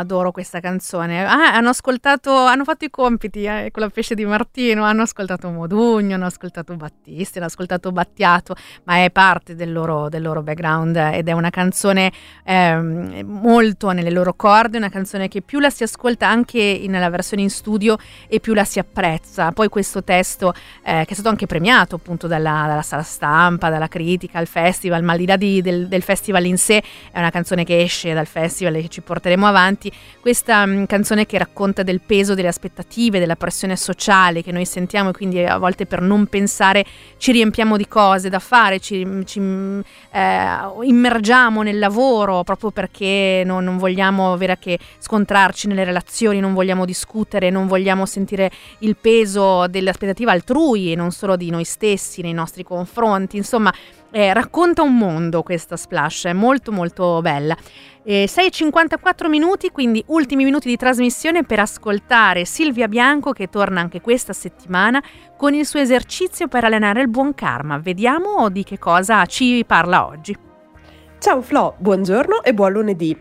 adoro 0.00 0.32
questa 0.32 0.60
canzone. 0.60 1.24
Ah, 1.24 1.54
hanno 1.54 1.68
ascoltato, 1.68 2.34
hanno 2.34 2.64
fatto 2.64 2.84
i 2.84 2.90
compiti 2.90 3.44
eh, 3.44 3.70
con 3.70 3.82
la 3.82 3.88
pesce 3.88 4.14
di 4.14 4.24
Martino, 4.24 4.84
hanno 4.84 5.02
ascoltato 5.02 5.48
Modugno, 5.50 6.14
hanno 6.16 6.26
ascoltato 6.26 6.74
Battisti, 6.74 7.38
hanno 7.38 7.46
ascoltato 7.46 7.92
Battiato, 7.92 8.56
ma 8.84 9.04
è 9.04 9.10
parte 9.10 9.54
del 9.54 9.72
loro, 9.72 10.08
del 10.08 10.22
loro 10.22 10.42
background 10.42 10.96
ed 10.96 11.28
è 11.28 11.32
una 11.32 11.50
canzone 11.50 12.12
eh, 12.44 13.22
molto 13.24 13.92
nelle 13.92 14.10
loro 14.10 14.34
corde, 14.34 14.78
una 14.78 14.88
canzone 14.88 15.28
che 15.28 15.42
più 15.42 15.60
la 15.60 15.70
si 15.70 15.82
ascolta 15.82 16.28
anche 16.28 16.82
nella 16.88 17.10
versione 17.10 17.42
in 17.42 17.50
studio 17.50 17.96
e 18.28 18.40
più 18.40 18.54
la 18.54 18.64
si 18.64 18.78
apprezza. 18.78 19.52
Poi 19.52 19.68
questo 19.68 20.02
testo 20.02 20.52
eh, 20.82 21.04
che 21.04 21.10
è 21.10 21.14
stato 21.14 21.28
anche 21.28 21.46
premiato 21.46 21.96
appunto 21.96 22.26
dalla, 22.26 22.64
dalla 22.66 22.82
sala 22.82 23.02
stampa, 23.02 23.68
dalla 23.68 23.88
critica 23.88 24.38
al 24.38 24.46
festival, 24.46 25.02
ma 25.02 25.12
al 25.12 25.18
di 25.18 25.26
là 25.26 25.36
di, 25.36 25.62
del, 25.62 25.88
del 25.88 26.02
festival 26.02 26.44
in 26.46 26.56
sé 26.56 26.82
è 27.12 27.18
una 27.18 27.30
canzone 27.30 27.64
che 27.64 27.80
esce 27.80 28.12
dal 28.12 28.26
festival 28.26 28.76
e 28.76 28.82
che 28.82 28.88
ci 28.88 29.00
porteremo 29.00 29.46
avanti. 29.46 29.89
Questa 30.20 30.66
mm, 30.66 30.84
canzone 30.84 31.26
che 31.26 31.38
racconta 31.38 31.82
del 31.82 32.00
peso 32.00 32.34
delle 32.34 32.48
aspettative, 32.48 33.18
della 33.18 33.36
pressione 33.36 33.76
sociale 33.76 34.42
che 34.42 34.52
noi 34.52 34.64
sentiamo 34.64 35.10
e 35.10 35.12
quindi 35.12 35.44
a 35.44 35.58
volte 35.58 35.86
per 35.86 36.00
non 36.00 36.26
pensare 36.26 36.84
ci 37.16 37.32
riempiamo 37.32 37.76
di 37.76 37.88
cose 37.88 38.28
da 38.28 38.38
fare, 38.38 38.80
ci, 38.80 39.04
mm, 39.04 39.22
ci 39.22 39.40
mm, 39.40 39.80
eh, 40.12 40.48
immergiamo 40.82 41.62
nel 41.62 41.78
lavoro 41.78 42.42
proprio 42.44 42.70
perché 42.70 43.42
no, 43.44 43.60
non 43.60 43.78
vogliamo 43.78 44.32
avere 44.32 44.52
a 44.52 44.56
che 44.56 44.78
scontrarci 44.98 45.68
nelle 45.68 45.84
relazioni, 45.84 46.40
non 46.40 46.54
vogliamo 46.54 46.84
discutere, 46.84 47.50
non 47.50 47.66
vogliamo 47.66 48.06
sentire 48.06 48.50
il 48.80 48.96
peso 48.96 49.66
delle 49.68 49.90
aspettative 49.90 50.30
altrui 50.30 50.92
e 50.92 50.96
non 50.96 51.10
solo 51.10 51.36
di 51.36 51.50
noi 51.50 51.64
stessi 51.64 52.22
nei 52.22 52.32
nostri 52.32 52.62
confronti. 52.62 53.36
Insomma, 53.36 53.72
eh, 54.10 54.32
racconta 54.32 54.82
un 54.82 54.96
mondo 54.96 55.42
questa 55.42 55.76
splash, 55.76 56.26
è 56.26 56.32
molto 56.32 56.72
molto 56.72 57.20
bella. 57.20 57.56
Eh, 58.02 58.24
6.54 58.24 59.28
minuti, 59.28 59.70
quindi 59.70 60.02
ultimi 60.06 60.44
minuti 60.44 60.68
di 60.68 60.76
trasmissione 60.76 61.44
per 61.44 61.60
ascoltare 61.60 62.44
Silvia 62.44 62.88
Bianco 62.88 63.32
che 63.32 63.48
torna 63.48 63.80
anche 63.80 64.00
questa 64.00 64.32
settimana 64.32 65.02
con 65.36 65.54
il 65.54 65.66
suo 65.66 65.80
esercizio 65.80 66.48
per 66.48 66.64
allenare 66.64 67.02
il 67.02 67.08
buon 67.08 67.34
karma. 67.34 67.78
Vediamo 67.78 68.48
di 68.48 68.64
che 68.64 68.78
cosa 68.78 69.26
ci 69.26 69.64
parla 69.66 70.06
oggi. 70.06 70.36
Ciao 71.18 71.42
Flo, 71.42 71.74
buongiorno 71.78 72.42
e 72.42 72.54
buon 72.54 72.72
lunedì. 72.72 73.16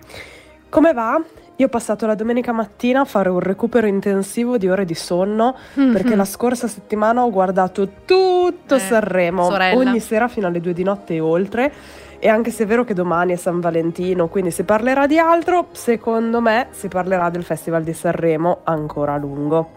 Come 0.70 0.94
va? 0.94 1.22
Io 1.60 1.66
ho 1.66 1.70
passato 1.70 2.06
la 2.06 2.16
domenica 2.16 2.54
mattina 2.54 3.02
a 3.02 3.06
fare 3.06 3.28
un 3.28 3.42
recupero 3.42 3.86
intensivo 3.86 4.58
di 4.58 4.70
ore 4.70 4.86
di 4.86 4.96
sonno 4.96 5.58
mm-hmm. 5.78 5.92
perché 5.92 6.16
la 6.16 6.24
scorsa 6.24 6.70
settimana 6.70 7.22
ho 7.22 7.30
guardato 7.30 7.90
tutto 8.06 8.76
eh, 8.76 8.80
Sanremo, 8.80 9.44
sorella. 9.44 9.78
ogni 9.78 10.00
sera 10.00 10.30
fino 10.30 10.48
alle 10.48 10.62
due 10.62 10.72
di 10.72 10.84
notte 10.84 11.16
e 11.16 11.20
oltre. 11.20 11.74
E 12.18 12.30
anche 12.30 12.52
se 12.52 12.64
è 12.64 12.66
vero 12.66 12.86
che 12.86 12.94
domani 12.94 13.34
è 13.34 13.36
San 13.36 13.60
Valentino, 13.60 14.30
quindi 14.30 14.52
si 14.52 14.64
parlerà 14.64 15.06
di 15.06 15.20
altro, 15.20 15.68
secondo 15.72 16.40
me 16.40 16.68
si 16.72 16.88
parlerà 16.88 17.30
del 17.30 17.44
Festival 17.44 17.84
di 17.84 17.94
Sanremo 17.94 18.60
ancora 18.64 19.16
a 19.16 19.18
lungo. 19.18 19.72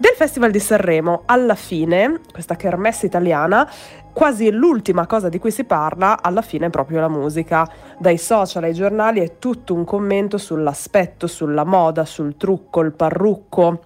Del 0.00 0.14
Festival 0.14 0.52
di 0.52 0.60
Sanremo, 0.60 1.22
alla 1.26 1.56
fine, 1.56 2.20
questa 2.30 2.54
kermesse 2.54 3.06
italiana, 3.06 3.68
quasi 4.12 4.48
l'ultima 4.52 5.08
cosa 5.08 5.28
di 5.28 5.40
cui 5.40 5.50
si 5.50 5.64
parla 5.64 6.22
alla 6.22 6.40
fine 6.40 6.66
è 6.66 6.70
proprio 6.70 7.00
la 7.00 7.08
musica. 7.08 7.68
Dai 7.98 8.16
social 8.16 8.62
ai 8.62 8.74
giornali 8.74 9.18
è 9.18 9.38
tutto 9.40 9.74
un 9.74 9.82
commento 9.82 10.38
sull'aspetto, 10.38 11.26
sulla 11.26 11.64
moda, 11.64 12.04
sul 12.04 12.36
trucco, 12.36 12.80
il 12.82 12.92
parrucco. 12.92 13.82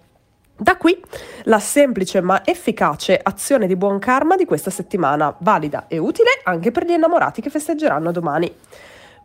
Da 0.54 0.76
qui 0.76 1.02
la 1.44 1.58
semplice 1.58 2.20
ma 2.20 2.44
efficace 2.44 3.18
azione 3.20 3.66
di 3.66 3.74
buon 3.74 3.98
karma 3.98 4.36
di 4.36 4.44
questa 4.44 4.68
settimana, 4.68 5.34
valida 5.38 5.86
e 5.88 5.96
utile 5.96 6.42
anche 6.44 6.70
per 6.72 6.84
gli 6.84 6.90
innamorati 6.90 7.40
che 7.40 7.48
festeggeranno 7.48 8.12
domani. 8.12 8.54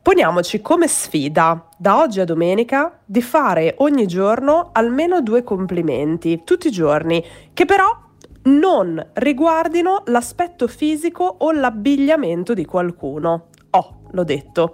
Poniamoci 0.07 0.61
come 0.61 0.87
sfida, 0.87 1.67
da 1.77 1.99
oggi 1.99 2.21
a 2.21 2.23
domenica, 2.23 2.97
di 3.03 3.21
fare 3.21 3.75
ogni 3.79 4.07
giorno 4.07 4.69
almeno 4.71 5.21
due 5.21 5.43
complimenti, 5.43 6.43
tutti 6.45 6.67
i 6.67 6.71
giorni, 6.71 7.21
che 7.51 7.65
però 7.65 7.89
non 8.43 9.05
riguardino 9.15 10.03
l'aspetto 10.05 10.69
fisico 10.69 11.25
o 11.39 11.51
l'abbigliamento 11.51 12.53
di 12.53 12.63
qualcuno. 12.63 13.47
Oh, 13.71 14.03
l'ho 14.11 14.23
detto. 14.23 14.73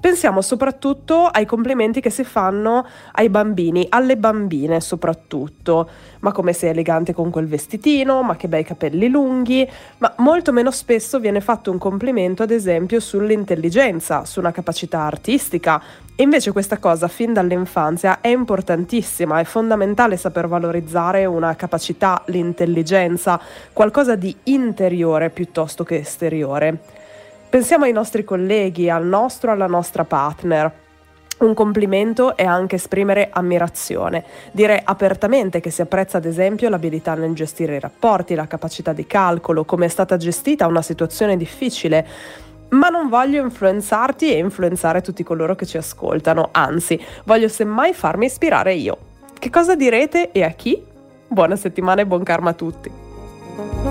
Pensiamo 0.00 0.40
soprattutto 0.40 1.26
ai 1.26 1.44
complimenti 1.44 2.00
che 2.00 2.08
si 2.08 2.24
fanno 2.24 2.86
ai 3.12 3.28
bambini, 3.28 3.84
alle 3.90 4.16
bambine 4.16 4.80
soprattutto. 4.80 5.90
Ma 6.20 6.32
come 6.32 6.54
sei 6.54 6.70
elegante 6.70 7.12
con 7.12 7.28
quel 7.28 7.46
vestitino, 7.46 8.22
ma 8.22 8.34
che 8.34 8.48
bei 8.48 8.64
capelli 8.64 9.10
lunghi, 9.10 9.68
ma 9.98 10.14
molto 10.16 10.52
meno 10.52 10.70
spesso 10.70 11.20
viene 11.20 11.42
fatto 11.42 11.70
un 11.70 11.76
complimento 11.76 12.42
ad 12.42 12.50
esempio 12.50 12.98
sull'intelligenza, 12.98 14.24
su 14.24 14.40
una 14.40 14.52
capacità 14.52 15.00
artistica. 15.00 15.82
E 16.16 16.22
invece 16.22 16.52
questa 16.52 16.78
cosa 16.78 17.06
fin 17.06 17.34
dall'infanzia 17.34 18.22
è 18.22 18.28
importantissima, 18.28 19.38
è 19.38 19.44
fondamentale 19.44 20.16
saper 20.16 20.48
valorizzare 20.48 21.26
una 21.26 21.54
capacità, 21.56 22.22
l'intelligenza, 22.26 23.38
qualcosa 23.74 24.14
di 24.16 24.34
interiore 24.44 25.28
piuttosto 25.28 25.84
che 25.84 25.96
esteriore. 25.96 26.99
Pensiamo 27.50 27.84
ai 27.84 27.92
nostri 27.92 28.22
colleghi, 28.22 28.88
al 28.88 29.04
nostro, 29.04 29.50
alla 29.50 29.66
nostra 29.66 30.04
partner. 30.04 30.72
Un 31.38 31.52
complimento 31.52 32.36
è 32.36 32.44
anche 32.44 32.76
esprimere 32.76 33.28
ammirazione, 33.32 34.24
dire 34.52 34.80
apertamente 34.84 35.58
che 35.58 35.70
si 35.70 35.82
apprezza 35.82 36.18
ad 36.18 36.26
esempio 36.26 36.68
l'abilità 36.68 37.14
nel 37.14 37.34
gestire 37.34 37.74
i 37.74 37.80
rapporti, 37.80 38.36
la 38.36 38.46
capacità 38.46 38.92
di 38.92 39.04
calcolo, 39.04 39.64
come 39.64 39.86
è 39.86 39.88
stata 39.88 40.16
gestita 40.16 40.68
una 40.68 40.80
situazione 40.80 41.36
difficile. 41.36 42.06
Ma 42.68 42.88
non 42.88 43.08
voglio 43.08 43.42
influenzarti 43.42 44.32
e 44.32 44.38
influenzare 44.38 45.00
tutti 45.00 45.24
coloro 45.24 45.56
che 45.56 45.66
ci 45.66 45.76
ascoltano, 45.76 46.50
anzi, 46.52 47.04
voglio 47.24 47.48
semmai 47.48 47.92
farmi 47.94 48.26
ispirare 48.26 48.74
io. 48.74 48.96
Che 49.36 49.50
cosa 49.50 49.74
direte 49.74 50.30
e 50.30 50.44
a 50.44 50.50
chi? 50.50 50.80
Buona 51.26 51.56
settimana 51.56 52.02
e 52.02 52.06
buon 52.06 52.22
karma 52.22 52.50
a 52.50 52.54
tutti! 52.54 53.89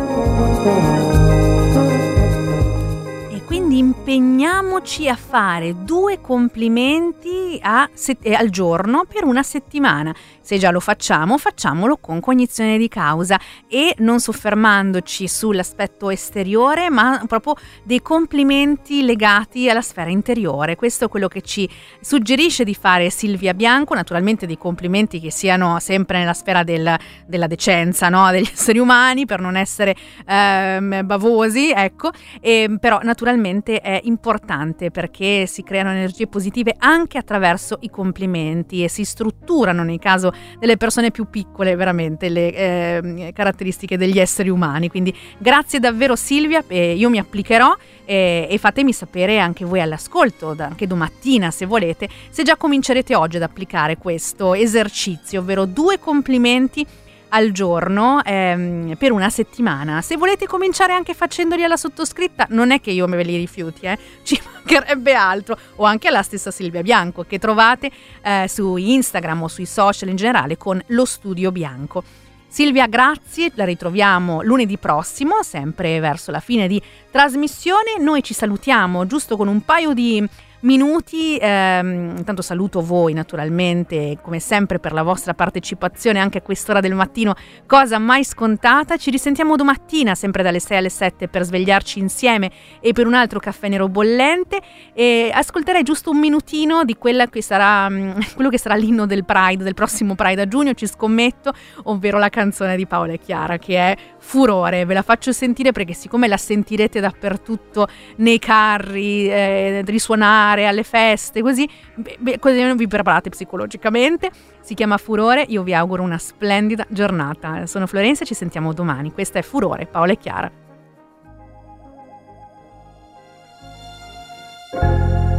Impegniamoci 3.80 5.08
a 5.08 5.16
fare 5.16 5.84
due 5.86 6.20
complimenti 6.20 7.62
set- 7.94 8.26
eh, 8.26 8.34
al 8.34 8.50
giorno 8.50 9.06
per 9.06 9.24
una 9.24 9.42
settimana. 9.42 10.14
Se 10.42 10.58
già 10.58 10.70
lo 10.72 10.82
facciamo, 10.82 11.38
facciamolo 11.38 11.98
con 11.98 12.20
cognizione 12.20 12.78
di 12.78 12.90
causa 12.90 13.40
e 13.70 13.94
non 14.00 14.20
soffermandoci 14.20 15.28
sull'aspetto 15.28 16.10
esteriore, 16.10 16.90
ma 16.90 17.24
proprio 17.28 17.56
dei 17.84 18.02
complimenti 18.02 19.04
legati 19.04 19.70
alla 19.70 19.82
sfera 19.82 20.10
interiore. 20.10 20.76
Questo 20.76 21.06
è 21.06 21.08
quello 21.08 21.28
che 21.28 21.42
ci 21.42 21.70
suggerisce 22.02 22.64
di 22.64 22.74
fare 22.74 23.10
Silvia 23.10 23.54
Bianco, 23.54 23.94
naturalmente 23.94 24.46
dei 24.46 24.58
complimenti 24.58 25.22
che 25.22 25.32
siano 25.32 25.80
sempre 25.80 26.18
nella 26.18 26.34
sfera 26.34 26.64
del, 26.64 26.98
della 27.28 27.48
decenza, 27.48 28.10
no? 28.10 28.30
degli 28.32 28.50
esseri 28.52 28.80
umani, 28.80 29.26
per 29.26 29.40
non 29.40 29.56
essere 29.56 29.96
ehm, 30.26 31.06
bavosi, 31.06 31.72
ecco, 31.72 32.10
e, 32.42 32.76
però 32.80 33.00
naturalmente 33.04 33.69
è 33.78 34.00
importante 34.04 34.92
perché 34.92 35.46
si 35.46 35.64
creano 35.64 35.92
energie 35.92 36.28
positive 36.28 36.76
anche 36.78 37.18
attraverso 37.18 37.78
i 37.82 37.90
complimenti 37.90 38.84
e 38.84 38.90
si 38.90 39.06
strutturano 39.06 39.84
nei 39.84 40.00
caso 40.00 40.34
delle 40.58 40.78
persone 40.78 41.12
più 41.12 41.30
piccole, 41.30 41.76
veramente, 41.76 42.30
le 42.30 42.54
eh, 42.54 43.32
caratteristiche 43.34 43.98
degli 43.98 44.20
esseri 44.20 44.50
umani. 44.50 44.90
Quindi 44.90 45.16
grazie 45.38 45.80
davvero 45.80 46.16
Silvia, 46.16 46.64
eh, 46.68 46.94
io 46.94 47.10
mi 47.10 47.20
applicherò 47.20 47.76
eh, 48.06 48.48
e 48.50 48.58
fatemi 48.58 48.92
sapere 48.92 49.40
anche 49.40 49.66
voi 49.66 49.82
all'ascolto, 49.82 50.56
anche 50.58 50.88
domattina 50.88 51.52
se 51.52 51.66
volete, 51.66 52.10
se 52.30 52.44
già 52.44 52.58
comincerete 52.58 53.16
oggi 53.16 53.38
ad 53.38 53.44
applicare 53.44 53.98
questo 53.98 54.56
esercizio, 54.56 55.42
ovvero 55.42 55.66
due 55.66 56.00
complimenti 56.00 56.86
al 57.30 57.52
giorno 57.52 58.24
ehm, 58.24 58.96
per 58.98 59.12
una 59.12 59.30
settimana. 59.30 60.02
Se 60.02 60.18
volete 60.18 60.46
cominciare 60.46 60.94
anche 60.94 61.14
facendoli 61.14 61.64
alla 61.64 61.78
sottoscritta, 61.78 62.48
non 62.50 62.72
è 62.72 62.82
che 62.82 62.92
io 62.92 63.08
me 63.08 63.22
li 63.24 63.38
rifiuti, 63.38 63.86
eh? 63.86 63.98
ci 64.24 64.40
mancherebbe 64.54 65.14
altro, 65.14 65.58
o 65.76 65.86
anche 65.86 66.08
alla 66.08 66.24
stessa 66.24 66.52
Silvia 66.52 66.82
Bianco 66.82 67.24
che 67.24 67.40
trovate 67.40 67.92
eh, 68.22 68.46
su 68.48 68.76
Instagram 68.76 69.44
o 69.44 69.48
sui 69.48 69.66
social 69.66 70.10
in 70.10 70.16
generale 70.16 70.58
con 70.58 70.82
lo 70.88 71.06
studio 71.06 71.52
bianco. 71.52 72.04
Silvia, 72.52 72.88
grazie, 72.88 73.52
la 73.54 73.64
ritroviamo 73.64 74.42
lunedì 74.42 74.80
prossimo, 74.80 75.44
sempre 75.44 76.00
verso 76.00 76.32
la 76.32 76.40
fine 76.40 76.68
di 76.68 76.82
trasmissione. 77.12 78.00
Noi 78.00 78.24
ci 78.24 78.34
salutiamo 78.34 79.06
giusto 79.06 79.38
con 79.38 79.48
un 79.48 79.62
paio 79.62 79.94
di 79.94 80.28
minuti. 80.62 81.38
Ehm, 81.40 82.16
intanto 82.18 82.42
saluto 82.42 82.82
voi 82.82 83.14
naturalmente, 83.14 84.18
come 84.22 84.40
sempre 84.40 84.80
per 84.80 84.94
la 84.94 85.04
vostra 85.04 85.34
partecipazione 85.34 86.20
anche 86.20 86.40
a 86.40 86.42
quest'ora 86.42 86.80
del 86.80 86.94
mattino, 86.94 87.36
cosa 87.66 87.98
mai 88.00 88.24
scontata. 88.24 88.98
Ci 88.98 89.12
risentiamo 89.12 89.56
domattina, 89.56 90.16
sempre 90.16 90.44
dalle 90.44 90.60
6 90.60 90.78
alle 90.78 90.90
7 90.90 91.28
per 91.28 91.44
svegliarci 91.44 92.00
insieme 92.00 92.52
e 92.80 92.94
per 92.94 93.08
un 93.08 93.14
altro 93.14 93.40
caffè 93.40 93.70
nero 93.70 93.88
bollente 93.88 94.60
e 94.94 95.32
ascolterei 95.34 95.84
giusto 95.84 96.12
un 96.12 96.20
minutino 96.20 96.84
di 96.84 96.98
che 97.00 97.42
sarà, 97.42 97.90
mm, 97.90 98.12
quello 98.36 98.50
che 98.50 98.58
sarà 98.58 98.76
l'inno 98.76 99.06
del 99.06 99.26
Pride, 99.26 99.64
del 99.64 99.74
prossimo 99.74 100.16
Pride 100.16 100.42
a 100.42 100.48
giugno, 100.48 100.74
ci 100.74 100.88
scommetto, 100.88 101.54
ovvero 101.84 102.18
la 102.18 102.30
canzone 102.30 102.76
di 102.76 102.86
Paola 102.86 103.16
Chiara 103.16 103.58
che 103.58 103.78
è 103.78 103.98
furore. 104.18 104.86
Ve 104.86 104.94
la 104.94 105.02
faccio 105.02 105.32
sentire 105.32 105.72
perché 105.72 105.94
siccome 105.94 106.28
la 106.28 106.38
sentirete 106.38 107.00
dappertutto 107.00 107.88
nei 108.18 108.40
carri, 108.40 109.30
eh, 109.30 109.84
risuonare, 109.86 110.49
ballare 110.50 110.68
alle 110.68 110.84
feste, 110.84 111.42
così, 111.42 111.70
beh, 111.96 112.40
così 112.40 112.62
non 112.62 112.76
vi 112.76 112.88
preparate 112.88 113.30
psicologicamente. 113.30 114.32
Si 114.62 114.74
chiama 114.74 114.98
Furore, 114.98 115.46
io 115.48 115.64
vi 115.64 115.74
auguro 115.74 116.04
una 116.04 116.18
splendida 116.18 116.86
giornata. 116.90 117.66
Sono 117.66 117.88
Florenza, 117.88 118.26
ci 118.26 118.34
sentiamo 118.34 118.74
domani. 118.74 119.12
Questa 119.12 119.40
è 119.40 119.42
Furore, 119.42 119.86
Paola 119.86 120.12
e 120.12 120.18
Chiara. 120.18 120.52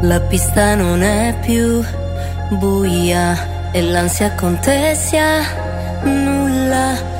La 0.03 0.21
pista 0.21 0.75
non 0.75 1.03
è 1.03 1.39
più 1.45 1.83
buia 2.59 3.71
e 3.73 3.83
l'ansia 3.83 4.35
contessa 4.35 5.43
nulla. 6.05 7.20